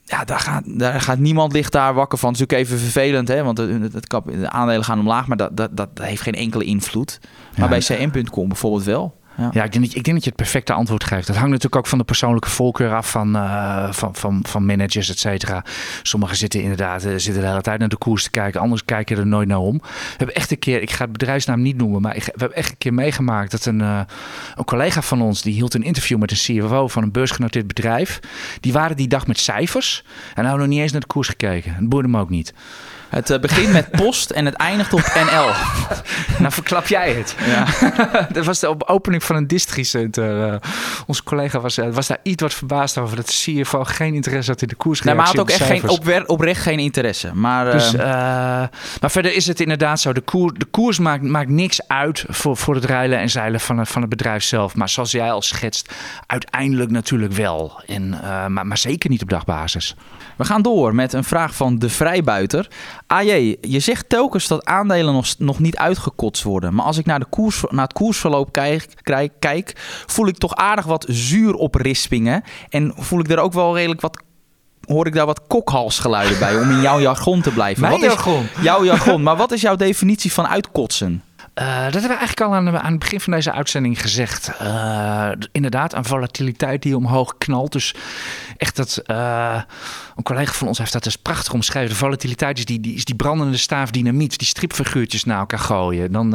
ja, 0.09 0.23
daar 0.23 0.39
gaat, 0.39 0.63
daar 0.65 1.01
gaat 1.01 1.17
niemand 1.17 1.53
licht 1.53 1.71
daar 1.71 1.93
wakker 1.93 2.17
van. 2.17 2.29
Het 2.31 2.39
is 2.41 2.45
natuurlijk 2.47 2.69
even 2.69 2.89
vervelend, 2.91 3.27
hè, 3.27 3.43
want 3.43 3.57
het, 3.57 3.93
het, 3.93 4.07
kap- 4.07 4.31
de 4.31 4.49
aandelen 4.49 4.83
gaan 4.83 4.99
omlaag, 4.99 5.27
maar 5.27 5.37
dat, 5.37 5.57
dat, 5.57 5.77
dat 5.77 5.89
heeft 6.01 6.21
geen 6.21 6.33
enkele 6.33 6.63
invloed. 6.63 7.19
Maar 7.57 7.73
Ja. 7.73 7.79
bij 7.97 8.09
cm.com 8.09 8.47
bijvoorbeeld 8.47 8.83
wel. 8.83 9.15
Ja. 9.37 9.63
Ik 9.63 9.71
denk, 9.71 9.85
dat, 9.85 9.95
ik 9.95 10.03
denk 10.03 10.15
dat 10.15 10.23
je 10.23 10.29
het 10.29 10.35
perfecte 10.35 10.73
antwoord 10.73 11.03
geeft. 11.03 11.27
Dat 11.27 11.35
hangt 11.35 11.51
natuurlijk 11.51 11.75
ook 11.75 11.87
van 11.87 11.97
de 11.97 12.03
persoonlijke 12.03 12.49
voorkeur 12.49 12.95
af 12.95 13.11
van, 13.11 13.35
eh, 13.35 13.91
van, 13.91 14.15
van, 14.15 14.39
van 14.47 14.65
managers, 14.65 15.09
et 15.09 15.19
cetera. 15.19 15.63
Sommigen 16.03 16.37
zitten 16.37 16.61
inderdaad 16.61 17.03
eh, 17.03 17.11
zitten 17.11 17.41
de 17.41 17.47
hele 17.47 17.61
tijd 17.61 17.79
naar 17.79 17.89
de 17.89 17.97
koers 17.97 18.23
te 18.23 18.29
kijken. 18.29 18.61
Anderen 18.61 18.85
kijken 18.85 19.17
er 19.17 19.27
nooit 19.27 19.47
naar 19.47 19.57
om. 19.57 19.77
We 19.81 20.15
hebben 20.17 20.35
echt 20.35 20.51
een 20.51 20.59
keer, 20.59 20.81
ik 20.81 20.91
ga 20.91 21.03
het 21.03 21.11
bedrijfsnaam 21.11 21.61
niet 21.61 21.77
noemen, 21.77 22.01
maar 22.01 22.15
ik, 22.15 22.23
we 22.23 22.31
hebben 22.35 22.57
echt 22.57 22.69
een 22.69 22.77
keer 22.77 22.93
meegemaakt 22.93 23.51
dat 23.51 23.65
een, 23.65 23.81
eh, 23.81 24.01
een 24.55 24.65
collega 24.65 25.01
van 25.01 25.21
ons, 25.21 25.41
die 25.41 25.53
hield 25.53 25.73
een 25.73 25.83
interview 25.83 26.19
met 26.19 26.31
een 26.31 26.37
CFO 26.37 26.87
van 26.87 27.03
een 27.03 27.11
beursgenoteerd 27.11 27.67
bedrijf. 27.67 28.19
Die 28.59 28.73
waren 28.73 28.97
die 28.97 29.07
dag 29.07 29.27
met 29.27 29.39
cijfers 29.39 30.03
en 30.35 30.43
nou 30.43 30.57
nog 30.57 30.67
niet 30.67 30.79
eens 30.79 30.91
naar 30.91 31.01
de 31.01 31.07
koers 31.07 31.27
gekeken. 31.27 31.73
Het 31.73 31.89
boerde 31.89 32.07
hem 32.07 32.17
ook 32.17 32.29
niet. 32.29 32.53
Het 33.09 33.29
eh, 33.29 33.39
begint 33.39 33.71
met 33.71 33.91
post 33.91 34.29
en 34.29 34.45
het 34.45 34.53
eindigt 34.55 34.93
op 34.93 35.11
NL. 35.31 35.49
Nou 36.39 36.51
verklap 36.51 36.87
jij 36.87 37.13
het. 37.13 37.35
Ja. 37.45 37.65
dat 38.33 38.45
was 38.45 38.59
de 38.59 38.69
op- 38.69 38.83
opening 38.83 39.23
van 39.23 39.35
een 39.35 39.47
districentcenter. 39.47 40.47
Uh, 40.53 40.55
onze 41.05 41.23
collega 41.23 41.59
was, 41.59 41.77
eh, 41.77 41.89
was 41.89 42.07
daar 42.07 42.17
iets 42.23 42.41
wat 42.41 42.53
verbaasd 42.53 42.97
over 42.97 43.15
dat 43.15 43.25
de 43.27 43.61
CFO 43.61 43.83
geen 43.83 44.13
interesse 44.13 44.51
had 44.51 44.61
in 44.61 44.67
de 44.67 44.75
koers. 44.75 45.01
Nee, 45.01 45.15
maar 45.15 45.23
hij 45.23 45.33
had 45.33 45.41
ook 45.41 45.49
echt 45.49 45.63
geen, 46.03 46.27
oprecht 46.29 46.61
geen 46.61 46.79
interesse. 46.79 47.33
Maar, 47.33 47.71
Dus, 47.71 47.93
eh, 47.93 48.01
eh, 48.09 48.67
maar 49.01 49.11
verder 49.11 49.33
is 49.33 49.47
het 49.47 49.59
inderdaad 49.59 49.99
zo. 49.99 50.13
De, 50.13 50.21
koer, 50.21 50.53
de 50.57 50.65
koers 50.65 50.99
maakt, 50.99 51.23
maakt 51.23 51.49
niks 51.49 51.87
uit 51.87 52.25
voor, 52.27 52.57
voor 52.57 52.75
het 52.75 52.85
rijlen 52.85 53.19
en 53.19 53.29
zeilen 53.29 53.59
van, 53.59 53.77
het- 53.77 53.89
van 53.89 54.01
het 54.01 54.09
bedrijf 54.09 54.43
zelf. 54.43 54.75
Maar 54.75 54.89
zoals 54.89 55.11
jij 55.11 55.31
al 55.31 55.41
schetst, 55.41 55.93
uiteindelijk 56.25 56.91
natuurlijk 56.91 57.33
wel. 57.33 57.81
En, 57.85 58.13
eh, 58.23 58.45
maar, 58.47 58.67
maar 58.67 58.77
zeker 58.77 59.09
niet 59.09 59.21
op 59.21 59.29
dagbasis. 59.29 59.95
We 60.35 60.45
gaan 60.45 60.61
door 60.61 60.95
met 60.95 61.13
een 61.13 61.23
vraag 61.23 61.55
van 61.55 61.79
de 61.79 61.89
vrijbuiter. 61.89 62.67
AJ, 63.07 63.57
je 63.61 63.79
zegt 63.79 64.09
telkens 64.09 64.47
dat 64.47 64.65
aandelen 64.65 65.13
nog, 65.13 65.27
nog 65.37 65.59
niet 65.59 65.77
uitgekotst 65.77 66.43
worden. 66.43 66.73
Maar 66.73 66.85
als 66.85 66.97
ik 66.97 67.05
naar, 67.05 67.19
de 67.19 67.25
koers, 67.25 67.63
naar 67.69 67.83
het 67.83 67.93
koersverloop 67.93 68.51
kijk, 68.51 68.93
kijk, 69.03 69.31
kijk, 69.39 69.73
voel 70.05 70.27
ik 70.27 70.37
toch 70.37 70.55
aardig 70.55 70.85
wat 70.85 71.05
zuur 71.09 71.53
oprispingen. 71.53 72.43
En 72.69 72.93
voel 72.97 73.19
ik 73.19 73.29
er 73.29 73.39
ook 73.39 73.53
wel 73.53 73.75
redelijk 73.75 74.01
wat... 74.01 74.23
Hoor 74.85 75.07
ik 75.07 75.13
daar 75.13 75.25
wat 75.25 75.47
kokhalsgeluiden 75.47 76.39
bij 76.39 76.59
om 76.59 76.71
in 76.71 76.81
jouw 76.81 76.99
jargon 76.99 77.41
te 77.41 77.51
blijven? 77.51 77.81
Mijn 77.81 77.93
wat 77.93 78.03
is 78.03 78.07
jargon? 78.07 78.47
Jouw 78.61 78.83
jargon. 78.83 79.23
Maar 79.23 79.35
wat 79.35 79.51
is 79.51 79.61
jouw 79.61 79.75
definitie 79.75 80.33
van 80.33 80.47
uitkotsen? 80.47 81.23
Uh, 81.59 81.83
dat 81.83 81.93
hebben 81.93 82.01
we 82.01 82.17
eigenlijk 82.17 82.41
al 82.41 82.53
aan, 82.53 82.79
aan, 82.79 82.91
het 82.91 82.99
begin 82.99 83.19
van 83.19 83.33
deze 83.33 83.51
uitzending 83.51 84.01
gezegd. 84.01 84.51
Uh, 84.61 85.29
inderdaad, 85.51 85.93
een 85.93 86.05
volatiliteit 86.05 86.81
die 86.81 86.95
omhoog 86.95 87.37
knalt. 87.37 87.71
Dus 87.71 87.95
echt 88.57 88.75
dat. 88.75 89.01
Uh, 89.05 89.61
een 90.15 90.23
collega 90.23 90.51
van 90.51 90.67
ons 90.67 90.77
heeft 90.77 90.93
dat 90.93 91.03
dus 91.03 91.15
prachtig 91.15 91.53
omschreven. 91.53 91.89
De 91.89 91.95
volatiliteit 91.95 92.57
is 92.57 92.65
die, 92.65 92.79
die, 92.79 92.95
is 92.95 93.05
die 93.05 93.15
brandende 93.15 93.57
staaf 93.57 93.91
dynamiet. 93.91 94.37
Die 94.37 94.47
stripfiguurtjes 94.47 95.23
naar 95.23 95.39
elkaar 95.39 95.59
gooien. 95.59 96.11
Dan 96.11 96.31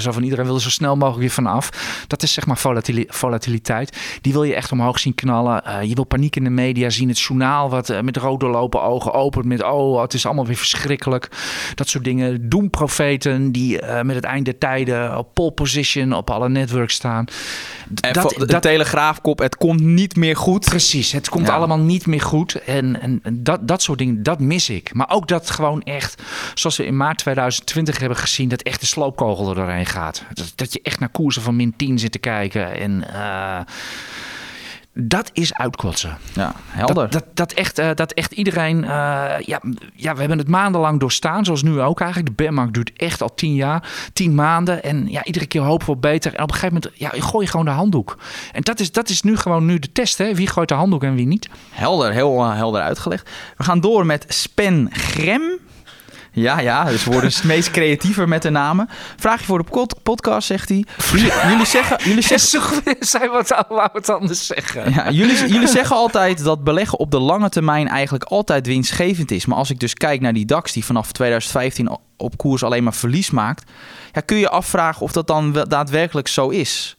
zo 0.00 0.12
van 0.12 0.22
iedereen 0.22 0.44
wil 0.44 0.54
er 0.54 0.60
zo 0.60 0.70
snel 0.70 0.96
mogelijk 0.96 1.20
weer 1.20 1.30
vanaf. 1.30 1.68
Dat 2.06 2.22
is 2.22 2.32
zeg 2.32 2.46
maar 2.46 2.58
volatil, 2.58 3.04
volatiliteit. 3.08 3.98
Die 4.20 4.32
wil 4.32 4.44
je 4.44 4.54
echt 4.54 4.72
omhoog 4.72 4.98
zien 4.98 5.14
knallen. 5.14 5.88
Je 5.88 5.94
wil 5.94 6.04
paniek 6.04 6.36
in 6.36 6.44
de 6.44 6.50
media 6.50 6.90
zien. 6.90 7.08
Het 7.08 7.20
journaal 7.20 7.70
wat 7.70 8.02
met 8.02 8.16
rood 8.16 8.40
doorlopen 8.40 8.82
ogen 8.82 9.12
opent. 9.12 9.44
Met 9.44 9.62
oh, 9.62 10.00
het 10.02 10.14
is 10.14 10.26
allemaal 10.26 10.46
weer 10.46 10.56
verschrikkelijk. 10.56 11.28
Dat 11.74 11.88
soort 11.88 12.04
dingen. 12.04 12.48
Doemprofeten 12.48 13.52
die 13.52 13.82
met 14.02 14.14
het 14.14 14.24
einde 14.24 14.51
tijden 14.58 15.18
op 15.18 15.34
pole 15.34 15.50
position 15.50 16.12
op 16.12 16.30
alle 16.30 16.48
networks 16.48 16.94
staan. 16.94 17.24
En 18.00 18.12
dat, 18.12 18.34
de 18.38 18.46
dat, 18.46 18.62
telegraafkop, 18.62 19.38
het 19.38 19.56
komt 19.56 19.80
niet 19.80 20.16
meer 20.16 20.36
goed. 20.36 20.64
Precies, 20.64 21.12
het 21.12 21.28
komt 21.28 21.46
ja. 21.46 21.54
allemaal 21.54 21.78
niet 21.78 22.06
meer 22.06 22.20
goed. 22.20 22.54
En, 22.54 23.00
en, 23.00 23.20
en, 23.22 23.42
dat, 23.42 23.68
dat 23.68 23.82
soort 23.82 23.98
dingen, 23.98 24.22
dat 24.22 24.40
mis 24.40 24.70
ik. 24.70 24.94
Maar 24.94 25.10
ook 25.10 25.28
dat 25.28 25.50
gewoon 25.50 25.82
echt, 25.82 26.22
zoals 26.54 26.76
we 26.76 26.84
in 26.84 26.96
maart 26.96 27.18
2020 27.18 27.98
hebben 27.98 28.18
gezien, 28.18 28.48
dat 28.48 28.62
echt 28.62 28.80
de 28.80 28.86
sloopkogel 28.86 29.48
er 29.48 29.54
doorheen 29.54 29.86
gaat. 29.86 30.22
Dat, 30.32 30.52
dat 30.54 30.72
je 30.72 30.80
echt 30.82 31.00
naar 31.00 31.08
koersen 31.08 31.42
van 31.42 31.56
min 31.56 31.74
10 31.76 31.98
zit 31.98 32.12
te 32.12 32.18
kijken. 32.18 32.74
En 32.74 33.04
uh, 33.12 33.60
dat 34.94 35.30
is 35.32 35.54
uitkotsen. 35.54 36.18
Ja, 36.34 36.54
helder. 36.66 36.94
Dat, 36.94 37.12
dat, 37.12 37.24
dat 37.34 37.52
echt, 37.52 37.78
uh, 37.78 37.90
dat 37.94 38.12
echt 38.12 38.32
iedereen... 38.32 38.76
Uh, 38.76 38.88
ja, 39.38 39.60
ja, 39.94 40.12
we 40.12 40.18
hebben 40.18 40.38
het 40.38 40.48
maandenlang 40.48 41.00
doorstaan, 41.00 41.44
zoals 41.44 41.62
nu 41.62 41.80
ook 41.80 42.00
eigenlijk. 42.00 42.36
De 42.36 42.44
benmarkt 42.44 42.74
duurt 42.74 42.92
echt 42.96 43.22
al 43.22 43.34
tien 43.34 43.54
jaar, 43.54 43.88
tien 44.12 44.34
maanden. 44.34 44.82
En 44.82 45.10
ja, 45.10 45.24
iedere 45.24 45.46
keer 45.46 45.60
hopen 45.60 45.86
we 45.86 45.96
beter. 45.96 46.34
En 46.34 46.42
op 46.42 46.48
een 46.48 46.54
gegeven 46.54 46.80
moment 46.82 47.00
ja, 47.00 47.26
gooi 47.28 47.44
je 47.44 47.50
gewoon 47.50 47.66
de 47.66 47.72
handdoek. 47.72 48.18
En 48.52 48.62
dat 48.62 48.80
is, 48.80 48.92
dat 48.92 49.08
is 49.08 49.22
nu 49.22 49.36
gewoon 49.36 49.66
nu 49.66 49.78
de 49.78 49.92
test, 49.92 50.18
hè. 50.18 50.34
Wie 50.34 50.46
gooit 50.46 50.68
de 50.68 50.74
handdoek 50.74 51.02
en 51.02 51.14
wie 51.14 51.26
niet. 51.26 51.48
Helder, 51.70 52.12
heel 52.12 52.44
uh, 52.44 52.54
helder 52.54 52.82
uitgelegd. 52.82 53.30
We 53.56 53.64
gaan 53.64 53.80
door 53.80 54.06
met 54.06 54.24
Spen 54.28 54.88
Grem. 54.90 55.42
Ja, 56.34 56.60
ja, 56.60 56.84
dus 56.84 57.04
we 57.04 57.10
worden 57.10 57.30
het 57.30 57.44
meest 57.44 57.70
creatiever 57.70 58.28
met 58.28 58.42
de 58.42 58.50
namen. 58.50 58.88
Vraagje 59.16 59.44
voor 59.44 59.58
de 59.58 59.70
pod- 59.70 60.02
podcast, 60.02 60.46
zegt 60.46 60.68
hij. 60.68 60.84
Jullie, 61.12 61.32
jullie 61.48 61.66
zeggen, 61.66 61.96
jullie 62.04 62.22
zeggen, 62.22 62.82
Zij 63.00 63.28
wat, 63.28 63.64
wat 63.92 64.08
anders 64.10 64.46
zeggen. 64.46 64.92
ja, 64.92 65.10
jullie, 65.10 65.46
jullie 65.48 65.68
zeggen 65.68 65.96
altijd 65.96 66.44
dat 66.44 66.64
beleggen 66.64 66.98
op 66.98 67.10
de 67.10 67.18
lange 67.18 67.48
termijn 67.48 67.88
eigenlijk 67.88 68.24
altijd 68.24 68.66
winstgevend 68.66 69.30
is. 69.30 69.46
Maar 69.46 69.56
als 69.58 69.70
ik 69.70 69.78
dus 69.80 69.94
kijk 69.94 70.20
naar 70.20 70.32
die 70.32 70.46
DAX 70.46 70.72
die 70.72 70.84
vanaf 70.84 71.12
2015 71.12 71.98
op 72.16 72.36
koers 72.36 72.62
alleen 72.62 72.82
maar 72.84 72.94
verlies 72.94 73.30
maakt, 73.30 73.70
ja, 74.12 74.20
kun 74.20 74.36
je 74.36 74.48
afvragen 74.48 75.02
of 75.02 75.12
dat 75.12 75.26
dan 75.26 75.52
daadwerkelijk 75.68 76.28
zo 76.28 76.48
is. 76.48 76.96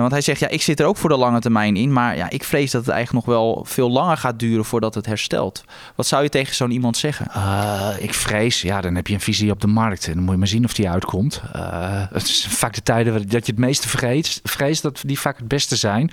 Want 0.00 0.12
hij 0.12 0.20
zegt, 0.20 0.40
ja, 0.40 0.48
ik 0.48 0.62
zit 0.62 0.80
er 0.80 0.86
ook 0.86 0.96
voor 0.96 1.10
de 1.10 1.16
lange 1.16 1.40
termijn 1.40 1.76
in. 1.76 1.92
Maar 1.92 2.16
ja, 2.16 2.30
ik 2.30 2.44
vrees 2.44 2.70
dat 2.70 2.84
het 2.84 2.94
eigenlijk 2.94 3.26
nog 3.26 3.36
wel 3.36 3.64
veel 3.68 3.90
langer 3.90 4.16
gaat 4.16 4.38
duren 4.38 4.64
voordat 4.64 4.94
het 4.94 5.06
herstelt. 5.06 5.64
Wat 5.94 6.06
zou 6.06 6.22
je 6.22 6.28
tegen 6.28 6.54
zo'n 6.54 6.70
iemand 6.70 6.96
zeggen? 6.96 7.26
Eh, 7.32 7.88
ik 7.98 8.14
vrees, 8.14 8.60
ja, 8.62 8.80
dan 8.80 8.94
heb 8.94 9.06
je 9.06 9.14
een 9.14 9.20
visie 9.20 9.50
op 9.50 9.60
de 9.60 9.66
markt. 9.66 10.06
En 10.06 10.12
dan 10.12 10.22
moet 10.22 10.32
je 10.32 10.38
maar 10.38 10.46
zien 10.46 10.64
of 10.64 10.74
die 10.74 10.90
uitkomt. 10.90 11.42
Eh, 11.52 11.60
het 12.18 12.22
is 12.22 12.46
vaak 12.50 12.74
de 12.74 12.82
tijden 12.82 13.28
dat 13.28 13.46
je 13.46 13.52
het 13.52 13.60
meeste 13.60 13.88
vreest, 13.88 14.40
vreest 14.42 14.82
dat 14.82 15.02
die 15.06 15.20
vaak 15.20 15.36
het 15.36 15.48
beste 15.48 15.76
zijn. 15.76 16.10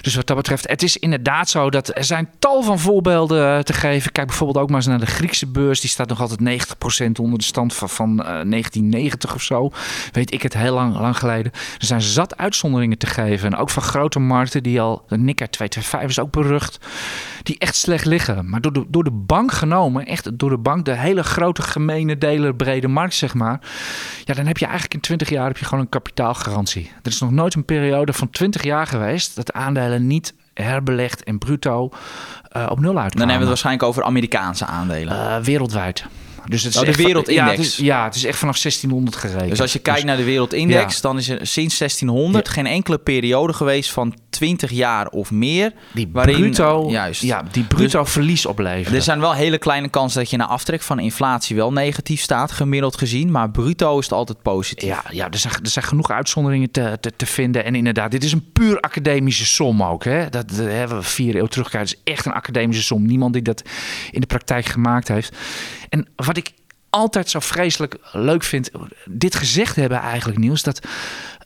Dus 0.00 0.14
wat 0.14 0.26
dat 0.26 0.36
betreft, 0.36 0.68
het 0.68 0.82
is 0.82 0.96
inderdaad 0.96 1.48
zo 1.48 1.70
dat 1.70 1.96
er 1.96 2.04
zijn 2.04 2.28
tal 2.38 2.62
van 2.62 2.78
voorbeelden 2.78 3.56
eh, 3.56 3.58
te 3.58 3.72
geven. 3.72 4.12
Kijk 4.12 4.26
bijvoorbeeld 4.26 4.58
ook 4.58 4.68
maar 4.68 4.76
eens 4.76 4.86
naar 4.86 4.98
de 4.98 5.06
Griekse 5.06 5.46
beurs. 5.46 5.80
Die 5.80 5.90
staat 5.90 6.08
nog 6.08 6.20
altijd 6.20 6.40
90% 6.40 7.20
onder 7.20 7.38
de 7.38 7.44
stand 7.44 7.74
van, 7.74 7.88
van 7.88 8.10
eh, 8.10 8.24
1990 8.26 9.34
of 9.34 9.42
zo. 9.42 9.70
Weet 10.12 10.32
ik 10.32 10.42
het 10.42 10.54
heel 10.54 10.74
lang, 10.74 10.98
lang 10.98 11.18
geleden. 11.18 11.52
Er 11.78 11.86
zijn 11.86 12.00
zat 12.00 12.36
uitzonderingen 12.36 12.98
te 12.98 13.06
geven. 13.10 13.52
En 13.52 13.58
ook 13.58 13.70
van 13.70 13.82
grote 13.82 14.18
markten 14.18 14.62
die 14.62 14.80
al, 14.80 15.04
de 15.08 15.18
Nikkei 15.18 15.48
225 15.48 16.10
is 16.10 16.20
ook 16.20 16.42
berucht 16.42 16.78
die 17.42 17.58
echt 17.58 17.76
slecht 17.76 18.04
liggen. 18.04 18.50
Maar 18.50 18.60
door 18.60 18.72
de, 18.72 18.84
door 18.88 19.04
de 19.04 19.10
bank 19.10 19.52
genomen, 19.52 20.06
echt 20.06 20.38
door 20.38 20.50
de 20.50 20.58
bank, 20.58 20.84
de 20.84 20.96
hele 20.96 21.22
grote 21.22 21.62
gemene 21.62 22.18
deler 22.18 22.54
brede 22.54 22.88
markt, 22.88 23.14
zeg 23.14 23.34
maar. 23.34 23.60
Ja, 24.24 24.34
dan 24.34 24.46
heb 24.46 24.58
je 24.58 24.64
eigenlijk 24.64 24.94
in 24.94 25.00
20 25.00 25.28
jaar 25.28 25.46
heb 25.46 25.58
je 25.58 25.64
gewoon 25.64 25.80
een 25.80 25.88
kapitaalgarantie. 25.88 26.90
Er 27.02 27.10
is 27.10 27.20
nog 27.20 27.30
nooit 27.30 27.54
een 27.54 27.64
periode 27.64 28.12
van 28.12 28.30
20 28.30 28.62
jaar 28.62 28.86
geweest 28.86 29.36
dat 29.36 29.52
aandelen 29.52 30.06
niet 30.06 30.34
herbelegd 30.54 31.24
en 31.24 31.38
bruto 31.38 31.88
eh, 32.48 32.66
op 32.70 32.80
nul 32.80 32.98
uitkwamen. 32.98 33.10
Dan 33.10 33.28
hebben 33.28 33.28
we 33.28 33.38
het 33.38 33.46
waarschijnlijk 33.46 33.84
over 33.88 34.02
Amerikaanse 34.02 34.66
aandelen. 34.66 35.30
Eh, 35.30 35.36
wereldwijd. 35.42 36.04
Dus 36.48 36.62
het 36.62 36.74
is 36.74 36.80
Oh, 36.80 36.86
de 36.86 36.92
van- 36.94 37.04
wereldindex. 37.04 37.46
Ja 37.46 37.50
het, 37.50 37.58
is, 37.66 37.76
ja, 37.76 38.04
het 38.04 38.14
is 38.14 38.24
echt 38.24 38.38
vanaf 38.38 38.58
1600 38.58 39.16
gerekend. 39.16 39.50
Dus 39.50 39.60
als 39.60 39.72
je 39.72 39.78
kijkt 39.78 40.04
naar 40.04 40.16
de 40.16 40.24
wereldindex, 40.24 40.94
Ja. 40.94 41.00
dan 41.00 41.18
is 41.18 41.28
er 41.28 41.46
sinds 41.46 41.78
1600 41.78 42.48
geen 42.48 42.66
enkele 42.66 42.98
periode 42.98 43.52
geweest 43.52 43.90
van 43.90 44.14
20 44.30 44.70
jaar 44.70 45.06
of 45.06 45.30
meer. 45.30 45.72
die 45.92 46.08
waarin- 46.12 46.36
bruto, 46.40 46.86
juist. 46.90 47.22
Ja, 47.22 47.44
die 47.50 47.64
bruto 47.64 48.04
verlies 48.04 48.46
opleveren. 48.46 48.96
Er 48.96 49.02
zijn 49.04 49.20
wel 49.20 49.32
hele 49.32 49.58
kleine 49.58 49.88
kansen 49.88 50.20
dat 50.20 50.30
je 50.30 50.36
na 50.36 50.46
aftrek 50.46 50.82
van 50.82 50.98
inflatie 50.98 51.56
wel 51.56 51.72
negatief 51.72 52.20
staat, 52.20 52.52
gemiddeld 52.52 52.96
gezien. 52.96 53.30
Maar 53.30 53.50
bruto 53.50 53.98
is 53.98 54.04
het 54.04 54.12
altijd 54.14 54.42
positief. 54.42 54.88
Ja, 54.88 55.04
ja 55.10 55.30
er, 55.30 55.38
zijn, 55.38 55.54
er 55.62 55.68
zijn 55.70 55.84
genoeg 55.84 56.10
uitzonderingen 56.10 56.70
te, 56.70 56.96
te, 57.00 57.12
te 57.16 57.26
vinden. 57.26 57.64
En 57.64 57.74
inderdaad, 57.74 58.10
dit 58.10 58.24
is 58.24 58.32
een 58.32 58.52
puur 58.52 58.80
academische 58.80 59.46
som 59.46 59.82
ook. 59.82 60.04
Hè? 60.04 60.28
Dat, 60.28 60.48
dat 60.48 60.56
hebben 60.66 60.96
we 60.98 61.02
vier 61.02 61.36
eeuw 61.36 61.46
terugkijken. 61.46 61.88
Het 61.90 61.98
is 62.06 62.12
echt 62.12 62.26
een 62.26 62.32
academische 62.32 62.82
som. 62.82 63.06
Niemand 63.06 63.32
die 63.32 63.42
dat 63.42 63.62
in 64.10 64.20
de 64.20 64.26
praktijk 64.26 64.66
gemaakt 64.66 65.08
heeft. 65.08 65.36
En 65.90 66.06
wat 66.16 66.36
ik 66.36 66.52
altijd 66.90 67.30
zo 67.30 67.40
vreselijk 67.40 67.96
leuk 68.12 68.42
vind, 68.42 68.70
dit 69.04 69.34
gezegd 69.34 69.76
hebben 69.76 70.00
eigenlijk 70.00 70.38
nieuws, 70.38 70.62
dat 70.62 70.80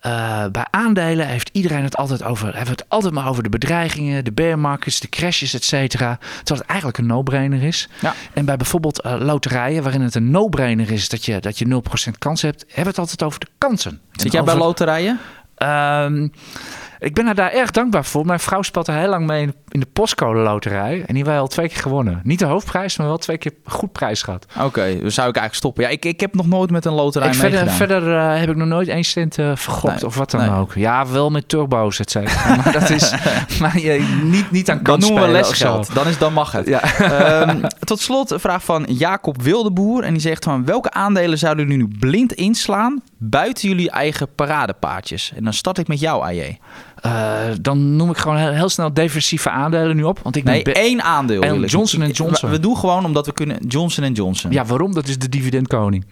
eh, 0.01 0.47
bij 0.53 0.67
aandelen 0.71 1.27
heeft 1.27 1.51
iedereen 1.53 1.83
het 1.83 1.97
altijd 1.97 2.23
over, 2.23 2.47
hebben 2.47 2.65
we 2.65 2.71
het 2.71 2.89
altijd 2.89 3.13
maar 3.13 3.29
over 3.29 3.43
de 3.43 3.49
bedreigingen, 3.49 4.25
de 4.25 4.33
bear 4.33 4.59
markets, 4.59 5.01
de 5.01 5.09
crashes, 5.09 5.55
et 5.55 5.65
cetera. 5.65 6.19
Terwijl 6.19 6.61
het 6.61 6.67
eigenlijk 6.67 6.99
een 6.99 7.07
no-brainer 7.07 7.63
is. 7.63 7.89
Ja. 8.01 8.15
En 8.33 8.45
bij 8.45 8.57
bijvoorbeeld 8.57 9.01
eh, 9.01 9.17
loterijen, 9.19 9.83
waarin 9.83 10.01
het 10.01 10.15
een 10.15 10.31
no-brainer 10.31 10.91
is 10.91 11.09
dat 11.09 11.25
je, 11.25 11.41
dat 11.41 11.59
je 11.59 11.83
0% 12.09 12.11
kans 12.19 12.43
hebt, 12.43 12.61
hebben 12.67 12.83
we 12.83 12.89
het 12.89 12.99
altijd 12.99 13.23
over 13.23 13.41
de 13.41 13.49
kansen. 13.59 14.01
Zit 14.13 14.25
En 14.25 14.31
jij 14.31 14.43
bij 14.43 14.57
loterijen? 14.57 15.21
Ehm, 15.55 16.29
ik 17.05 17.15
ben 17.15 17.27
er 17.27 17.35
daar 17.35 17.53
erg 17.53 17.71
dankbaar 17.71 18.05
voor. 18.05 18.27
Mijn 18.27 18.41
vrouw 18.41 18.63
speelt 18.63 18.89
er 18.89 18.95
heel 18.95 19.09
lang 19.09 19.27
mee 19.27 19.43
in- 19.69 19.81
de 19.81 19.87
postcode 19.93 20.39
loterij. 20.39 20.93
En 20.93 21.05
die 21.07 21.07
hebben 21.07 21.33
wij 21.33 21.39
al 21.39 21.47
twee 21.47 21.69
keer 21.69 21.79
gewonnen. 21.83 22.21
Niet 22.23 22.39
de 22.39 22.45
hoofdprijs, 22.45 22.97
maar 22.97 23.07
wel 23.07 23.17
twee 23.17 23.39
keer 23.39 23.53
goed 23.65 23.93
prijs 23.93 24.23
gehad. 24.23 24.47
Oké, 24.61 24.81
dan 25.01 25.11
zou 25.11 25.29
ik 25.29 25.37
eigenlijk 25.37 25.55
stoppen. 25.55 25.83
Ja, 25.85 25.89
ik, 25.89 26.05
ik 26.05 26.21
heb 26.21 26.35
nog 26.35 26.47
nooit 26.47 26.71
met 26.71 26.85
een 26.85 26.93
loterij 26.93 27.29
Ik, 27.29 27.35
verder 27.71 28.17
eh, 28.17 28.39
heb 28.39 28.51
ik 28.51 28.57
nog 28.57 28.69
nooit 28.69 28.89
één 28.89 29.05
cent 29.05 29.39
eh, 29.39 29.51
vergokt 29.55 29.95
Nee, 29.95 30.07
of 30.07 30.17
wat 30.17 30.31
dan 30.31 30.41
nee. 30.41 30.51
ook. 30.51 30.75
Ja, 30.75 31.07
wel 31.07 31.31
met 31.31 31.49
turbo's, 31.49 31.99
et 31.99 32.11
cetera. 32.11 32.57
maar 32.57 32.73
dat 32.73 32.91
is 32.91 33.15
maar 33.61 33.79
je, 33.79 34.21
niet, 34.23 34.51
niet 34.51 34.71
aan 34.71 34.77
Dat 34.77 34.87
kans 34.87 35.05
noemen 35.05 35.27
we 35.27 35.33
lesgeld. 35.33 35.95
Dan, 35.95 36.07
is, 36.07 36.19
dan 36.19 36.33
mag 36.33 36.53
het. 36.53 36.67
Ja. 36.67 36.83
Ehm, 36.83 37.61
tot 37.85 38.01
slot 38.01 38.31
een 38.31 38.41
vraag 38.41 38.65
van 38.65 38.85
Jacob 38.89 39.43
Wildeboer. 39.43 40.03
En 40.05 40.13
die 40.13 40.23
zegt 40.23 40.45
van 40.45 40.65
welke 40.65 40.91
aandelen 40.91 41.39
zouden 41.39 41.67
jullie 41.69 41.87
nu 41.87 41.99
blind 41.99 42.33
inslaan 42.33 43.03
buiten 43.19 43.69
jullie 43.69 43.91
eigen 43.91 44.35
paradepaardjes? 44.35 45.33
En 45.37 45.45
dan 45.45 45.53
start 45.53 45.79
ik 45.79 45.89
met 45.89 46.01
jou, 46.01 46.23
AJ. 46.25 46.59
Eh, 47.01 47.41
dan 47.61 47.97
noem 47.97 48.11
ik 48.11 48.17
gewoon 48.17 48.37
heel, 48.37 48.51
heel 48.51 48.69
snel 48.69 48.93
defensieve 48.93 49.51
aandelen 49.51 49.97
nu 49.97 50.03
op. 50.03 50.19
Want 50.23 50.37
ik 50.37 50.45
Nee, 50.45 50.63
één 50.63 51.03
aandeel. 51.03 51.43
En 51.43 51.63
ik. 51.63 51.71
Johnson 51.71 52.09
Johnson. 52.11 52.51
We, 52.51 52.61
doen 52.61 52.77
gewoon 52.77 53.05
omdat 53.05 53.27
we 53.27 53.33
kunnen 53.33 53.57
Johnson 53.67 54.13
Johnson. 54.13 54.53
Ja, 54.53 54.65
waarom? 54.65 54.95
Dat 54.95 55.09
is 55.09 55.19
de 55.19 55.29
dividendkoning. 55.29 56.05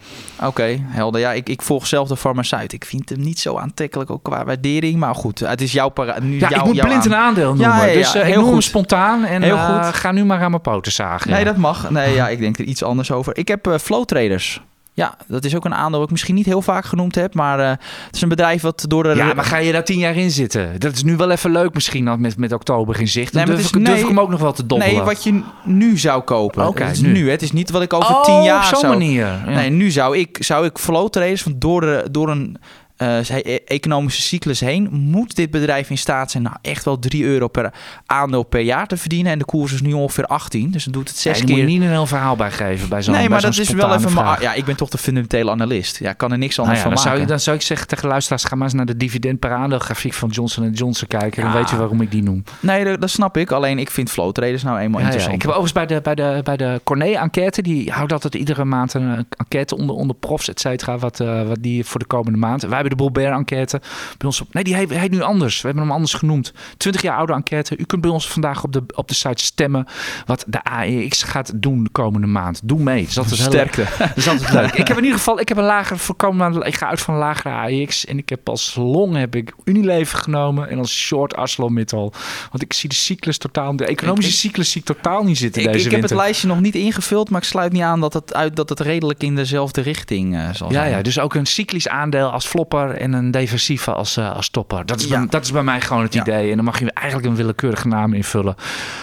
Oké, 0.43 0.79
helder. 0.81 1.21
Ja, 1.21 1.33
ik, 1.33 1.49
ik 1.49 1.63
volg 1.63 1.87
zelf 1.87 2.09
de 2.09 2.17
farmaceut. 2.17 2.73
Ik 2.73 2.85
vind 2.85 3.09
hem 3.09 3.21
niet 3.21 3.39
zo 3.39 3.57
aantrekkelijk, 3.57 4.11
ook 4.11 4.23
qua 4.23 4.45
waardering. 4.45 4.99
Maar 4.99 5.15
goed, 5.15 5.39
het 5.39 5.61
is 5.61 5.73
jouw 5.73 5.89
para. 5.89 6.21
Nu 6.21 6.39
Ja, 6.39 6.49
jouw, 6.49 6.61
ik 6.61 6.65
moet 6.65 6.77
jouw 6.77 6.87
blind 6.87 7.05
een 7.05 7.15
aandeel 7.15 7.55
noemen. 7.55 7.67
Ja, 7.67 7.85
ja, 7.85 7.91
ja, 7.91 7.99
dus 7.99 8.15
eh, 8.15 8.21
ik 8.21 8.27
heel 8.27 8.35
noem 8.35 8.45
hem 8.45 8.55
goed. 8.55 8.65
spontaan 8.65 9.25
en 9.25 9.43
Heel 9.43 9.57
eh, 9.57 9.89
ga 9.93 10.13
nu 10.13 10.25
maar 10.25 10.43
aan 10.43 10.51
mijn 10.51 10.63
poten 10.63 10.93
zagen. 10.93 11.31
Nee, 11.31 11.45
dat 11.45 11.57
mag. 11.57 11.91
Nee, 11.91 12.15
ja, 12.15 12.29
ik 12.29 12.39
denk 12.39 12.59
er 12.59 12.65
iets 12.65 12.83
anders 12.83 13.11
over. 13.11 13.37
Ik 13.37 13.49
heb 13.49 13.77
Flow 13.81 14.05
Traders. 14.05 14.61
Ja, 14.95 15.17
dat 15.27 15.45
is 15.45 15.57
ook 15.57 15.65
een 15.65 15.75
aandeel 15.75 15.99
dat 15.99 16.03
ik 16.03 16.11
misschien 16.11 16.35
niet 16.35 16.47
heel 16.47 16.63
vaak 16.63 16.85
genoemd 16.85 17.15
heb. 17.15 17.35
Maar 17.35 17.59
eh, 17.59 17.69
het 18.07 18.15
is 18.15 18.21
een 18.21 18.29
bedrijf 18.29 18.63
wat 18.63 18.85
door 18.89 19.03
de... 19.03 19.15
Ja, 19.15 19.35
maar 19.35 19.45
ga 19.45 19.57
je 19.57 19.73
daar 19.73 19.85
tien 19.85 19.99
jaar 19.99 20.17
in 20.17 20.31
zitten? 20.31 20.81
Dat 20.81 20.93
is 20.93 21.03
nu 21.03 21.17
wel 21.17 21.31
even 21.31 21.51
leuk 21.51 21.75
misschien 21.75 22.21
met, 22.21 22.37
met 22.37 22.53
oktober 22.53 23.01
in 23.01 23.09
zicht. 23.09 23.33
Dan 23.33 23.43
Nee, 23.43 23.53
maar 23.53 23.63
durf, 23.63 23.67
is- 23.75 23.83
durf 23.83 23.95
nee. 23.95 24.01
ik 24.01 24.09
hem 24.09 24.21
ook 24.21 24.31
nog 24.31 24.41
wel 24.41 24.53
te 24.53 24.67
dobbelen. 24.67 24.95
Nee, 24.95 25.05
wat 25.05 25.25
je 25.25 25.43
nu 25.65 25.99
zou 25.99 26.23
kopen. 26.23 26.67
Oké, 26.67 26.91
nu. 27.01 27.31
Het 27.31 27.43
is 27.43 27.53
niet 27.53 27.71
wat 27.71 27.83
ik 27.83 27.93
over 27.93 28.15
oh, 28.15 28.23
tien 28.25 28.43
jaar 28.43 28.59
op 28.59 28.65
zo'n 28.65 28.79
zou... 28.81 28.93
manier. 28.93 29.27
Ja. 29.27 29.45
Nee, 29.45 29.71
nu 29.71 29.91
zou 29.91 30.19
ik, 30.19 30.39
zou 30.41 30.65
ik 30.67 30.79
flow 30.79 31.09
traders, 31.09 31.43
want 31.43 31.61
door, 31.61 31.81
de, 31.81 32.05
door 32.11 32.31
een 32.31 32.57
eh, 33.03 33.55
e- 33.55 33.59
economische 33.67 34.23
cyclus 34.23 34.61
heen, 34.61 34.89
moet 34.93 35.37
dit 35.37 35.51
bedrijf 35.51 35.91
in 35.91 35.99
staat 35.99 36.31
zijn 36.31 36.43
nou, 36.43 36.57
echt 36.63 36.85
wel 36.85 36.99
3 36.99 37.25
euro 37.25 37.49
per 37.49 37.73
aandeel 38.07 38.43
per 38.43 38.61
jaar 38.61 38.87
te 38.87 38.97
verdienen. 38.97 39.33
En 39.33 39.39
de 39.39 39.45
koers 39.45 39.73
is 39.73 39.83
nu 39.83 39.93
ongeveer 39.93 40.27
18, 40.27 40.71
dus 40.71 40.85
dan 40.85 40.93
doet 40.93 41.09
het 41.09 41.17
Ja, 41.17 41.23
zes 41.23 41.33
daar 41.39 41.43
moet 41.49 41.51
keer. 41.57 41.65
je 41.69 41.73
niet 41.73 41.83
een 41.83 41.89
heel 41.89 42.07
verhaal 42.07 42.37
bij 42.37 42.51
geven 42.51 42.89
bij 42.89 43.03
zo'n 43.03 43.15
nee, 43.15 43.29
maar 43.29 43.41
dat 43.41 43.59
is 43.59 43.71
wel 43.71 43.95
even. 43.95 44.13
Maar, 44.13 44.25
vraag. 44.25 44.41
ja, 44.43 44.55
ik 44.55 44.65
ben 44.65 44.77
toch 44.77 44.89
de 44.89 44.99
fundamentele 44.99 45.51
analist. 45.51 45.99
Ja, 45.99 46.13
kan 46.13 46.33
er 46.33 46.39
niks 46.39 46.57
Nou 46.57 46.69
anders 46.69 46.85
ja, 46.85 46.89
dan, 46.89 46.99
van 46.99 47.03
zou 47.03 47.15
maken. 47.15 47.21
je, 47.21 47.27
dan 47.37 47.41
zou 47.45 47.57
ik 47.57 47.63
zeggen 47.63 47.87
tegen 47.87 48.09
luisteraars, 48.09 48.45
ga 48.45 48.55
maar 48.55 48.65
eens 48.65 48.75
naar 48.77 48.87
de 48.87 48.97
dividend 48.97 49.39
per 49.39 49.51
aandeel 49.53 49.79
grafiek 49.79 50.13
van 50.13 50.29
Johnson 50.29 50.71
Johnson 50.71 51.09
kijken. 51.09 51.43
Dan 51.43 51.51
Ja. 51.53 51.57
weet 51.59 51.71
je 51.71 51.77
waarom 51.77 52.01
ik 52.01 52.11
die 52.11 52.23
noem. 52.23 52.45
Nee, 52.61 52.85
dat, 52.85 53.01
dat 53.01 53.11
snap 53.11 53.37
ik. 53.37 53.51
Alleen 53.51 53.79
ik 53.79 53.91
vind 53.91 54.11
flow 54.11 54.33
traders 54.33 54.63
nou 54.63 54.79
eenmaal 54.79 55.01
Ja, 55.01 55.07
ja. 55.07 55.13
interessant. 55.13 55.35
Ik 55.35 55.43
heb 55.43 55.51
overigens 55.51 55.87
bij 55.87 55.97
de, 55.97 56.01
bij 56.03 56.15
de, 56.15 56.41
bij 56.45 56.57
de 56.57 56.81
Corné-enquête, 56.85 57.63
die 57.63 57.91
houdt 57.91 58.13
altijd 58.13 58.35
iedere 58.35 58.65
maand 58.65 58.95
een 58.95 59.27
enquête 59.37 59.77
onder, 59.77 59.97
onder 59.97 60.17
profs, 60.17 60.49
et 60.49 60.61
cetera, 60.61 60.99
wat, 60.99 61.21
eh, 61.21 61.43
wat 61.43 61.59
die 61.61 61.85
voor 61.85 62.01
de 62.01 62.07
komende 62.07 62.39
maand. 62.39 62.63
Wij 62.63 62.79
hebben 62.79 62.91
de 62.97 63.03
Boulbert-enquête 63.03 63.79
bij 64.19 64.27
ons 64.27 64.41
op. 64.41 64.55
Nee, 64.55 64.65
die 64.65 64.75
heet, 64.75 64.91
heet 64.91 65.11
nu 65.11 65.21
anders. 65.23 65.61
We 65.61 65.67
hebben 65.67 65.83
hem 65.85 65.93
anders 65.93 66.15
genoemd. 66.15 66.53
20 66.77 67.03
jaar 67.03 67.17
oude 67.17 67.33
enquête. 67.33 67.77
U 67.79 67.85
kunt 67.85 68.01
bij 68.03 68.11
ons 68.11 68.29
vandaag 68.29 68.65
op 68.65 68.73
de, 68.73 68.83
op 68.95 69.09
de 69.09 69.15
site 69.15 69.45
stemmen 69.45 69.87
wat 70.27 70.45
de 70.49 70.63
AEX 70.65 71.23
gaat 71.23 71.53
doen 71.55 71.85
de 71.85 71.91
komende 71.91 72.27
maand. 72.27 72.61
Doe 72.65 72.79
mee. 72.83 73.09
Dat 73.15 73.31
is. 73.31 73.43
Sterkte. 73.45 73.85
Dat 73.99 74.17
is 74.17 74.29
altijd 74.29 74.53
leuk. 74.53 74.73
Ik 74.75 74.89
heb 74.89 74.97
in 74.97 75.03
ieder 75.03 75.19
geval, 75.19 75.41
ik 75.41 75.49
heb 75.49 75.57
een 75.57 75.65
lagere 75.65 75.99
voorkomen. 75.99 76.63
Ik 76.63 76.75
ga 76.75 76.89
uit 76.89 77.01
van 77.01 77.15
een 77.15 77.21
lagere 77.21 77.55
AEX. 77.55 78.05
En 78.07 78.19
ik 78.19 78.29
heb 78.29 78.49
als 78.49 78.75
long 78.75 79.17
heb 79.17 79.35
ik 79.37 79.55
Unilever 79.65 80.19
genomen. 80.19 80.69
En 80.69 80.79
als 80.79 80.95
short 80.97 81.37
ArcelorMittal. 81.37 82.13
Want 82.51 82.63
ik 82.63 82.73
zie 82.73 82.89
de 82.89 82.95
cyclus 82.95 83.39
totaal, 83.39 83.77
de 83.77 83.87
economische 83.87 84.29
Ik- 84.31 84.35
ik- 84.37 84.41
cyclus 84.41 84.71
zie 84.71 84.81
ik 84.81 84.87
totaal 84.87 85.25
niet 85.25 85.39
zitten 85.39 85.63
Ik, 85.63 85.73
deze 85.73 85.85
ik 85.85 85.91
heb 85.91 86.01
het 86.01 86.11
winter. 86.11 86.27
lijstje 86.27 86.49
nog 86.49 86.61
niet 86.61 86.75
ingevuld, 86.75 87.31
maar 87.31 87.41
ik 87.41 87.47
sluit 87.47 87.73
niet 87.73 87.83
aan 87.83 88.01
dat 88.01 88.13
het, 88.13 88.35
uit, 88.35 88.57
dat 88.57 88.69
het 88.69 88.81
redelijk 88.81 89.23
in 89.23 89.35
dezelfde 89.35 89.81
richting 89.81 90.35
eh, 90.37 90.49
zal 90.53 90.69
Ja, 90.69 90.75
zijn. 90.75 90.91
ja, 90.91 91.03
dus 91.03 91.19
ook 91.19 91.35
een 91.35 91.47
cyclisch 91.47 91.89
aandeel 91.89 92.31
als 92.31 92.49
en 92.91 93.13
een 93.13 93.31
defensieve 93.31 93.93
als, 93.93 94.17
eh, 94.17 94.33
als 94.37 94.49
topper. 94.51 94.87
Dat 94.87 95.01
is, 95.01 95.07
Ja. 95.07 95.19
bij, 95.19 95.27
dat 95.29 95.45
is 95.45 95.53
bij 95.53 95.63
mij 95.63 95.81
gewoon 95.81 96.03
het 96.03 96.15
Ja. 96.15 96.21
idee. 96.21 96.51
En 96.51 96.57
dan 96.57 96.65
mag 96.65 96.79
je 96.79 96.93
eigenlijk 96.93 97.29
een 97.29 97.37
willekeurige 97.37 97.89
naam 97.89 98.15
invullen. 98.15 98.55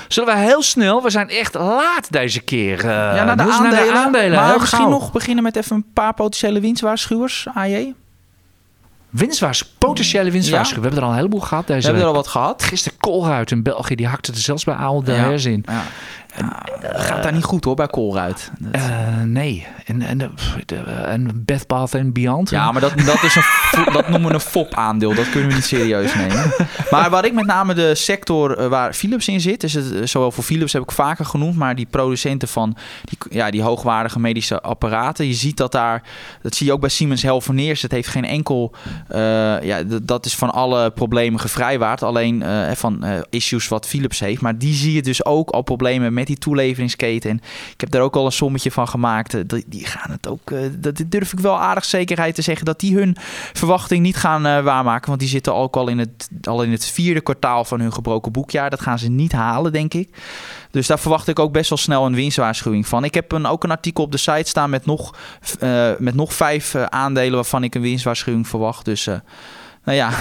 Zullen 0.08 0.34
we 0.36 0.40
heel 0.40 0.62
snel, 0.64 1.04
we 1.04 1.10
zijn 1.10 1.30
echt 1.30 1.54
laat 1.54 2.12
deze 2.12 2.40
keer. 2.42 2.78
eh, 2.80 2.86
Ja, 2.86 3.24
naar 3.24 3.38
de, 3.38 3.44
dus 3.44 3.54
aandelen, 3.58 3.94
aandelen. 3.94 4.40
Maar 4.40 4.60
misschien 4.60 4.80
gauw. 4.80 4.90
nog 4.90 5.12
beginnen 5.12 5.44
met 5.44 5.56
even 5.56 5.76
een 5.76 5.86
paar 5.94 6.14
potentiële 6.14 6.60
winstwaarschuwers, 6.60 7.48
AJ. 7.54 7.94
Winstwaars, 9.10 9.66
potentiële 9.78 10.32
winstwaarschuwing. 10.32 10.70
Ja. 10.70 10.76
We 10.76 10.82
hebben 10.82 11.00
er 11.00 11.04
al 11.06 11.10
een 11.10 11.16
heleboel 11.16 11.40
gehad 11.48 11.66
We 11.68 11.74
deze 11.74 11.86
hebben 11.86 12.04
er 12.04 12.10
al 12.10 12.16
wat 12.16 12.28
gehad. 12.28 12.64
Gisteren 12.64 12.98
Kolruit 13.00 13.52
in 13.52 13.64
België, 13.64 13.96
die 13.96 14.08
hakte 14.08 14.32
er 14.32 14.38
zelfs 14.38 14.64
bij 14.64 14.74
Aal 14.76 15.04
de 15.04 15.12
Ja. 15.14 15.30
in. 15.30 15.64
Ja. 15.68 15.82
Gaat 16.82 17.24
daar 17.24 17.34
niet 17.34 17.44
goed 17.44 17.64
hoor 17.64 17.76
bij 17.76 17.88
Colruyt. 17.88 18.52
Dat- 18.60 18.74
Eh, 18.82 19.22
nee. 19.24 19.68
En, 19.86 20.02
en, 20.02 20.18
de- 20.18 20.30
de- 20.66 20.76
en 20.86 21.42
Beth 21.46 21.68
Bath 21.68 21.96
and 21.96 22.14
Beyond. 22.14 22.50
Ja, 22.50 22.72
maar 22.72 22.82
dat, 22.82 22.94
dat, 23.06 23.24
is 23.24 23.36
een, 23.36 23.44
dat 23.94 24.10
noemen 24.10 24.28
we 24.30 24.34
een 24.34 24.40
FOP-aandeel. 24.40 25.14
Dat 25.16 25.30
kunnen 25.30 25.50
we 25.50 25.56
niet 25.56 25.66
serieus 25.66 26.16
nemen. 26.16 26.54
Maar 26.92 27.10
waar 27.10 27.26
ik 27.26 27.34
met 27.34 27.46
name 27.46 27.74
de 27.74 27.96
sector 27.96 28.58
eh, 28.58 28.68
waar 28.68 28.94
Philips 28.94 29.28
in 29.28 29.42
zit... 29.42 29.64
Is 29.64 29.74
het, 29.74 29.94
eh, 29.96 30.06
zowel 30.06 30.32
voor 30.32 30.44
Philips 30.44 30.74
heb 30.74 30.82
ik 30.82 30.92
vaker 30.92 31.26
genoemd... 31.26 31.56
maar 31.56 31.76
die 31.76 31.88
producenten 31.90 32.48
van 32.48 32.76
die, 33.04 33.18
ja, 33.38 33.50
die 33.52 33.62
hoogwaardige 33.62 34.20
medische 34.20 34.62
apparaten... 34.62 35.28
je 35.28 35.34
ziet 35.34 35.58
dat 35.58 35.72
daar... 35.72 36.04
dat 36.42 36.56
zie 36.56 36.66
je 36.66 36.74
ook 36.74 36.80
bij 36.80 36.90
Siemens 36.90 37.22
Healthineers. 37.22 37.82
Het 37.82 37.92
heeft 37.92 38.08
geen 38.08 38.26
enkel... 38.26 38.74
eh, 39.08 39.20
ja, 39.62 39.82
dat 40.02 40.26
is 40.26 40.36
van 40.36 40.50
alle 40.52 40.92
problemen 40.92 41.40
gevrijwaard. 41.40 42.04
Alleen 42.04 42.42
eh, 42.44 42.72
van 42.72 43.04
eh, 43.04 43.20
issues 43.30 43.68
wat 43.68 43.88
Philips 43.88 44.20
heeft. 44.20 44.42
Maar 44.42 44.58
die 44.58 44.74
zie 44.74 44.94
je 44.94 45.02
dus 45.02 45.26
ook 45.26 45.50
al 45.50 45.62
problemen 45.62 46.14
met 46.14 46.28
die 46.30 46.38
toeleveringsketen. 46.38 47.30
En 47.30 47.42
ik 47.74 47.82
heb 47.82 47.92
daar 47.92 48.02
ook 48.02 48.16
al 48.16 48.26
een 48.26 48.32
sommetje 48.32 48.72
van 48.72 48.88
gemaakt. 48.88 49.34
Eh, 49.34 49.42
Die, 49.46 49.64
die 49.68 49.86
gaan 49.86 50.12
het 50.12 50.28
ook... 50.28 50.52
eh, 50.52 50.60
dat 50.78 51.02
durf 51.08 51.34
ik 51.34 51.40
wel 51.40 51.60
aardig 51.60 51.86
zekerheid 51.86 52.36
te 52.36 52.42
zeggen... 52.42 52.66
dat 52.66 52.80
die 52.80 52.96
hun 52.96 53.16
verwachting 53.54 54.02
niet 54.02 54.16
gaan 54.16 54.46
eh, 54.46 54.64
waarmaken. 54.64 55.08
Want 55.08 55.20
die 55.20 55.30
zitten 55.30 55.56
ook 55.56 55.76
al 55.76 55.88
in, 55.88 55.98
het, 55.98 56.30
al 56.42 56.64
in 56.64 56.72
het 56.72 56.86
vierde 56.86 57.22
kwartaal 57.22 57.66
van 57.66 57.80
hun 57.80 57.94
gebroken 57.94 58.32
boekjaar. 58.32 58.70
Dat 58.70 58.82
gaan 58.82 59.00
ze 59.00 59.10
niet 59.10 59.32
halen, 59.32 59.72
denk 59.72 59.94
ik. 59.94 60.10
Dus 60.72 60.88
daar 60.88 61.00
verwacht 61.00 61.28
ik 61.28 61.40
ook 61.40 61.52
best 61.52 61.70
wel 61.70 61.78
snel 61.78 62.06
een 62.06 62.16
winstwaarschuwing 62.16 62.88
van. 62.88 63.04
Ik 63.04 63.14
heb 63.14 63.32
een, 63.32 63.46
ook 63.46 63.64
een 63.64 63.72
artikel 63.72 64.04
op 64.04 64.12
de 64.12 64.18
site 64.18 64.50
staan 64.50 64.70
met 64.70 64.86
nog, 64.86 65.16
met 65.98 66.16
nog 66.16 66.34
vijf 66.34 66.76
aandelen... 66.76 67.36
waarvan 67.36 67.64
ik 67.64 67.76
een 67.76 67.82
winstwaarschuwing 67.82 68.48
verwacht. 68.48 68.86
Dus 68.86 69.06
nou 69.84 69.98
ja, 69.98 70.12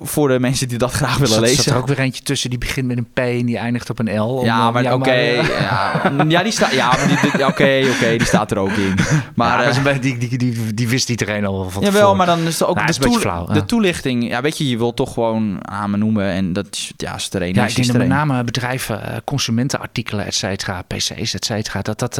voor 0.00 0.28
de 0.28 0.40
mensen 0.40 0.68
die 0.68 0.78
dat 0.78 0.90
graag 0.92 1.16
willen 1.18 1.40
lezen. 1.40 1.62
zat 1.62 1.72
er 1.74 1.80
ook 1.80 1.86
weer 1.86 1.98
eentje 1.98 2.22
tussen 2.22 2.50
die 2.50 2.58
begint 2.58 2.86
met 2.86 2.96
een 2.98 3.08
P 3.12 3.18
en 3.18 3.46
die 3.46 3.58
eindigt 3.58 3.90
op 3.90 3.98
een 3.98 4.18
L. 4.18 4.22
Om, 4.38 4.44
Ja, 4.44 4.66
eh, 4.66 4.72
maar 4.72 4.92
oké. 4.94 5.10
eh, 5.10 5.48
ja, 5.60 6.12
ja, 6.28 6.42
die 6.42 6.52
staat. 6.52 6.72
Ja, 6.72 6.96
ja, 7.38 7.46
oké, 7.48 7.82
oké, 7.94 8.16
die 8.16 8.24
staat 8.26 8.50
er 8.50 8.58
ook 8.58 8.70
in. 8.70 8.94
Maar 9.34 9.78
maar 9.82 9.94
eh, 9.94 10.00
die, 10.00 10.18
die, 10.18 10.38
die, 10.38 10.74
die 10.74 10.88
wist 10.88 11.08
iedereen 11.08 11.44
al 11.46 11.70
van 11.70 11.82
Jawel, 11.82 11.92
tevoren. 12.00 12.16
maar 12.16 12.26
dan 12.26 12.38
is 12.46 12.58
het 12.58 12.68
ook 12.68 12.74
Nou, 12.74 12.86
de, 12.86 12.92
is 12.92 12.98
toel- 12.98 13.18
flauw, 13.18 13.44
ja. 13.48 13.52
de 13.54 13.64
toelichting. 13.64 14.28
Ja, 14.28 14.40
weet 14.40 14.58
je, 14.58 14.68
je 14.68 14.78
wilt 14.78 14.96
toch 14.96 15.12
gewoon 15.12 15.58
me 15.86 15.96
noemen. 15.96 16.26
En 16.30 16.52
dat 16.52 16.66
is, 16.70 16.92
ja, 16.96 17.14
het 17.14 17.34
er 17.34 17.42
een 17.42 17.54
Ja, 17.54 17.64
is, 17.64 17.72
ik 17.72 17.78
is 17.78 17.86
denk 17.86 17.88
er 17.88 18.08
dat 18.08 18.18
met 18.18 18.26
name 18.28 18.44
bedrijven, 18.44 19.00
consumentenartikelen, 19.24 20.26
et 20.26 20.34
cetera, 20.34 20.82
PC's, 20.82 21.34
et 21.34 21.44
cetera, 21.44 21.80
dat 21.82 21.98
dat, 21.98 22.14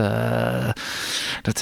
dat, 1.42 1.60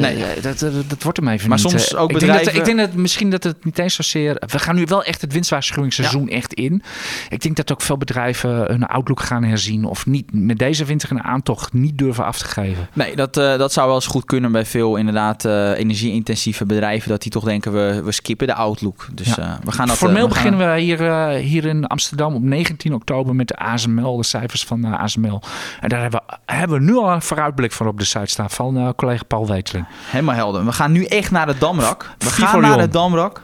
Nee. 0.00 0.24
dat, 0.40 0.58
dat, 0.58 0.72
dat 0.88 1.02
wordt 1.02 1.18
hem 1.18 1.28
even 1.28 1.48
Maar 1.48 1.58
niet. 1.58 1.70
soms 1.70 1.94
ook 1.96 2.10
ik 2.10 2.18
denk, 2.18 2.32
dat, 2.32 2.36
bedrijven- 2.42 2.54
ik 2.72 2.76
denk 2.76 2.78
dat 2.78 2.92
misschien 3.02 3.30
dat 3.30 3.42
het 3.44 3.64
niet 3.64 3.78
eens 3.78 3.94
zozeer... 3.94 4.42
We 4.46 4.58
gaan 4.58 4.74
nu 4.74 4.84
wel 4.86 5.04
echt 5.04 5.19
het 5.20 5.32
winstwaarschuwingsseizoen 5.32 6.28
echt 6.28 6.54
in. 6.54 6.82
Ik 7.28 7.40
denk 7.42 7.56
dat 7.56 7.72
ook 7.72 7.80
veel 7.80 7.96
bedrijven 7.98 8.50
hun 8.50 8.86
outlook 8.86 9.20
gaan 9.20 9.44
herzien 9.44 9.84
of 9.84 10.06
niet 10.06 10.32
met 10.32 10.58
deze 10.58 10.84
winter 10.84 11.10
een 11.10 11.22
aantocht 11.22 11.72
niet 11.72 11.98
durven 11.98 12.24
af 12.24 12.38
te 12.38 12.44
geven. 12.44 12.88
Nee, 12.92 13.16
dat, 13.16 13.36
eh, 13.36 13.56
dat 13.58 13.72
zou 13.72 13.86
wel 13.86 13.94
eens 13.96 14.06
goed 14.06 14.24
kunnen 14.24 14.52
bij 14.52 14.64
veel 14.66 14.96
inderdaad 14.96 15.44
eh, 15.44 15.70
energie-intensieve 15.78 16.64
bedrijven. 16.66 17.08
Dat 17.08 17.22
die 17.22 17.30
toch 17.32 17.44
denken, 17.44 17.72
we, 17.72 18.02
we 18.04 18.12
skippen 18.12 18.46
de 18.46 18.54
outlook. 18.54 19.06
Dus 19.12 19.34
Ja. 19.34 19.38
eh, 19.38 19.52
we 19.64 19.72
gaan 19.72 19.86
dat... 19.86 19.96
Formeel 19.96 20.28
we 20.28 20.34
gaan- 20.34 20.42
beginnen 20.58 20.74
we 20.74 20.80
hier, 20.80 21.28
hier 21.36 21.64
in 21.64 21.86
Amsterdam 21.86 22.34
op 22.34 22.42
19 22.42 22.94
oktober 22.94 23.34
met 23.34 23.48
de 23.48 23.56
ASML, 23.56 24.16
de 24.16 24.24
cijfers 24.24 24.64
van 24.64 24.84
eh, 24.84 25.00
ASML. 25.00 25.42
En 25.80 25.88
daar 25.88 26.00
hebben 26.00 26.20
we, 26.26 26.52
hebben 26.52 26.78
we 26.78 26.84
nu 26.84 26.96
al 26.96 27.10
een 27.10 27.22
vooruitblik 27.22 27.72
van 27.72 27.86
op 27.86 27.98
de 27.98 28.04
site 28.04 28.26
staan 28.26 28.50
van 28.50 28.92
collega 28.96 29.22
Paul 29.24 29.46
Weteling. 29.46 29.86
Helemaal 30.10 30.34
helder. 30.34 30.64
We 30.64 30.72
gaan 30.72 30.92
nu 30.92 31.04
echt 31.04 31.30
naar 31.30 31.46
de 31.46 31.58
Damrak. 31.58 32.10
We 32.18 32.26
gaan 32.26 32.60
naar 32.60 32.78
de 32.78 32.88
Damrak. 32.88 33.42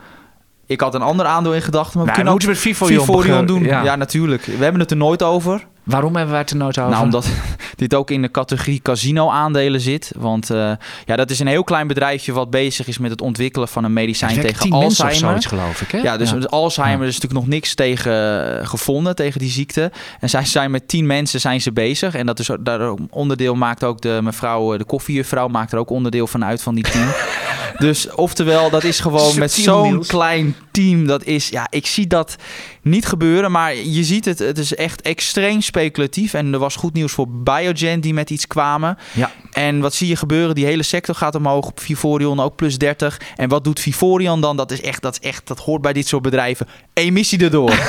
Ik 0.67 0.81
had 0.81 0.95
een 0.95 1.03
ander 1.03 1.27
aandeel 1.27 1.55
in 1.55 1.63
gedachten, 1.63 1.99
maar 1.99 2.07
we 2.07 2.13
Nou, 2.13 2.15
kunnen 2.15 2.33
moeten 2.33 2.49
ook 2.49 2.55
we 2.55 2.61
het 2.69 2.77
Vivorion 2.79 3.01
Vivorion 3.01 3.47
beginnen. 3.47 3.47
doen. 3.47 3.79
Ja. 3.79 3.83
Ja. 3.85 3.97
natuurlijk. 3.97 4.45
We 4.45 4.63
hebben 4.63 4.81
het 4.81 4.91
er 4.91 4.97
nooit 4.97 5.23
over. 5.23 5.67
Waarom 5.87 6.15
hebben 6.15 6.31
wij 6.31 6.41
het 6.41 6.51
er 6.51 6.57
nooit 6.57 6.79
over? 6.79 6.91
Nou, 6.91 7.05
omdat 7.05 7.29
dit 7.77 7.95
ook 7.95 8.11
in 8.11 8.23
de 8.23 8.31
categorie 8.31 8.81
casino-aandelen 8.83 9.81
zit. 9.81 10.13
Want 10.17 10.51
eh, 10.51 10.73
ja, 11.05 11.17
dat 11.17 11.31
is 11.31 11.39
een 11.39 11.47
heel 11.47 11.65
klein 11.65 11.87
bedrijfje 11.87 12.33
wat 12.33 12.51
bezig 12.51 12.87
is 12.87 12.99
met 12.99 13.11
het 13.11 13.21
ontwikkelen 13.21 13.69
van 13.69 13.85
een 13.85 13.93
medicijn 13.93 14.41
tegen 14.41 14.73
of 14.73 14.83
Alzheimer. 14.83 15.19
zoiets, 15.19 15.47
geloof 15.47 15.81
ik. 15.81 15.91
Hè? 15.91 15.99
Ja, 15.99 16.17
dus 16.17 16.31
Ja. 16.31 16.39
Alzheimer 16.39 17.07
is 17.07 17.15
natuurlijk 17.15 17.41
nog 17.41 17.53
niks 17.53 17.75
tegen 17.75 18.13
eh, 18.61 18.67
gevonden, 18.67 19.15
tegen 19.15 19.41
die 19.41 19.51
ziekte. 19.51 19.93
En 20.21 20.31
zij 20.31 20.45
zijn 20.45 20.71
met 20.71 20.89
tien 20.89 21.07
mensen 21.07 21.41
zijn 21.41 21.61
ze 21.61 21.73
bezig. 21.73 22.15
En 22.15 22.27
dat 22.27 22.39
is 22.39 22.51
daar 22.61 22.95
onderdeel 23.11 23.55
maakt 23.55 23.85
ook 23.85 24.01
de 24.01 24.21
mevrouw, 24.23 24.73
eh, 24.73 24.79
de 24.79 24.85
koffiejuffrouw, 24.85 25.49
maakt 25.49 25.73
er 25.73 25.79
ook 25.79 25.91
onderdeel 25.91 26.27
van 26.27 26.45
uit 26.45 26.63
van 26.63 26.75
die 26.75 26.85
team. 26.85 27.09
dus 27.87 28.11
oftewel, 28.11 28.71
dat 28.71 28.85
is 28.85 29.01
gewoon 29.01 29.39
met 29.39 29.53
zo'n 29.53 30.05
klein 30.07 30.57
team. 30.71 31.07
Dat 31.07 31.25
is, 31.25 31.49
ja, 31.49 31.67
ik 31.71 31.87
zie 31.87 32.07
dat 32.07 32.37
niet 32.83 33.07
gebeuren. 33.07 33.51
Maar 33.51 33.75
je 33.75 34.05
ziet 34.05 34.25
het, 34.25 34.39
het 34.39 34.59
is 34.59 34.75
echt 34.75 35.01
extreem 35.01 35.61
speculatief. 35.77 36.35
En 36.35 36.53
er 36.53 36.59
was 36.59 36.77
goed 36.77 36.95
nieuws 36.95 37.13
voor 37.13 37.29
Biogen 37.29 38.01
die 38.01 38.15
met 38.15 38.31
iets 38.31 38.47
kwamen. 38.47 38.99
Ja. 39.13 39.31
En 39.53 39.81
wat 39.81 39.95
zie 39.95 40.09
je 40.09 40.17
gebeuren? 40.17 40.55
Die 40.55 40.65
hele 40.65 40.83
sector 40.83 41.15
gaat 41.15 41.35
omhoog. 41.35 41.71
Vivorion 41.75 42.41
ook 42.41 42.57
plus 42.57 42.79
30. 42.79 43.21
En 43.37 43.49
wat 43.49 43.65
doet 43.65 43.81
Vivorion 43.81 44.41
dan? 44.41 44.57
Dat 44.57 44.71
is 44.71 44.81
echt, 44.81 45.03
dat 45.03 45.19
is 45.21 45.29
echt, 45.29 45.47
dat 45.47 45.59
hoort 45.59 45.83
bij 45.83 45.93
dit 45.93 46.07
soort 46.07 46.23
bedrijven. 46.23 46.67
Emissie 46.93 47.39
erdoor. 47.39 47.75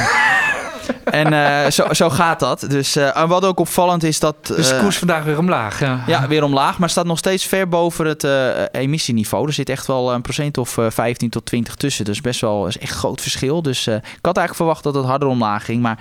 en 1.04 1.34
eh, 1.34 1.72
zo, 1.72 1.94
zo 1.94 2.10
gaat 2.10 2.40
dat. 2.40 2.66
Dus 2.70 2.96
eh, 2.96 3.18
en 3.18 3.28
wat 3.28 3.46
ook 3.46 3.60
opvallend 3.60 4.04
is 4.04 4.20
dat. 4.20 4.36
Dus 4.48 4.68
de 4.68 4.76
eh, 4.76 4.82
koers 4.82 4.98
vandaag 4.98 5.24
weer 5.24 5.38
omlaag. 5.38 5.80
Ja. 5.80 6.04
ja, 6.08 6.28
weer 6.28 6.44
omlaag, 6.44 6.80
maar 6.80 6.90
staat 6.90 7.06
nog 7.06 7.18
steeds 7.18 7.46
ver 7.46 7.68
boven 7.68 8.06
het 8.06 8.24
emissieniveau. 8.72 9.48
Er 9.48 9.54
zit 9.54 9.70
echt 9.70 9.88
wel 9.88 10.14
een 10.14 10.22
procent 10.22 10.58
of 10.58 10.78
eh, 10.78 10.86
15 10.90 11.30
tot 11.30 11.46
20 11.46 11.76
tussen. 11.76 12.06
Dus 12.06 12.22
best 12.22 12.42
wel 12.42 12.68
is 12.68 12.78
echt 12.78 12.94
groot 12.94 13.22
verschil. 13.22 13.62
Dus 13.62 13.88
ik 13.88 14.02
had 14.22 14.38
eigenlijk 14.38 14.56
verwacht 14.56 14.84
dat 14.84 14.96
het 14.96 15.06
harder 15.06 15.28
omlaag 15.28 15.66
ging. 15.66 15.82
Maar 15.82 15.98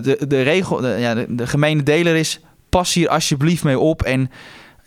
de, 0.00 0.26
de, 0.26 0.42
regel, 0.42 0.76
de, 0.76 0.88
ja, 0.98 1.14
de, 1.14 1.26
de 1.28 1.46
gemene 1.46 1.82
deler 1.82 2.16
is: 2.16 2.40
pas 2.68 2.94
hier 2.94 3.08
alsjeblieft 3.08 3.64
mee 3.64 3.78
op. 3.78 4.02
En 4.02 4.30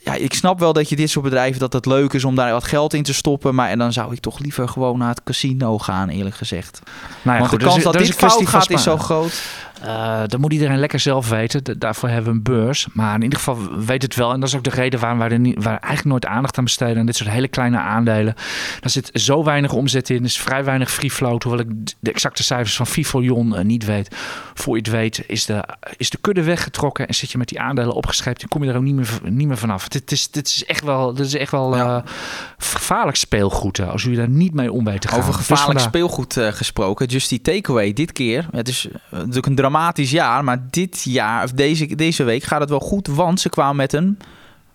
ja, 0.05 0.13
ik 0.13 0.33
snap 0.33 0.59
wel 0.59 0.73
dat 0.73 0.89
je 0.89 0.95
dit 0.95 1.09
soort 1.09 1.25
bedrijven 1.25 1.59
dat 1.59 1.73
het 1.73 1.85
leuk 1.85 2.13
is 2.13 2.23
om 2.23 2.35
daar 2.35 2.51
wat 2.51 2.63
geld 2.63 2.93
in 2.93 3.03
te 3.03 3.13
stoppen. 3.13 3.55
Maar 3.55 3.69
en 3.69 3.77
dan 3.77 3.93
zou 3.93 4.13
ik 4.13 4.19
toch 4.19 4.39
liever 4.39 4.67
gewoon 4.67 4.97
naar 4.97 5.09
het 5.09 5.23
casino 5.23 5.77
gaan, 5.77 6.09
eerlijk 6.09 6.35
gezegd. 6.35 6.81
Nou 7.21 7.33
ja, 7.33 7.37
Want 7.37 7.49
goed, 7.49 7.59
de 7.59 7.65
kans 7.65 7.83
dat, 7.83 7.93
dit 7.93 8.13
fout 8.13 8.47
gaat 8.47 8.69
is 8.69 8.83
zo 8.83 8.97
groot. 8.97 9.43
Eh, 9.81 10.21
dat 10.27 10.39
moet 10.39 10.53
iedereen 10.53 10.79
lekker 10.79 10.99
zelf 10.99 11.29
weten. 11.29 11.63
Da- 11.63 11.73
daarvoor 11.77 12.09
hebben 12.09 12.31
we 12.31 12.37
een 12.37 12.43
beurs. 12.43 12.87
Maar 12.93 13.15
in 13.15 13.21
ieder 13.21 13.37
geval 13.39 13.57
weet 13.85 14.01
het 14.01 14.15
wel. 14.15 14.31
En 14.33 14.39
dat 14.39 14.49
is 14.49 14.55
ook 14.55 14.63
de 14.63 14.69
reden 14.69 14.99
waarom 14.99 15.19
wij 15.19 15.29
er 15.29 15.39
niet, 15.39 15.63
waar 15.63 15.79
eigenlijk 15.79 16.05
nooit 16.05 16.25
aandacht 16.25 16.57
aan 16.57 16.63
besteden. 16.63 16.97
Aan 16.99 17.05
dit 17.05 17.15
soort 17.15 17.29
hele 17.29 17.47
kleine 17.47 17.77
aandelen. 17.77 18.33
Daar 18.79 18.89
zit 18.89 19.09
zo 19.13 19.43
weinig 19.43 19.73
omzet 19.73 20.09
in. 20.09 20.17
Er 20.17 20.23
is 20.23 20.37
vrij 20.39 20.63
weinig 20.63 20.91
free 20.91 21.11
float. 21.11 21.43
Hoewel 21.43 21.61
ik 21.61 21.67
de 21.99 22.11
exacte 22.11 22.43
cijfers 22.43 22.75
van 22.75 22.87
Vivolion 22.87 23.55
eh, 23.55 23.63
niet 23.63 23.85
weet. 23.85 24.15
Voor 24.53 24.73
je 24.75 24.81
het 24.81 24.91
weet 24.91 25.23
is 25.27 25.45
de, 25.45 25.63
is 25.97 26.09
de 26.09 26.17
kudde 26.21 26.43
weggetrokken. 26.43 27.07
En 27.07 27.15
zit 27.15 27.31
je 27.31 27.37
met 27.37 27.47
die 27.47 27.59
aandelen 27.59 27.93
opgescheept. 27.93 28.41
En 28.41 28.47
kom 28.47 28.63
je 28.63 28.69
er 28.69 28.75
ook 28.77 28.83
niet 28.83 28.95
meer, 28.95 29.19
niet 29.23 29.47
meer 29.47 29.57
vanaf. 29.57 29.87
Dit 29.87 30.11
is, 30.11 30.31
dit 30.31 30.47
is 30.47 30.65
echt 30.65 30.83
wel, 30.83 31.13
dit 31.13 31.25
is 31.25 31.35
echt 31.35 31.51
wel 31.51 31.75
Ja. 31.75 31.97
eh, 31.97 32.11
gevaarlijk 32.57 33.17
speelgoed. 33.17 33.79
Als 33.79 34.01
jullie 34.03 34.17
daar 34.17 34.29
niet 34.29 34.53
mee 34.53 34.71
om 34.71 34.85
weet 34.85 35.01
te 35.01 35.07
gaan. 35.07 35.17
Over 35.19 35.31
Dus 35.37 35.45
gevaarlijk 35.45 35.79
speelgoed 35.79 36.33
gesproken. 36.39 37.05
Just 37.07 37.29
die 37.29 37.41
takeaway 37.41 37.93
dit 37.93 38.11
keer. 38.11 38.47
Het 38.51 38.67
is 38.67 38.87
natuurlijk 39.09 39.45
een 39.45 39.55
dramatisch 39.69 40.11
jaar. 40.11 40.43
Maar 40.43 40.57
dit 40.69 41.01
jaar, 41.03 41.43
of 41.43 41.51
deze, 41.51 41.95
deze 41.95 42.23
week, 42.23 42.43
gaat 42.43 42.59
het 42.59 42.69
wel 42.69 42.79
goed. 42.79 43.07
Want 43.07 43.39
ze 43.39 43.49
kwamen 43.49 43.75
met 43.75 43.93
een 43.93 44.17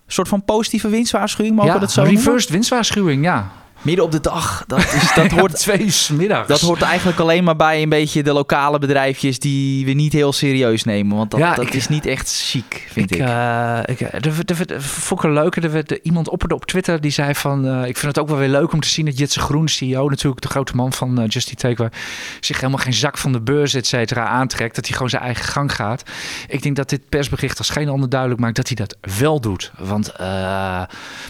soort 0.07 0.27
van 0.27 0.43
positieve 0.45 0.89
winstwaarschuwing. 0.89 1.55
Mogen 1.55 1.73
Ja, 1.73 1.79
dat 1.79 1.91
zo 1.91 2.01
reversed 2.01 2.25
noemen? 2.27 2.51
winstwaarschuwing, 2.51 3.23
ja. 3.23 3.51
Midden 3.81 4.05
op 4.05 4.11
de 4.11 4.19
dag. 4.19 4.63
Dat, 4.67 4.79
is, 4.79 5.13
dat, 5.15 5.31
hoort, 5.39 5.55
twee 5.59 5.91
middags. 6.11 6.47
dat 6.47 6.59
hoort 6.61 6.81
eigenlijk 6.81 7.19
alleen 7.19 7.43
maar 7.43 7.55
bij 7.55 7.81
een 7.81 7.89
beetje 7.89 8.23
de 8.23 8.33
lokale 8.33 8.79
bedrijfjes... 8.79 9.39
die 9.39 9.85
we 9.85 9.91
niet 9.91 10.13
heel 10.13 10.33
serieus 10.33 10.83
nemen. 10.83 11.17
Want 11.17 11.31
dat, 11.31 11.39
Ja, 11.39 11.55
dat 11.55 11.65
ik- 11.65 11.73
is 11.73 11.87
niet 11.87 12.05
echt 12.05 12.41
chic, 12.49 12.87
vind 12.91 13.11
ik. 13.11 13.17
ik, 13.19 13.25
eh, 13.27 13.79
ik 13.85 14.01
eh, 14.01 14.25
er, 14.25 14.35
werd- 14.35 14.49
er, 14.49 14.57
werd- 14.57 14.83
vond 14.83 15.19
ik 15.23 15.25
een 15.29 15.33
leuke. 15.33 15.61
Er 15.61 15.71
werd 15.71 15.99
iemand 16.03 16.29
opperde 16.29 16.55
op 16.55 16.65
Twitter 16.65 17.01
die 17.01 17.11
zei 17.11 17.35
van... 17.35 17.67
eh, 17.67 17.87
ik 17.87 17.97
vind 17.97 18.15
het 18.15 18.19
ook 18.19 18.27
wel 18.29 18.37
weer 18.37 18.49
leuk 18.49 18.73
om 18.73 18.79
te 18.79 18.87
zien 18.87 19.05
dat 19.05 19.17
Jitse 19.17 19.39
Groen, 19.39 19.67
CEO... 19.67 20.09
natuurlijk 20.09 20.41
de 20.41 20.47
grote 20.47 20.75
man 20.75 20.93
van 20.93 21.19
uh, 21.21 21.27
Justy 21.27 21.55
Takeaway... 21.55 21.91
zich 22.39 22.59
helemaal 22.59 22.83
geen 22.83 22.93
zak 22.93 23.17
van 23.17 23.31
de 23.31 23.41
beurs, 23.41 23.73
et 23.73 23.87
cetera, 23.87 24.25
aantrekt. 24.27 24.75
Dat 24.75 24.85
hij 24.85 24.93
gewoon 24.93 25.09
zijn 25.09 25.23
eigen 25.23 25.45
gang 25.45 25.75
gaat. 25.75 26.03
Ik 26.47 26.61
denk 26.63 26.75
dat 26.75 26.89
dit 26.89 27.09
persbericht 27.09 27.57
als 27.57 27.69
geen 27.69 27.89
ander 27.89 28.09
duidelijk 28.09 28.39
maakt... 28.41 28.55
dat 28.55 28.67
hij 28.67 28.75
dat 28.75 28.97
wel 29.17 29.39
doet. 29.41 29.71
Want 29.77 30.09
eh, 30.11 30.81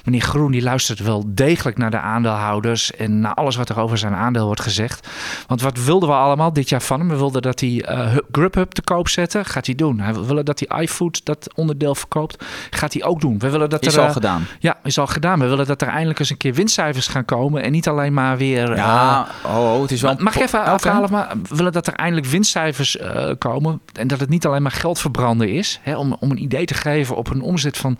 meneer 0.03 0.21
Groen 0.21 0.51
die 0.51 0.61
luistert 0.61 0.99
wel 0.99 1.23
degelijk 1.27 1.77
naar 1.77 1.91
de 1.91 1.97
aandeelhouders... 2.41 2.91
en 2.95 3.19
naar 3.19 3.33
alles 3.33 3.55
wat 3.55 3.69
er 3.69 3.79
over 3.79 3.97
zijn 3.97 4.13
aandeel 4.15 4.45
wordt 4.45 4.61
gezegd. 4.61 5.07
Want 5.47 5.61
wat 5.61 5.83
wilden 5.83 6.09
we 6.09 6.15
allemaal 6.15 6.53
dit 6.53 6.69
jaar 6.69 6.81
van 6.81 6.99
hem? 6.99 7.09
We 7.09 7.15
wilden 7.15 7.41
dat 7.41 7.59
hij 7.59 7.83
eh, 7.85 8.11
Hub- 8.11 8.27
Grubhub 8.31 8.71
te 8.71 8.81
koop 8.81 9.07
zette. 9.09 9.43
Gaat 9.45 9.65
hij 9.65 9.75
doen. 9.75 9.99
Hij 9.99 10.13
willen 10.13 10.45
dat 10.45 10.63
hij 10.65 10.81
iFood 10.81 11.25
dat 11.25 11.47
onderdeel 11.55 11.95
verkoopt. 11.95 12.43
Gaat 12.69 12.93
hij 12.93 13.03
ook 13.03 13.21
doen. 13.21 13.39
We 13.39 13.49
willen 13.49 13.69
dat 13.69 13.85
is 13.85 13.93
er, 13.93 13.99
al 14.01 14.07
eh, 14.07 14.13
gedaan. 14.13 14.45
ja, 14.59 14.77
is 14.83 14.97
al 14.97 15.07
gedaan. 15.07 15.39
We 15.39 15.47
willen 15.47 15.65
dat 15.67 15.81
er 15.81 15.87
eindelijk 15.87 16.19
eens 16.19 16.29
een 16.29 16.37
keer 16.37 16.53
winstcijfers 16.53 17.07
gaan 17.07 17.25
komen. 17.25 17.63
En 17.63 17.71
niet 17.71 17.87
alleen 17.87 18.13
maar 18.13 18.37
weer... 18.37 18.75
Ja, 18.75 19.27
oh, 19.45 19.73
oh, 19.73 19.81
het 19.81 19.91
is 19.91 20.01
wel... 20.01 20.11
eh, 20.11 20.17
Mag 20.17 20.35
ik 20.35 20.41
even 20.41 20.63
afhalen? 20.63 21.11
Maar 21.11 21.33
we 21.49 21.55
willen 21.55 21.71
dat 21.71 21.87
er 21.87 21.93
eindelijk 21.93 22.27
winstcijfers 22.27 22.97
eh, 22.97 23.29
komen. 23.37 23.81
En 23.93 24.07
dat 24.07 24.19
het 24.19 24.29
niet 24.29 24.45
alleen 24.45 24.61
maar 24.61 24.71
geld 24.71 24.99
verbranden 24.99 25.49
is. 25.49 25.79
Hè, 25.81 25.97
om, 25.97 26.15
om 26.19 26.31
een 26.31 26.41
idee 26.41 26.65
te 26.65 26.73
geven 26.73 27.15
op 27.15 27.29
een 27.29 27.41
omzet 27.41 27.77
van 27.77 27.97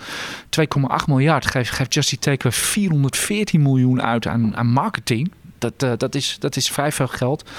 2,8 0.60 0.66
miljard. 1.08 1.46
Geeft, 1.46 1.70
geeft 1.72 1.94
Just 1.94 2.12
Eat 2.12 2.22
Takeaway 2.22 2.52
414 2.60 3.62
miljoen 3.62 4.02
uit 4.02 4.26
aan, 4.32 4.58
aan 4.58 4.68
marketing. 4.68 5.32
Dat, 5.58 5.84
eh, 5.84 5.92
dat, 5.98 6.16
is, 6.16 6.36
dat 6.40 6.56
is 6.56 6.70
vrij 6.70 6.92
veel 6.92 7.08
geld. 7.08 7.50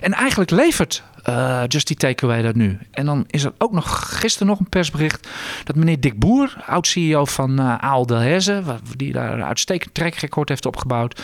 En 0.00 0.12
eigenlijk 0.12 0.50
levert 0.50 1.02
uh, 1.28 1.62
Just 1.68 1.86
die 1.86 1.96
Takeaway 1.96 2.42
dat 2.42 2.54
nu. 2.54 2.78
En 2.90 3.06
dan 3.06 3.24
is 3.26 3.44
er 3.44 3.52
ook 3.58 3.72
nog 3.72 4.18
gisteren 4.18 4.46
nog 4.46 4.58
een 4.58 4.68
persbericht 4.68 5.28
dat 5.64 5.76
meneer 5.76 6.00
Dick 6.00 6.18
Boer, 6.18 6.56
oud-CEO 6.66 7.24
van 7.24 7.60
uh, 7.60 7.78
Aal 7.78 8.06
Delhaize, 8.06 8.62
die 8.96 9.12
daar 9.12 9.32
een 9.32 9.44
uitstekend 9.44 9.94
trackrecord 9.94 10.48
heeft 10.48 10.66
opgebouwd, 10.66 11.22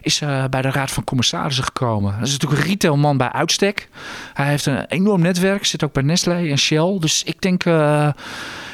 is 0.00 0.20
uh, 0.20 0.44
bij 0.50 0.62
de 0.62 0.70
Raad 0.70 0.90
van 0.90 1.04
Commissarissen 1.04 1.64
gekomen. 1.64 2.14
Dat 2.18 2.26
is 2.26 2.32
natuurlijk 2.32 2.62
een 2.62 2.68
retailman 2.68 3.16
bij 3.16 3.32
uitstek. 3.32 3.88
Hij 4.34 4.46
heeft 4.46 4.66
een 4.66 4.84
enorm 4.84 5.20
netwerk, 5.20 5.64
zit 5.64 5.84
ook 5.84 5.92
bij 5.92 6.02
Nestlé 6.02 6.48
en 6.48 6.58
Shell. 6.58 6.96
Dus 7.00 7.22
ik 7.22 7.42
denk... 7.42 7.64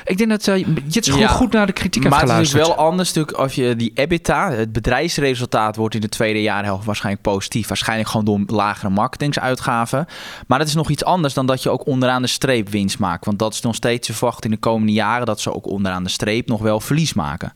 Ik 0.07 0.19
denk 0.19 0.31
dat 0.31 0.45
Jits 0.87 1.09
gewoon 1.09 1.29
goed 1.29 1.53
naar 1.53 1.67
de 1.67 1.73
kritiek 1.73 2.03
heeft 2.03 2.15
geluisterd. 2.15 2.53
Maar 2.53 2.63
het 2.63 2.71
is 2.71 2.77
wel 2.77 2.87
anders 2.87 3.13
natuurlijk 3.13 3.37
als 3.37 3.55
je 3.55 3.77
die 3.77 3.91
EBITDA, 3.95 4.51
het 4.51 4.73
bedrijfsresultaat 4.73 5.77
wordt 5.77 5.95
in 5.95 6.01
de 6.01 6.09
tweede 6.09 6.43
jaarhelft 6.43 6.85
waarschijnlijk 6.85 7.25
positief. 7.25 7.69
Waarschijnlijk 7.69 8.09
gewoon 8.09 8.25
door 8.25 8.57
lagere 8.57 8.91
marketingsuitgaven. 8.91 10.07
Maar 10.47 10.59
dat 10.59 10.66
is 10.67 10.75
nog 10.75 10.91
iets 10.91 11.05
anders 11.05 11.35
dan 11.35 11.47
dat 11.47 11.63
je 11.63 11.71
ook 11.71 11.87
onderaan 11.87 12.23
de 12.23 12.29
streep 12.29 12.69
winst 12.69 12.99
maakt. 12.99 13.25
Want 13.25 13.39
dat 13.39 13.55
is 13.55 13.61
nog 13.61 13.75
steeds 13.75 14.09
verwacht 14.09 14.45
in 14.45 14.51
de 14.51 14.57
komende 14.57 14.93
jaren 14.93 15.27
dat 15.27 15.41
ze 15.41 15.55
ook 15.55 15.67
onderaan 15.67 16.03
de 16.03 16.09
streep 16.09 16.49
nog 16.49 16.61
wel 16.61 16.81
verlies 16.81 17.15
maken. 17.15 17.53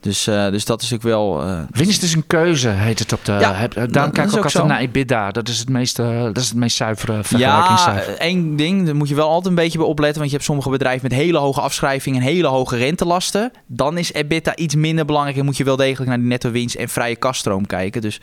Dus, 0.00 0.28
uh, 0.28 0.50
dus 0.50 0.64
dat 0.64 0.82
is 0.82 0.94
ook 0.94 1.02
wel. 1.02 1.46
Uh, 1.46 1.60
Winst 1.70 2.02
is 2.02 2.14
een 2.14 2.26
keuze, 2.26 2.68
heet 2.68 2.98
het 2.98 3.12
op 3.12 3.24
de. 3.24 3.32
Ja, 3.32 3.54
heb, 3.54 3.72
daarom 3.74 4.12
kijk 4.12 4.30
ik 4.30 4.36
ook 4.36 4.44
altijd 4.44 4.64
naar 4.64 4.80
EBITDA. 4.80 5.30
Dat 5.30 5.48
is 5.48 5.58
het 5.58 5.68
meest, 5.68 5.98
uh, 5.98 6.22
dat 6.22 6.36
is 6.36 6.48
het 6.48 6.56
meest 6.56 6.76
zuivere 6.76 7.24
vergelijkingscijfer. 7.24 8.12
Ja, 8.12 8.18
één 8.18 8.56
ding, 8.56 8.86
daar 8.86 8.96
moet 8.96 9.08
je 9.08 9.14
wel 9.14 9.28
altijd 9.28 9.46
een 9.46 9.54
beetje 9.54 9.78
bij 9.78 9.86
opletten. 9.86 10.18
Want 10.18 10.30
je 10.30 10.36
hebt 10.36 10.48
sommige 10.48 10.70
bedrijven 10.70 11.08
met 11.08 11.18
hele 11.18 11.38
hoge 11.38 11.60
afschrijvingen 11.60 12.20
en 12.20 12.26
hele 12.26 12.46
hoge 12.46 12.76
rentelasten. 12.76 13.50
Dan 13.66 13.98
is 13.98 14.12
EBITDA 14.12 14.56
iets 14.56 14.74
minder 14.74 15.04
belangrijk 15.04 15.38
en 15.38 15.44
moet 15.44 15.56
je 15.56 15.64
wel 15.64 15.76
degelijk 15.76 16.08
naar 16.08 16.18
die 16.18 16.28
netto 16.28 16.50
winst 16.50 16.74
en 16.74 16.88
vrije 16.88 17.16
kaststroom 17.16 17.66
kijken. 17.66 18.00
Dus 18.00 18.20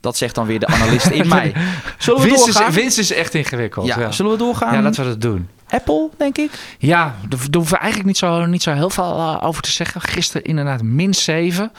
dat 0.00 0.16
zegt 0.16 0.34
dan 0.34 0.46
weer 0.46 0.58
de 0.58 0.66
analist 0.66 1.06
in 1.06 1.28
mij. 1.38 1.54
Zullen 1.98 2.20
we 2.20 2.26
winst 2.26 2.44
doorgaan? 2.44 2.68
Is, 2.68 2.74
winst 2.74 2.98
is 2.98 3.12
echt 3.12 3.34
ingewikkeld. 3.34 3.86
Ja, 3.86 4.00
ja. 4.00 4.12
Zullen 4.12 4.32
we 4.32 4.38
doorgaan? 4.38 4.74
Ja, 4.74 4.82
laten 4.82 5.02
we 5.02 5.08
dat 5.08 5.20
doen. 5.20 5.48
Apple, 5.70 6.10
denk 6.16 6.38
ik. 6.38 6.50
Ja, 6.78 7.14
daar 7.28 7.38
hoeven 7.50 7.72
we 7.72 7.78
eigenlijk 7.78 8.06
niet 8.06 8.18
zo, 8.18 8.46
niet 8.46 8.62
zo 8.62 8.72
heel 8.72 8.90
veel 8.90 9.16
uh, 9.16 9.38
over 9.42 9.62
te 9.62 9.70
zeggen. 9.70 10.00
Gisteren 10.00 10.44
inderdaad 10.44 10.82
min 10.82 11.14
7. 11.14 11.70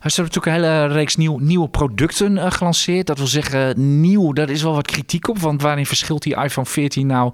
Er 0.00 0.10
zijn 0.10 0.26
natuurlijk 0.26 0.46
een 0.46 0.52
hele 0.52 0.86
reeks 0.86 1.16
nieuw, 1.16 1.38
nieuwe 1.38 1.68
producten 1.68 2.36
uh, 2.36 2.50
gelanceerd. 2.50 3.06
Dat 3.06 3.18
wil 3.18 3.26
zeggen, 3.26 4.00
nieuw, 4.00 4.32
daar 4.32 4.50
is 4.50 4.62
wel 4.62 4.74
wat 4.74 4.86
kritiek 4.86 5.28
op. 5.28 5.38
Want 5.38 5.62
waarin 5.62 5.86
verschilt 5.86 6.22
die 6.22 6.36
iPhone 6.36 6.66
14 6.66 7.06
nou 7.06 7.30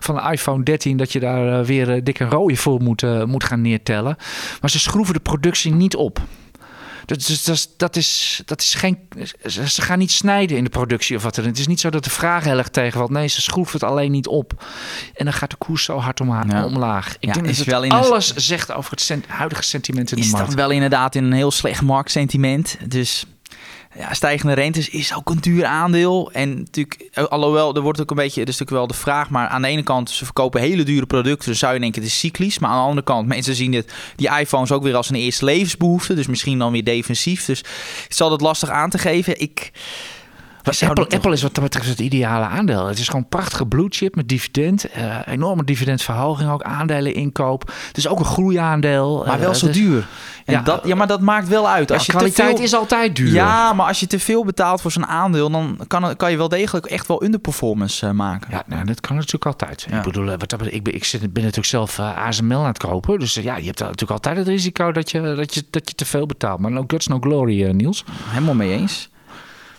van 0.00 0.14
de 0.14 0.30
iPhone 0.30 0.62
13... 0.62 0.96
dat 0.96 1.12
je 1.12 1.20
daar 1.20 1.60
uh, 1.60 1.66
weer 1.66 2.04
dikke 2.04 2.24
rode 2.24 2.56
voor 2.56 2.80
moet, 2.80 3.26
moet 3.26 3.44
gaan 3.44 3.60
neertellen. 3.60 4.16
Maar 4.60 4.70
ze 4.70 4.78
schroeven 4.78 5.14
de 5.14 5.20
productie 5.20 5.72
niet 5.72 5.96
op. 5.96 6.20
Dat 7.12 7.28
is, 7.28 7.44
dat, 7.44 7.54
is, 7.56 7.68
dat, 7.76 7.96
is, 7.96 8.42
dat 8.44 8.60
is 8.60 8.74
geen. 8.74 8.98
Ze 9.44 9.82
gaan 9.82 9.98
niet 9.98 10.10
snijden 10.10 10.56
in 10.56 10.64
de 10.64 10.70
productie 10.70 11.16
of 11.16 11.22
wat 11.22 11.34
dan. 11.34 11.44
Het 11.44 11.58
is 11.58 11.66
niet 11.66 11.80
zo 11.80 11.90
dat 11.90 12.04
de 12.04 12.10
vraag 12.10 12.44
heel 12.44 12.58
erg 12.58 12.68
tegenvalt. 12.68 13.10
Nee, 13.10 13.26
ze 13.26 13.40
schroeven 13.40 13.80
het 13.80 13.90
alleen 13.90 14.10
niet 14.10 14.26
op. 14.26 14.64
En 15.14 15.24
dan 15.24 15.34
gaat 15.34 15.50
de 15.50 15.56
koers 15.56 15.84
zo 15.84 15.98
hard 15.98 16.20
omlaag. 16.20 17.16
Ik 17.18 17.34
denk 17.34 17.46
dat 17.46 17.56
het 17.56 17.66
wel 17.66 17.88
alles 17.88 18.34
zegt 18.34 18.72
over 18.72 18.90
het 18.90 19.26
huidige 19.26 19.62
sentiment 19.62 20.12
in 20.12 20.16
de 20.20 20.28
markt. 20.28 20.48
Is 20.48 20.54
dat 20.54 20.64
wel 20.64 20.70
inderdaad 20.70 21.14
in 21.14 21.24
een 21.24 21.32
heel 21.32 21.50
slecht 21.50 21.82
marktsentiment. 21.82 22.76
Dus 22.88 23.24
ja, 23.98 24.14
stijgende 24.14 24.54
rentes 24.54 24.88
is 24.88 25.14
ook 25.14 25.30
een 25.30 25.40
duur 25.40 25.64
aandeel. 25.64 26.30
En 26.32 26.58
natuurlijk, 26.58 27.08
eh, 27.12 27.24
alhoewel, 27.24 27.74
er 27.74 27.80
wordt 27.80 28.00
ook 28.00 28.10
een 28.10 28.16
beetje, 28.16 28.40
is 28.40 28.46
natuurlijk 28.46 28.70
wel 28.70 28.86
de 28.86 28.94
vraag. 28.94 29.30
Maar 29.30 29.48
aan 29.48 29.62
de 29.62 29.68
ene 29.68 29.82
kant, 29.82 30.10
ze 30.10 30.24
verkopen 30.24 30.60
hele 30.60 30.82
dure 30.82 31.06
producten. 31.06 31.50
Dus 31.50 31.58
zou 31.58 31.74
je 31.74 31.80
denken, 31.80 32.02
het 32.02 32.10
is 32.10 32.18
cyclisch. 32.18 32.58
Maar 32.58 32.70
aan 32.70 32.76
de 32.76 32.82
andere 32.82 33.06
kant, 33.06 33.26
mensen 33.26 33.54
zien 33.54 33.70
dit, 33.70 33.92
die 34.16 34.38
iPhones 34.38 34.72
ook 34.72 34.82
weer 34.82 34.96
als 34.96 35.08
een 35.08 35.16
eerste 35.16 35.44
levensbehoefte. 35.44 36.14
Dus 36.14 36.26
misschien 36.26 36.58
dan 36.58 36.72
weer 36.72 36.84
defensief. 36.84 37.44
Dus 37.44 37.58
het 38.02 38.16
zal 38.16 38.30
het 38.30 38.40
lastig 38.40 38.68
aan 38.68 38.90
te 38.90 38.98
geven. 38.98 39.40
Ik 39.40 39.72
Apple, 40.62 41.08
Apple, 41.08 41.32
is 41.32 41.42
wat 41.42 41.54
dat 41.54 41.64
betreft 41.64 41.88
het 41.88 42.00
ideale 42.00 42.44
aandeel. 42.44 42.86
Het 42.86 42.98
is 42.98 43.06
gewoon 43.06 43.20
een 43.20 43.28
prachtige 43.28 43.66
blue 43.66 43.86
chip 43.88 44.14
met 44.14 44.28
dividend. 44.28 44.86
Uh, 44.96 45.18
enorme 45.26 45.64
dividendverhoging, 45.64 46.50
ook 46.50 46.62
aandelen 46.62 47.14
inkoop. 47.14 47.72
Het 47.88 47.96
is 47.96 48.08
ook 48.08 48.18
een 48.18 48.24
groeiaandeel. 48.24 49.22
Maar 49.26 49.38
wel 49.38 49.50
uh, 49.50 49.54
zo 49.54 49.66
dus, 49.66 49.76
duur. 49.76 50.06
En 50.44 50.54
ja, 50.54 50.60
dat, 50.60 50.80
ja, 50.84 50.94
maar 50.94 51.06
dat 51.06 51.20
maakt 51.20 51.48
wel 51.48 51.68
uit. 51.68 51.92
Als 51.92 52.06
je 52.06 52.12
kwaliteit 52.12 52.58
is 52.58 52.74
altijd 52.74 53.16
duur. 53.16 53.32
Ja, 53.32 53.72
maar 53.72 53.86
als 53.86 54.00
je 54.00 54.06
te 54.06 54.18
veel 54.18 54.44
betaalt 54.44 54.80
voor 54.80 54.92
zo'n 54.92 55.06
aandeel... 55.06 55.50
dan 55.50 55.78
kan, 55.86 56.16
kan 56.16 56.30
je 56.30 56.36
wel 56.36 56.48
degelijk 56.48 56.86
echt 56.86 57.06
wel 57.06 57.24
underperformance 57.24 58.06
uh, 58.06 58.12
maken. 58.12 58.50
Ja, 58.50 58.62
nou, 58.66 58.84
dat 58.84 59.00
kan 59.00 59.16
natuurlijk 59.16 59.46
altijd. 59.46 59.86
Ik 59.90 60.02
bedoel, 60.02 60.24
wat, 60.24 60.52
ik, 60.66 60.82
ben, 60.82 60.94
ik 60.94 61.04
zit, 61.04 61.20
ben 61.20 61.42
natuurlijk 61.42 61.68
zelf 61.68 61.98
ASML 61.98 62.58
aan 62.58 62.64
het 62.64 62.78
kopen. 62.78 63.18
Dus 63.18 63.34
ja, 63.34 63.56
je 63.56 63.66
hebt 63.66 63.78
natuurlijk 63.78 64.10
altijd 64.10 64.36
het 64.36 64.48
risico 64.48 64.92
dat 64.92 65.10
je, 65.10 65.20
dat 65.20 65.54
je, 65.54 65.64
dat 65.70 65.88
je 65.88 65.94
te 65.94 66.04
veel 66.04 66.26
betaalt. 66.26 66.60
Maar 66.60 66.70
no 66.70 66.84
guts, 66.86 67.06
no 67.06 67.18
glory, 67.20 67.70
Niels. 67.70 68.04
Helemaal 68.28 68.54
mee 68.54 68.72
eens. 68.72 69.10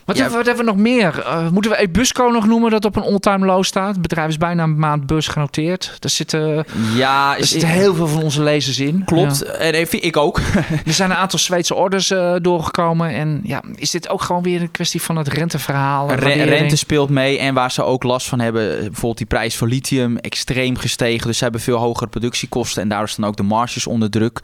Wat, 0.05 0.17
hebben, 0.17 0.37
wat, 0.37 0.45
hebben, 0.45 0.65
we 0.65 0.71
nog 0.71 0.79
meer? 0.81 1.19
Uh, 1.19 1.49
moeten 1.49 1.71
we 1.71 1.77
Ebusco 1.77 2.27
nog 2.27 2.45
noemen 2.45 2.71
dat 2.71 2.85
op 2.85 2.95
een 2.95 3.03
all-time 3.03 3.45
low 3.45 3.63
staat? 3.63 3.91
Het 3.91 4.01
bedrijf 4.01 4.29
is 4.29 4.37
bijna 4.37 4.63
een 4.63 4.79
maand 4.79 5.05
beurs 5.05 5.27
genoteerd. 5.27 5.95
Daar 5.99 6.11
zitten, 6.11 6.65
ja, 6.95 7.37
er 7.37 7.45
zitten 7.45 7.69
heel 7.69 7.95
veel 7.95 8.07
van 8.07 8.23
onze 8.23 8.41
lezers 8.43 8.79
in. 8.79 9.03
Klopt, 9.05 9.43
ja. 9.45 9.51
en 9.51 10.03
ik 10.03 10.17
ook. 10.17 10.39
er 10.85 10.93
zijn 10.93 11.11
een 11.11 11.17
aantal 11.17 11.39
Zweedse 11.39 11.75
orders 11.75 12.11
uh, 12.11 12.35
doorgekomen. 12.41 13.09
En 13.09 13.41
ja, 13.43 13.63
is 13.75 13.91
dit 13.91 14.09
ook 14.09 14.21
gewoon 14.21 14.43
weer 14.43 14.61
een 14.61 14.71
kwestie 14.71 15.01
van 15.01 15.17
het 15.17 15.27
renteverhaal? 15.27 16.13
Re 16.13 16.43
rente 16.43 16.75
speelt 16.75 17.09
mee 17.09 17.39
en 17.39 17.53
waar 17.53 17.71
ze 17.71 17.83
ook 17.83 18.03
last 18.03 18.27
van 18.27 18.39
hebben. 18.39 18.77
Bijvoorbeeld 18.77 19.17
die 19.17 19.27
prijs 19.27 19.55
voor 19.55 19.67
lithium 19.67 20.17
extreem 20.17 20.77
gestegen. 20.77 21.27
Dus 21.27 21.37
ze 21.37 21.43
hebben 21.43 21.61
veel 21.61 21.77
hogere 21.77 22.09
productiekosten 22.09 22.81
en 22.81 22.89
daar 22.89 23.09
staan 23.09 23.25
ook 23.25 23.37
de 23.37 23.43
marges 23.43 23.87
onder 23.87 24.09
druk. 24.09 24.39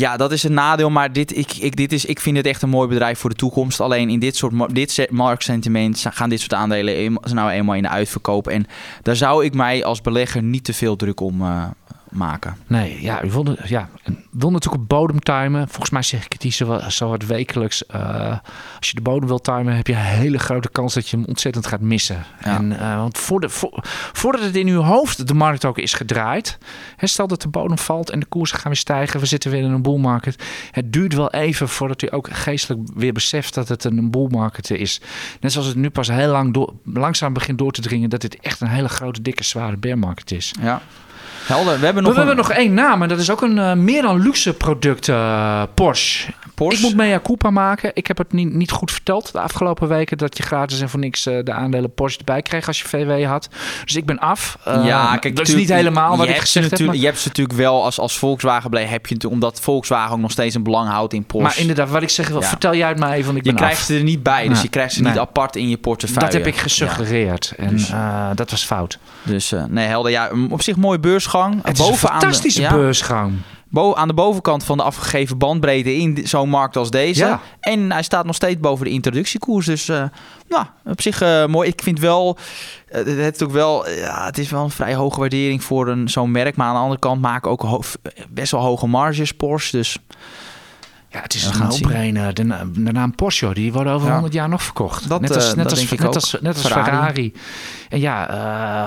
Ja, 0.00 0.16
dat 0.16 0.32
is 0.32 0.42
een 0.42 0.54
nadeel, 0.54 0.90
maar 0.90 1.12
dit, 1.12 1.36
ik, 1.36 1.52
ik, 1.52 1.76
dit 1.76 1.92
is, 1.92 2.04
ik 2.04 2.20
vind 2.20 2.36
het 2.36 2.46
echt 2.46 2.62
een 2.62 2.68
mooi 2.68 2.88
bedrijf 2.88 3.18
voor 3.18 3.30
de 3.30 3.36
toekomst. 3.36 3.80
Alleen 3.80 4.10
in 4.10 4.18
dit 4.18 4.36
soort 4.36 4.74
dit 4.74 5.06
marktsentiment 5.10 6.06
gaan 6.10 6.28
dit 6.28 6.40
soort 6.40 6.54
aandelen 6.54 7.18
nou 7.32 7.50
eenmaal 7.50 7.74
in 7.74 7.82
de 7.82 7.88
uitverkoop. 7.88 8.48
En 8.48 8.66
daar 9.02 9.16
zou 9.16 9.44
ik 9.44 9.54
mij 9.54 9.84
als 9.84 10.00
belegger 10.00 10.42
niet 10.42 10.64
te 10.64 10.72
veel 10.72 10.96
druk 10.96 11.20
om, 11.20 11.40
uh, 11.40 11.64
maken. 12.10 12.56
Nee, 12.66 13.02
ja, 13.02 13.24
u 13.24 13.30
wilde, 13.30 13.58
ja, 13.64 13.88
wil 14.30 14.50
natuurlijk 14.50 14.82
op 14.82 14.88
bodem 14.88 15.20
timen. 15.20 15.68
Volgens 15.68 15.90
mij 15.90 16.02
zeg 16.02 16.24
ik 16.24 16.32
het 16.32 16.42
hier 16.42 16.52
zo, 16.90 17.08
wat 17.08 17.24
wekelijks. 17.24 17.84
Uh, 17.94 18.36
als 18.78 18.88
je 18.88 18.94
de 18.94 19.00
bodem 19.00 19.28
wil 19.28 19.38
timen, 19.38 19.76
heb 19.76 19.86
je 19.86 19.92
een 19.92 19.98
hele 19.98 20.38
grote 20.38 20.70
kans 20.70 20.94
dat 20.94 21.08
je 21.08 21.16
hem 21.16 21.26
ontzettend 21.26 21.66
gaat 21.66 21.80
missen. 21.80 22.24
Ja. 22.44 22.56
En, 22.56 22.72
uh, 22.72 22.96
want 22.96 23.18
voor 23.18 23.40
de, 23.40 23.48
voor, 23.48 23.78
voordat 24.12 24.42
het 24.42 24.56
in 24.56 24.66
uw 24.66 24.80
hoofd 24.80 25.28
de 25.28 25.34
markt 25.34 25.64
ook 25.64 25.78
is 25.78 25.92
gedraaid, 25.92 26.58
hè, 26.96 27.06
stel 27.06 27.26
dat 27.26 27.42
de 27.42 27.48
bodem 27.48 27.78
valt 27.78 28.10
en 28.10 28.20
de 28.20 28.26
koersen 28.26 28.58
gaan 28.58 28.70
weer 28.70 28.80
stijgen, 28.80 29.20
we 29.20 29.26
zitten 29.26 29.50
weer 29.50 29.62
in 29.62 29.70
een 29.70 29.82
bull 29.82 29.98
market. 29.98 30.44
Het 30.70 30.92
duurt 30.92 31.14
wel 31.14 31.30
even 31.30 31.68
voordat 31.68 32.02
u 32.02 32.08
ook 32.10 32.28
geestelijk 32.32 32.88
weer 32.94 33.12
beseft 33.12 33.54
dat 33.54 33.68
het 33.68 33.84
een 33.84 34.10
bull 34.10 34.28
market 34.30 34.70
is. 34.70 35.00
Net 35.40 35.52
zoals 35.52 35.66
het 35.66 35.76
nu 35.76 35.90
pas 35.90 36.08
heel 36.08 36.30
lang 36.30 36.54
door, 36.54 36.72
langzaam 36.84 37.32
begint 37.32 37.58
door 37.58 37.72
te 37.72 37.80
dringen 37.80 38.10
dat 38.10 38.20
dit 38.20 38.36
echt 38.40 38.60
een 38.60 38.68
hele 38.68 38.88
grote, 38.88 39.22
dikke, 39.22 39.44
zware 39.44 39.76
bear 39.76 39.98
market 39.98 40.30
is. 40.30 40.54
Ja. 40.60 40.82
Helder. 41.50 41.78
We 41.78 41.84
hebben 41.84 42.02
nog, 42.02 42.12
we 42.12 42.18
hebben 42.18 42.36
nog 42.36 42.50
één 42.50 42.74
naam 42.74 43.02
en 43.02 43.08
dat 43.08 43.18
is 43.18 43.30
ook 43.30 43.42
een 43.42 43.56
uh, 43.56 43.72
meer 43.72 44.02
dan 44.02 44.22
luxe 44.22 44.52
product, 44.52 45.08
uh, 45.08 45.62
Porsche. 45.74 46.32
Porsche. 46.54 46.78
Ik 46.78 46.88
moet 46.88 46.96
mea 46.96 47.20
culpa 47.20 47.50
maken. 47.50 47.90
Ik 47.94 48.06
heb 48.06 48.18
het 48.18 48.32
niet, 48.32 48.54
niet 48.54 48.70
goed 48.70 48.90
verteld 48.90 49.32
de 49.32 49.40
afgelopen 49.40 49.88
weken 49.88 50.18
dat 50.18 50.36
je 50.36 50.42
gratis 50.42 50.80
en 50.80 50.88
voor 50.88 51.00
niks 51.00 51.26
uh, 51.26 51.44
de 51.44 51.52
aandelen 51.52 51.94
Porsche 51.94 52.18
erbij 52.18 52.42
kreeg 52.42 52.66
als 52.66 52.80
je 52.80 52.88
VW 52.88 53.24
had. 53.24 53.48
Dus 53.84 53.96
ik 53.96 54.06
ben 54.06 54.18
af. 54.18 54.58
ja, 54.64 55.16
kijk, 55.16 55.36
dat 55.36 55.48
is 55.48 55.54
niet 55.54 55.68
helemaal 55.68 56.16
wat 56.16 56.28
ik 56.28 56.36
gezegd 56.36 56.70
heb. 56.70 56.80
Maar... 56.80 56.96
Je 56.96 57.04
hebt 57.04 57.18
ze 57.18 57.28
natuurlijk 57.28 57.58
wel 57.58 57.84
als, 57.84 57.98
als 57.98 58.18
Volkswagen 58.18 58.70
blij, 58.70 58.84
heb 58.84 59.06
je 59.06 59.28
omdat 59.28 59.60
Volkswagen 59.60 60.12
ook 60.12 60.20
nog 60.20 60.30
steeds 60.30 60.54
een 60.54 60.62
belang 60.62 60.88
houdt 60.88 61.12
in 61.12 61.24
Porsche. 61.24 61.48
Maar 61.48 61.58
inderdaad, 61.58 61.90
wat 61.90 62.02
ik 62.02 62.10
zeg, 62.10 62.28
ja. 62.28 62.42
vertel 62.42 62.74
jij 62.74 62.88
het 62.88 62.98
maar 62.98 63.12
even. 63.12 63.36
Ik 63.36 63.44
je 63.44 63.54
krijgt 63.54 63.84
ze 63.84 63.96
er 63.96 64.02
niet 64.02 64.22
bij, 64.22 64.48
dus 64.48 64.62
je 64.62 64.68
krijgt 64.68 64.94
ze 64.94 65.02
niet 65.02 65.18
apart 65.18 65.56
in 65.56 65.68
je 65.68 65.76
portefeuille. 65.76 66.32
Dat 66.32 66.32
heb 66.32 66.46
ik 66.46 66.56
gesuggereerd 66.60 67.52
en 67.56 67.70
dus, 67.70 67.92
dat 68.34 68.50
was 68.50 68.64
fout. 68.64 68.98
Dus 69.22 69.52
nee, 69.68 69.86
helder. 69.86 70.10
Ja, 70.10 70.30
op 70.50 70.62
zich 70.62 70.76
mooi 70.76 70.98
Het 71.62 71.78
is 71.78 71.88
een 71.88 71.94
fantastische 71.94 72.62
de, 72.62 72.68
beursgang. 72.68 73.32
Bo 73.68 73.94
aan 73.94 74.08
de 74.08 74.14
bovenkant 74.14 74.64
van 74.64 74.76
de 74.76 74.82
afgegeven 74.82 75.38
bandbreedte 75.38 75.96
in 75.96 76.18
zo'n 76.24 76.48
markt 76.48 76.76
als 76.76 76.90
deze. 76.90 77.24
Ja. 77.24 77.40
En 77.60 77.92
hij 77.92 78.02
staat 78.02 78.24
nog 78.24 78.34
steeds 78.34 78.60
boven 78.60 78.84
de 78.84 78.90
introductiekoers. 78.90 79.66
Dus 79.66 79.88
uh, 79.88 80.02
nou, 80.48 80.64
op 80.84 81.00
zich 81.00 81.22
uh, 81.22 81.46
mooi. 81.46 81.68
Ik 81.68 81.82
vind 81.82 81.98
wel, 81.98 82.36
uh, 82.88 82.96
het, 82.96 83.06
het, 83.06 83.42
ook 83.42 83.52
wel 83.52 83.90
ja, 83.90 84.24
het 84.24 84.38
is 84.38 84.50
wel 84.50 84.64
een 84.64 84.70
vrij 84.70 84.94
hoge 84.94 85.20
waardering 85.20 85.64
voor 85.64 85.88
een, 85.88 86.08
zo'n 86.08 86.30
merk. 86.30 86.56
Maar 86.56 86.66
aan 86.66 86.74
de 86.74 86.80
andere 86.80 87.00
kant 87.00 87.20
maken 87.20 87.50
ook 87.50 87.66
best 88.28 88.52
wel 88.52 88.60
hoge 88.60 88.86
marges 88.86 89.32
Porsche. 89.32 89.76
Dus 89.76 89.98
ja, 91.12 91.20
het 91.20 91.34
is 91.34 91.44
een 91.44 91.58
no-brainer. 91.58 92.34
De, 92.34 92.46
de, 92.72 92.92
naam 92.92 93.14
Porsche, 93.14 93.54
die 93.54 93.72
worden 93.72 93.92
over 93.92 94.12
100 94.12 94.32
jaar 94.32 94.48
nog 94.48 94.62
verkocht. 94.62 95.08
Dat, 95.08 95.20
net 95.20 95.34
als, 95.34 95.54
net 95.54 95.70
als, 95.70 95.90
net 95.90 96.14
als, 96.14 96.36
net 96.40 96.56
als 96.56 96.66
Ferrari. 96.66 97.32
En 97.88 98.00
ja, 98.00 98.30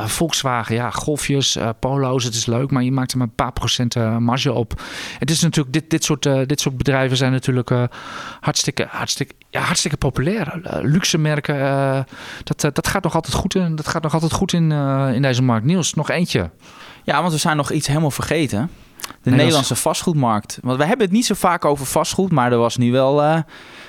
uh, 0.02 0.08
Volkswagen, 0.08 0.76
ja, 0.76 0.90
golfjes, 0.90 1.58
uh, 1.58 1.70
polo's, 1.80 2.24
het 2.24 2.36
is 2.36 2.46
leuk, 2.46 2.72
maar 2.72 2.84
je 2.84 2.92
maakt 2.92 3.12
er 3.12 3.18
maar 3.18 3.28
een 3.28 3.36
paar 3.36 3.52
procent 3.52 3.96
uh, 3.96 4.18
marge 4.18 4.52
op. 4.52 4.82
Het 5.20 5.32
is 5.32 5.42
natuurlijk, 5.42 5.74
dit, 5.74 5.90
dit, 5.90 6.04
soort, 6.04 6.24
dit 6.24 6.62
soort 6.62 6.78
bedrijven 6.78 7.18
zijn 7.18 7.32
natuurlijk 7.32 7.72
hartstikke, 8.40 8.88
hartstikke, 8.90 9.34
ja, 9.50 9.62
hartstikke 9.62 9.98
populair. 9.98 10.60
luxe 10.82 11.18
merken, 11.18 12.06
dat, 12.44 12.76
dat 12.76 12.88
gaat 12.88 13.04
nog 13.04 13.16
altijd 13.16 13.34
goed 13.34 13.56
in, 13.56 13.76
dat 13.76 13.88
gaat 13.88 14.04
nog 14.04 14.14
altijd 14.14 14.34
goed 14.34 14.54
in, 14.54 14.72
in 15.14 15.22
deze 15.22 15.42
markt. 15.42 15.66
Niels, 15.66 15.94
nog 15.94 16.10
eentje. 16.10 16.50
Ja, 17.04 17.22
want 17.22 17.34
we 17.34 17.40
zijn 17.40 17.58
nog 17.58 17.72
iets 17.72 17.88
helemaal 17.88 18.12
vergeten. 18.12 18.70
De 19.22 19.30
Nederlandse 19.30 19.76
vastgoedmarkt. 19.76 20.58
Want 20.62 20.78
we 20.78 20.86
hebben 20.86 21.06
het 21.06 21.16
niet 21.16 21.26
zo 21.26 21.34
vaak 21.34 21.66
over 21.66 21.86
vastgoed, 21.86 22.32
maar 22.32 22.52
er 22.52 22.58
was 22.58 22.78
nu 22.78 22.92
wel. 22.92 23.24
Uh, 23.24 23.40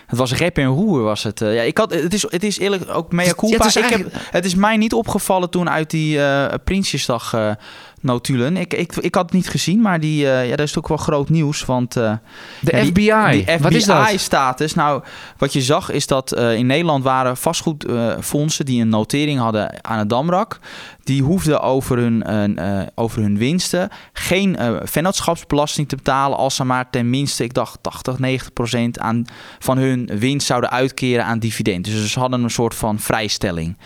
het 0.07 0.19
was 0.19 0.35
rep 0.35 0.59
en 0.59 0.67
roer, 0.67 1.03
was 1.03 1.23
het. 1.23 1.41
Uh, 1.41 1.55
ja, 1.55 1.63
ik 1.63 1.79
had, 1.79 1.95
het, 1.95 2.15
is, 2.15 2.23
het 2.29 2.43
is 2.43 2.59
eerlijk 2.59 2.85
ook 2.89 3.13
mea 3.13 3.33
culpa. 3.33 3.57
Ja, 3.57 3.65
het, 3.65 3.77
is 3.77 3.77
ik 3.77 3.89
heb, 3.89 4.07
het 4.31 4.45
is 4.45 4.55
mij 4.55 4.77
niet 4.77 4.93
opgevallen 4.93 5.51
toen 5.51 5.71
uit 5.71 5.91
die 5.91 6.17
uh, 6.17 6.47
Prinsjesdag 6.65 7.57
notulen. 8.05 8.57
Ik, 8.57 8.75
ik, 8.75 8.97
ik 8.97 9.15
had 9.15 9.25
het 9.25 9.33
niet 9.33 9.49
gezien, 9.49 9.81
maar 9.81 10.01
die, 10.01 10.25
uh, 10.25 10.49
ja, 10.49 10.57
dat 10.57 10.67
is 10.67 10.79
ook 10.79 10.89
wel 10.89 10.97
groot 10.97 11.29
nieuws. 11.29 11.65
Want, 11.65 11.97
uh, 11.97 12.13
de 12.61 12.77
ja, 12.77 12.85
FBI, 12.85 12.93
die, 13.31 13.45
die 13.45 13.59
wat 13.59 13.73
is 13.73 13.85
dat? 13.85 14.07
FBI-status. 14.07 14.75
Nou, 14.75 15.03
wat 15.39 15.53
je 15.53 15.63
zag 15.63 15.91
is 15.91 16.07
dat 16.07 16.37
uh, 16.37 16.55
in 16.55 16.67
Nederland 16.67 17.05
waren 17.05 17.37
vastgoedfondsen 17.37 18.65
die 18.65 18.81
een 18.81 18.89
notering 18.89 19.39
hadden 19.39 19.85
aan 19.85 19.99
het 19.99 20.09
Damrak. 20.09 20.59
Die 21.03 21.23
hoefden 21.23 21.61
over 21.61 21.99
hun, 21.99 22.59
over 22.95 23.23
hun 23.23 23.39
winsten 23.39 23.89
geen 24.13 24.59
vennootschapsbelasting 24.83 25.89
te 25.89 25.97
betalen 25.97 26.39
als 26.39 26.55
ze 26.55 26.65
maar 26.65 26.91
tenminste, 26.91 27.45
ik 27.45 27.55
dacht 27.55 27.79
80, 27.83 28.19
90 28.19 28.53
procent 28.53 28.99
aan, 28.99 29.25
van 29.59 29.79
hun 29.79 30.11
winst 30.19 30.47
zouden 30.47 30.71
uitkeren 30.71 31.25
aan 31.25 31.39
dividend. 31.39 31.85
Dus 31.85 32.13
ze 32.13 32.19
hadden 32.19 32.43
een 32.43 32.51
soort 32.51 32.75
van 32.75 32.99
vrijstelling. 32.99 33.77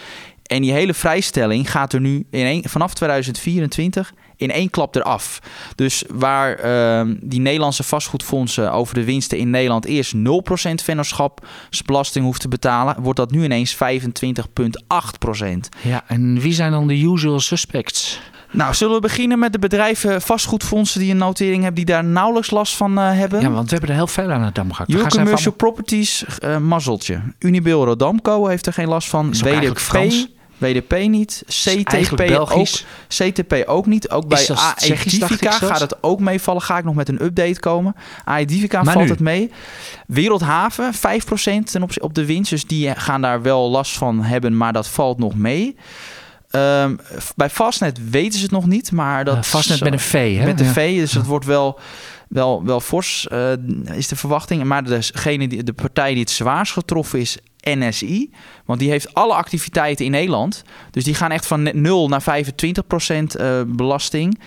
En 0.49 0.63
die 0.63 0.73
hele 0.73 0.95
vrijstelling 0.95 1.71
gaat 1.71 1.93
er 1.93 2.01
nu 2.01 2.27
in 2.31 2.47
een, 2.47 2.65
vanaf 2.69 2.95
2024 2.95 4.13
in 4.37 4.51
één 4.51 4.71
klap 4.71 4.95
eraf. 4.97 5.41
Dus 5.75 6.05
waar 6.13 6.65
uh, 6.65 7.15
die 7.21 7.41
Nederlandse 7.41 7.83
vastgoedfondsen 7.83 8.73
over 8.73 8.95
de 8.95 9.05
winsten 9.05 9.39
in 9.39 9.51
Nederland 9.51 9.85
eerst 9.85 10.15
0% 10.17 10.21
vennootschapsbelasting 10.85 12.25
hoeft 12.25 12.41
te 12.41 12.49
betalen, 12.49 13.03
wordt 13.03 13.19
dat 13.19 13.31
nu 13.31 13.45
ineens 13.45 13.77
25,8%. 13.77 13.79
Ja, 15.83 16.05
en 16.07 16.41
wie 16.41 16.53
zijn 16.53 16.71
dan 16.71 16.87
de 16.87 17.01
usual 17.01 17.41
suspects? 17.41 18.21
Nou, 18.51 18.75
zullen 18.75 18.95
we 18.95 19.01
beginnen 19.01 19.39
met 19.39 19.53
de 19.53 19.59
bedrijven 19.59 20.23
vastgoedfondsen 20.23 21.01
die 21.01 21.11
een 21.11 21.17
notering 21.17 21.63
hebben, 21.63 21.85
die 21.85 21.95
daar 21.95 22.05
nauwelijks 22.05 22.51
last 22.51 22.77
van 22.77 22.99
uh, 22.99 23.13
hebben? 23.13 23.41
Ja, 23.41 23.51
want 23.51 23.65
we 23.65 23.71
hebben 23.71 23.91
er 23.91 23.97
heel 23.97 24.07
veel 24.07 24.31
aan 24.31 24.43
het 24.43 24.55
dam 24.55 24.73
gehad. 24.73 24.91
Your 24.93 25.09
Commercial 25.09 25.53
Properties, 25.53 26.25
uh, 26.45 26.59
mazzeltje. 26.59 27.21
Unibail 27.39 27.85
Rodamco 27.85 28.47
heeft 28.47 28.67
er 28.67 28.73
geen 28.73 28.89
last 28.89 29.09
van. 29.09 29.33
WDP, 29.33 30.29
WDP 30.59 30.99
niet. 31.09 31.43
CTP 31.47 32.21
ook, 32.39 32.69
CTP 33.09 33.63
ook 33.67 33.87
niet. 33.87 34.11
Ook 34.11 34.29
bij 34.29 34.49
Aedifica 34.55 35.51
gaat 35.51 35.81
het 35.81 36.03
ook 36.03 36.21
meevallen. 36.21 36.63
Ga 36.63 36.79
ik 36.79 36.85
nog 36.85 36.95
met 36.95 37.09
een 37.09 37.23
update 37.25 37.61
komen. 37.61 37.95
Aedifica 38.25 38.85
valt 38.85 39.05
nu. 39.05 39.11
het 39.11 39.21
mee. 39.21 39.51
Wereldhaven 40.07 40.95
5% 40.95 40.99
ten 41.65 41.83
op, 41.83 41.91
op 42.01 42.15
de 42.15 42.25
winst. 42.25 42.51
Dus 42.51 42.65
die 42.65 42.95
gaan 42.95 43.21
daar 43.21 43.43
wel 43.43 43.71
last 43.71 43.99
van 43.99 44.23
hebben, 44.23 44.57
maar 44.57 44.73
dat 44.73 44.89
valt 44.89 45.19
nog 45.19 45.35
mee. 45.35 45.77
Um, 46.51 46.99
bij 47.37 47.51
Fastnet 47.51 48.11
weten 48.11 48.39
ze 48.39 48.43
het 48.43 48.53
nog 48.53 48.67
niet, 48.67 48.93
maar 48.93 49.25
dat... 49.25 49.37
Uh, 49.37 49.43
Fastnet 49.43 49.81
met 49.81 49.93
een 49.93 50.01
V, 50.01 50.37
hè? 50.37 50.45
Met 50.45 50.61
een 50.61 50.67
V, 50.67 50.99
dus 50.99 51.13
het 51.13 51.27
wordt 51.27 51.45
wel 51.45 51.79
wel, 52.29 52.65
wel 52.65 52.81
fors, 52.81 53.29
uh, 53.33 53.53
is 53.93 54.09
de 54.09 54.17
verwachting. 54.17 54.65
Maar 54.65 54.85
degene 54.85 55.49
die, 55.49 55.63
de 55.63 55.73
partij 55.73 56.11
die 56.11 56.21
het 56.21 56.31
zwaarst 56.31 56.73
getroffen 56.73 57.19
is, 57.21 57.39
NSI. 57.77 58.31
Want 58.65 58.81
die 58.81 58.91
heeft 58.91 59.15
alle 59.15 59.35
activiteiten 59.35 60.05
in 60.05 60.11
Nederland. 60.11 60.65
Dus 60.91 61.05
die 61.05 61.15
gaan 61.15 61.31
echt 61.31 61.47
van 61.47 61.71
0 61.73 62.09
naar 62.09 62.23
25 62.23 62.87
procent 62.87 63.41
uh, 63.41 63.61
belasting. 63.67 64.41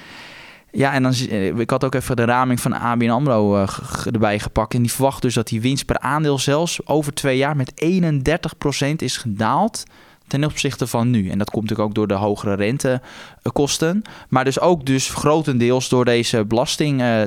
Ja, 0.72 0.93
en 0.93 1.03
dan, 1.03 1.13
ik 1.59 1.69
had 1.69 1.84
ook 1.84 1.95
even 1.95 2.15
de 2.15 2.24
raming 2.24 2.59
van 2.59 2.74
ABN 2.74 3.09
AMRO 3.09 3.55
uh, 3.55 3.67
erbij 4.05 4.39
gepakt. 4.39 4.74
En 4.74 4.82
die 4.82 4.91
verwacht 4.91 5.22
dus 5.22 5.34
dat 5.34 5.47
die 5.47 5.61
winst 5.61 5.86
per 5.86 5.99
aandeel 5.99 6.39
zelfs 6.39 6.88
over 6.88 7.13
twee 7.13 7.38
jaar 7.38 7.55
met 7.55 7.72
31 7.76 8.57
procent 8.57 9.01
is 9.01 9.17
gedaald 9.17 9.84
ten 10.32 10.43
opzichte 10.43 10.88
van 10.88 11.09
nu. 11.09 11.30
En 11.30 11.38
dat 11.38 11.49
komt 11.49 11.69
natuurlijk 11.69 11.89
ook 11.89 11.95
door 11.95 12.07
de 12.07 12.24
hogere 12.24 12.53
rentekosten. 12.53 14.01
Maar 14.30 14.43
dus 14.43 14.59
ook 14.59 14.86
dus 14.86 15.09
grotendeels 15.09 15.89
door 15.89 16.05
deze 16.05 16.45
belasting 16.45 17.01
uh. 17.01 17.24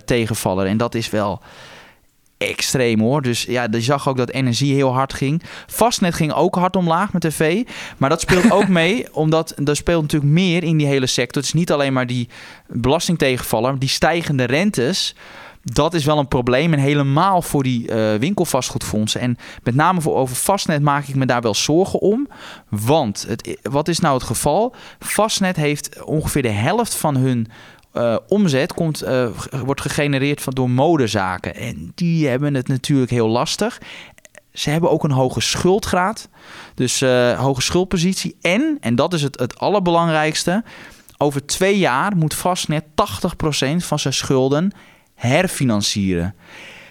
En 0.68 0.76
dat 0.76 0.94
is 0.94 1.10
wel 1.10 1.42
extreem 2.48 3.00
hoor. 3.00 3.22
Dus 3.22 3.42
ja, 3.42 3.66
je 3.70 3.80
zag 3.80 4.08
ook 4.08 4.16
dat 4.16 4.30
energie 4.30 4.74
heel 4.74 4.92
hard 4.92 5.12
ging. 5.12 5.42
Vastnet 5.66 6.14
ging 6.14 6.32
ook 6.32 6.54
hard 6.54 6.76
omlaag 6.76 7.12
met 7.12 7.22
tv. 7.22 7.62
Maar 7.96 8.10
dat 8.10 8.20
speelt 8.20 8.50
ook 8.50 8.68
mee, 8.82 9.14
omdat 9.14 9.54
er 9.64 9.76
speelt 9.76 10.02
natuurlijk 10.02 10.32
meer 10.32 10.62
in 10.62 10.76
die 10.76 10.86
hele 10.86 11.06
sector. 11.06 11.42
Het 11.42 11.44
is 11.44 11.58
niet 11.58 11.72
alleen 11.72 11.92
maar 11.92 12.06
die 12.06 12.28
belasting 12.68 13.18
tegenvallen, 13.18 13.78
die 13.78 13.88
stijgende 13.88 14.44
rentes 14.44 15.14
dat 15.64 15.94
is 15.94 16.04
wel 16.04 16.18
een 16.18 16.28
probleem. 16.28 16.72
En 16.72 16.78
helemaal 16.78 17.42
voor 17.42 17.62
die 17.62 17.90
uh, 17.90 18.14
winkelvastgoedfondsen. 18.14 19.20
En 19.20 19.38
met 19.62 19.74
name 19.74 20.00
voor 20.00 20.16
over 20.16 20.36
vastnet 20.36 20.82
maak 20.82 21.06
ik 21.06 21.14
me 21.14 21.26
daar 21.26 21.40
wel 21.40 21.54
zorgen 21.54 22.00
om. 22.00 22.28
Want 22.68 23.24
het, 23.28 23.58
wat 23.62 23.88
is 23.88 23.98
nou 23.98 24.14
het 24.14 24.22
geval? 24.22 24.74
Vastnet 24.98 25.56
heeft 25.56 26.02
ongeveer 26.02 26.42
de 26.42 26.48
helft 26.48 26.94
van 26.94 27.16
hun 27.16 27.46
uh, 27.94 28.16
omzet 28.28 28.72
komt, 28.72 29.04
uh, 29.04 29.26
wordt 29.64 29.80
gegenereerd 29.80 30.42
van, 30.42 30.52
door 30.52 30.70
modezaken. 30.70 31.54
En 31.54 31.92
die 31.94 32.28
hebben 32.28 32.54
het 32.54 32.68
natuurlijk 32.68 33.10
heel 33.10 33.28
lastig. 33.28 33.80
Ze 34.52 34.70
hebben 34.70 34.90
ook 34.90 35.04
een 35.04 35.10
hoge 35.10 35.40
schuldgraad. 35.40 36.28
Dus 36.74 37.02
uh, 37.02 37.40
hoge 37.40 37.62
schuldpositie. 37.62 38.36
En, 38.40 38.76
en 38.80 38.94
dat 38.94 39.12
is 39.12 39.22
het, 39.22 39.38
het 39.38 39.58
allerbelangrijkste. 39.58 40.64
Over 41.18 41.46
twee 41.46 41.78
jaar 41.78 42.16
moet 42.16 42.34
Vastnet 42.34 42.84
80% 42.84 42.86
van 43.76 43.98
zijn 43.98 44.14
schulden 44.14 44.72
herfinancieren. 45.14 46.34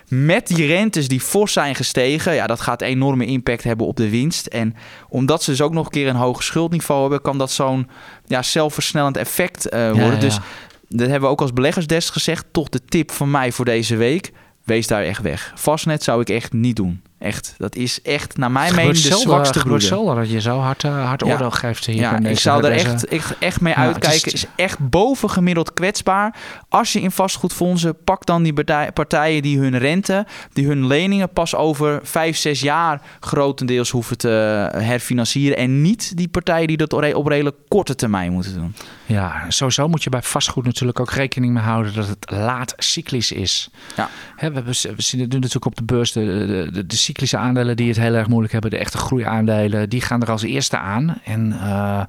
Met 0.07 0.47
die 0.47 0.65
rentes 0.65 1.07
die 1.07 1.19
fors 1.19 1.53
zijn 1.53 1.75
gestegen, 1.75 2.33
ja, 2.33 2.47
dat 2.47 2.61
gaat 2.61 2.81
enorme 2.81 3.25
impact 3.25 3.63
hebben 3.63 3.87
op 3.87 3.95
de 3.95 4.09
winst. 4.09 4.45
En 4.45 4.75
omdat 5.09 5.43
ze 5.43 5.49
dus 5.49 5.61
ook 5.61 5.73
nog 5.73 5.85
een 5.85 5.91
keer 5.91 6.07
een 6.07 6.15
hoog 6.15 6.43
schuldniveau 6.43 7.01
hebben, 7.01 7.21
kan 7.21 7.37
dat 7.37 7.51
zo'n 7.51 7.89
ja, 8.25 8.41
zelfversnellend 8.41 9.17
effect 9.17 9.73
uh, 9.73 9.85
worden. 9.85 10.05
Ja, 10.05 10.11
ja. 10.11 10.19
Dus 10.19 10.39
dat 10.87 11.09
hebben 11.09 11.21
we 11.21 11.33
ook 11.35 11.41
als 11.41 11.53
beleggersdesk 11.53 12.13
gezegd. 12.13 12.45
Toch 12.51 12.69
de 12.69 12.85
tip 12.85 13.11
van 13.11 13.31
mij 13.31 13.51
voor 13.51 13.65
deze 13.65 13.95
week. 13.95 14.31
Wees 14.63 14.87
daar 14.87 15.03
echt 15.03 15.21
weg. 15.21 15.51
Vastnet 15.55 16.03
zou 16.03 16.21
ik 16.21 16.29
echt 16.29 16.53
niet 16.53 16.75
doen. 16.75 17.01
Echt, 17.23 17.55
dat 17.57 17.75
is 17.75 18.01
echt 18.01 18.37
naar 18.37 18.51
mijn 18.51 18.75
mening 18.75 18.97
de 18.97 19.17
zwakste 19.17 19.59
broeder. 19.59 20.15
dat 20.15 20.31
je 20.31 20.41
zo 20.41 20.59
hard, 20.59 20.83
uh, 20.83 21.05
hard 21.05 21.23
oordeel 21.23 21.51
geeft. 21.51 21.85
Hier 21.85 21.95
ja, 21.95 22.19
ik 22.19 22.39
zou 22.39 22.65
er 22.65 22.71
echt, 22.71 23.07
echt, 23.07 23.37
echt 23.37 23.61
mee 23.61 23.73
uitkijken. 23.73 24.17
Het 24.17 24.33
is, 24.33 24.33
is 24.33 24.45
echt 24.55 24.89
bovengemiddeld 24.89 25.73
kwetsbaar. 25.73 26.35
Als 26.69 26.93
je 26.93 27.01
in 27.01 27.11
vastgoedfondsen, 27.11 28.03
pak 28.03 28.25
dan 28.25 28.43
die 28.43 28.53
partijen 28.93 29.41
die 29.41 29.59
hun 29.59 29.77
rente, 29.77 30.25
die 30.53 30.67
hun 30.67 30.87
leningen 30.87 31.29
pas 31.29 31.55
over 31.55 31.99
vijf, 32.03 32.37
zes 32.37 32.59
jaar 32.59 33.01
grotendeels 33.19 33.89
hoeven 33.89 34.17
te 34.17 34.27
herfinancieren. 34.73 35.57
En 35.57 35.81
niet 35.81 36.17
die 36.17 36.27
partijen 36.27 36.67
die 36.67 36.77
dat 36.77 36.93
op 37.13 37.27
redelijk 37.27 37.57
korte 37.67 37.95
termijn 37.95 38.31
moeten 38.31 38.53
doen. 38.53 38.75
Ja, 39.05 39.45
sowieso 39.47 39.87
moet 39.87 40.03
je 40.03 40.09
bij 40.09 40.21
vastgoed 40.21 40.65
natuurlijk 40.65 40.99
ook 40.99 41.11
rekening 41.11 41.53
mee 41.53 41.63
houden 41.63 41.93
dat 41.93 42.07
het 42.07 42.31
laat 42.31 42.73
cyclisch 42.77 43.31
is. 43.31 43.69
Ja. 43.95 44.09
He, 44.35 44.51
we, 44.51 44.63
we, 44.63 44.73
zien 44.97 45.21
het 45.21 45.31
nu 45.31 45.39
natuurlijk 45.39 45.65
op 45.65 45.75
de 45.75 45.83
beurs 45.83 46.11
de, 46.11 46.23
de, 46.23 46.69
de, 46.71 46.85
de 46.85 46.95
cyclische 47.13 47.37
aandelen 47.37 47.75
die 47.75 47.87
het 47.87 47.97
heel 47.97 48.13
erg 48.13 48.27
moeilijk 48.27 48.53
hebben, 48.53 48.71
de 48.71 48.77
echte 48.77 48.97
groeiaandelen, 48.97 49.89
die 49.89 50.01
gaan 50.01 50.21
er 50.21 50.31
als 50.31 50.43
eerste 50.43 50.77
aan. 50.77 51.19
En 51.23 51.53
uh, 51.53 52.03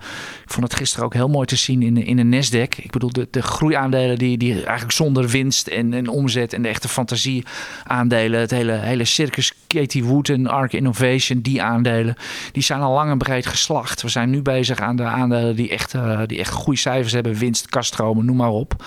ik 0.44 0.52
vond 0.52 0.66
het 0.66 0.74
gisteren 0.74 1.05
ook 1.05 1.14
heel 1.14 1.28
mooi 1.28 1.46
te 1.46 1.57
zien 1.57 1.82
in, 1.82 1.96
in 1.96 2.16
de 2.16 2.36
Nasdaq. 2.36 2.82
Ik 2.82 2.90
bedoel, 2.90 3.12
de, 3.12 3.28
de 3.30 3.42
groeiaandelen 3.42 4.18
die, 4.18 4.38
die 4.38 4.55
eigenlijk 4.55 4.92
zonder 4.92 5.28
winst 5.28 5.66
en, 5.66 5.94
en 5.94 6.09
omzet 6.09 6.52
en 6.52 6.62
de 6.62 6.68
echte 6.68 6.88
fantasieaandelen, 6.88 8.40
het 8.40 8.50
hele, 8.50 8.72
hele 8.72 9.05
circus 9.05 9.52
Katie 9.75 10.05
Wood 10.05 10.29
en 10.29 10.47
Arc 10.47 10.72
Innovation, 10.72 11.41
die 11.41 11.62
aandelen, 11.62 12.16
die 12.53 12.62
zijn 12.62 12.81
al 12.81 12.93
lang 12.93 13.11
en 13.11 13.18
breed 13.18 13.47
geslacht. 13.47 14.03
We 14.03 14.09
zijn 14.09 14.31
nu 14.31 14.43
bezig 14.43 14.81
aan 14.81 14.97
de 14.97 15.03
aandelen 15.03 15.57
die 15.57 15.70
echt, 15.70 15.95
uh, 15.95 16.20
die 16.27 16.39
echt 16.39 16.53
goede 16.53 16.79
cijfers 16.79 17.12
hebben, 17.12 17.35
winst, 17.35 17.68
kaststromen, 17.68 18.25
noem 18.25 18.37
maar 18.37 18.49
op. 18.49 18.85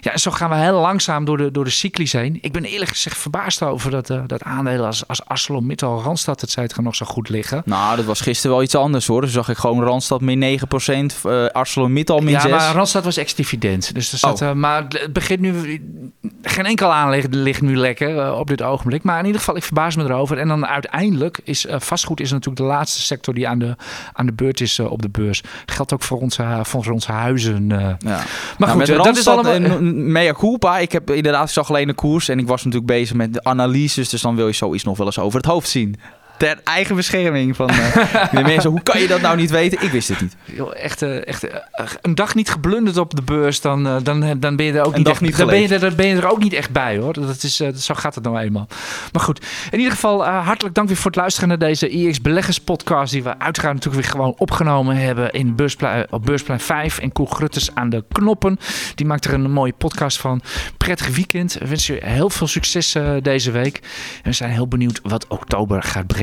Ja, 0.00 0.12
en 0.12 0.18
zo 0.18 0.30
gaan 0.30 0.50
we 0.50 0.56
heel 0.56 0.80
langzaam 0.80 1.24
door 1.24 1.36
de, 1.36 1.50
door 1.50 1.64
de 1.64 1.70
cyclies 1.70 2.12
heen. 2.12 2.38
Ik 2.40 2.52
ben 2.52 2.64
eerlijk 2.64 2.90
gezegd 2.90 3.18
verbaasd 3.18 3.62
over 3.62 3.90
dat, 3.90 4.10
uh, 4.10 4.22
dat 4.26 4.42
aandelen 4.42 4.86
als, 4.86 5.06
als 5.06 5.24
ArcelorMittal, 5.24 6.02
Randstad, 6.02 6.40
het 6.40 6.54
het 6.54 6.80
nog 6.80 6.94
zo 6.94 7.06
goed 7.06 7.28
liggen. 7.28 7.62
Nou, 7.64 7.96
dat 7.96 8.04
was 8.04 8.20
gisteren 8.20 8.56
wel 8.56 8.64
iets 8.64 8.74
anders 8.74 9.06
hoor. 9.06 9.20
Dus 9.20 9.32
zag 9.32 9.48
ik 9.48 9.56
gewoon 9.56 9.82
Randstad 9.82 10.20
min 10.20 10.58
9%, 10.60 10.62
uh, 11.26 11.46
ArcelorMittal 11.46 12.18
min 12.20 12.32
ja, 12.32 12.40
6. 12.40 12.50
Ja, 12.50 12.56
maar 12.56 12.74
Randstad 12.74 13.04
was 13.04 13.16
ex-dividend. 13.16 13.94
Dus 13.94 14.12
er 14.12 14.18
zat, 14.18 14.42
oh. 14.42 14.52
maar 14.52 14.84
het 14.88 15.12
begint 15.12 15.40
nu... 15.40 15.80
Geen 16.42 16.66
enkel 16.66 16.92
aanleg 16.92 17.24
ligt 17.30 17.60
nu 17.60 17.76
lekker 17.76 18.34
op 18.34 18.46
dit 18.46 18.62
ogenblik. 18.62 19.02
Maar 19.02 19.18
in 19.18 19.24
ieder 19.24 19.40
geval, 19.40 19.56
ik 19.56 19.62
verbaas 19.62 19.96
me 19.96 20.04
erover. 20.04 20.29
En 20.38 20.48
dan 20.48 20.66
uiteindelijk 20.66 21.40
is 21.44 21.66
uh, 21.66 21.74
vastgoed 21.78 22.20
is 22.20 22.30
natuurlijk 22.30 22.62
de 22.62 22.68
laatste 22.68 23.00
sector 23.00 23.34
die 23.34 23.48
aan 23.48 23.58
de, 23.58 23.76
aan 24.12 24.26
de 24.26 24.32
beurt 24.32 24.60
is 24.60 24.78
uh, 24.78 24.90
op 24.90 25.02
de 25.02 25.08
beurs. 25.08 25.42
Geldt 25.66 25.92
ook 25.92 26.02
voor 26.02 26.18
onze, 26.18 26.60
voor 26.62 26.90
onze 26.90 27.12
huizen. 27.12 27.68
Ja. 27.68 27.96
Maar 27.98 28.26
nou, 28.58 28.70
goed, 28.70 28.86
dat 28.86 29.16
is 29.16 29.26
allemaal... 29.26 29.80
Mea 29.82 30.32
culpa. 30.32 30.78
Ik 30.78 30.92
heb 30.92 31.10
inderdaad, 31.10 31.44
ik 31.44 31.50
zag 31.50 31.68
alleen 31.68 31.86
de 31.86 31.94
koers. 31.94 32.28
En 32.28 32.38
ik 32.38 32.46
was 32.46 32.64
natuurlijk 32.64 32.92
bezig 32.92 33.16
met 33.16 33.32
de 33.32 33.44
analyses. 33.44 34.08
Dus 34.08 34.20
dan 34.20 34.36
wil 34.36 34.46
je 34.46 34.52
zoiets 34.52 34.84
nog 34.84 34.96
wel 34.96 35.06
eens 35.06 35.18
over 35.18 35.38
het 35.38 35.48
hoofd 35.48 35.68
zien. 35.68 35.96
Ter 36.40 36.60
eigen 36.64 36.96
bescherming 36.96 37.56
van 37.56 37.70
uh, 37.70 37.94
de 38.32 38.42
mensen. 38.42 38.70
Hoe 38.70 38.82
kan 38.82 39.00
je 39.00 39.06
dat 39.08 39.20
nou 39.20 39.36
niet 39.36 39.50
weten? 39.50 39.82
Ik 39.82 39.90
wist 39.90 40.08
het 40.08 40.20
niet. 40.20 40.36
Yo, 40.44 40.70
echt, 40.70 41.02
uh, 41.02 41.26
echt 41.26 41.44
uh, 41.44 41.50
een 42.02 42.14
dag 42.14 42.34
niet 42.34 42.50
geblunderd 42.50 42.96
op 42.96 43.14
de 43.16 43.22
beurs, 43.22 43.60
dan, 43.60 44.02
dan, 44.02 44.38
dan 44.38 44.56
ben 44.56 44.66
je 44.66 44.72
er 44.72 44.84
ook 44.84 44.96
niet, 44.96 45.08
echt, 45.08 45.20
niet 45.20 45.36
dan 45.36 45.46
ben 45.46 45.60
je, 45.60 45.68
er, 45.68 45.80
dan 45.80 45.94
ben 45.94 46.06
je 46.06 46.16
er 46.16 46.30
ook 46.30 46.38
niet 46.38 46.52
echt 46.52 46.70
bij 46.70 46.98
hoor. 46.98 47.12
Dat 47.12 47.42
is, 47.42 47.56
zo 47.56 47.94
gaat 47.94 48.14
het 48.14 48.24
nou 48.24 48.38
eenmaal. 48.38 48.66
Maar 49.12 49.22
goed, 49.22 49.46
in 49.70 49.78
ieder 49.78 49.92
geval 49.92 50.24
hartelijk 50.24 50.74
dank 50.74 50.88
weer 50.88 50.96
voor 50.96 51.10
het 51.10 51.20
luisteren 51.20 51.48
naar 51.48 51.58
deze 51.58 51.88
IX 51.88 52.20
Beleggers 52.20 52.60
podcast. 52.60 53.12
Die 53.12 53.22
we 53.22 53.38
uiteraard 53.38 53.74
natuurlijk 53.74 54.02
weer 54.02 54.12
gewoon 54.12 54.34
opgenomen 54.38 54.96
hebben 54.96 55.30
in 55.30 55.56
beursplein, 55.56 56.06
op 56.10 56.24
Beursplein 56.24 56.60
5. 56.60 56.98
En 56.98 57.12
Koel 57.12 57.26
Grutters 57.26 57.74
aan 57.74 57.90
de 57.90 58.04
knoppen. 58.12 58.58
Die 58.94 59.06
maakt 59.06 59.24
er 59.24 59.34
een 59.34 59.50
mooie 59.50 59.74
podcast 59.78 60.18
van. 60.18 60.42
Prettig 60.76 61.08
weekend. 61.08 61.52
We 61.52 61.68
wensen 61.68 61.94
je 61.94 62.00
heel 62.04 62.30
veel 62.30 62.46
succes 62.46 62.96
deze 63.22 63.50
week. 63.50 63.76
En 64.22 64.30
we 64.30 64.32
zijn 64.32 64.50
heel 64.50 64.68
benieuwd 64.68 65.00
wat 65.02 65.26
oktober 65.26 65.82
gaat 65.82 66.06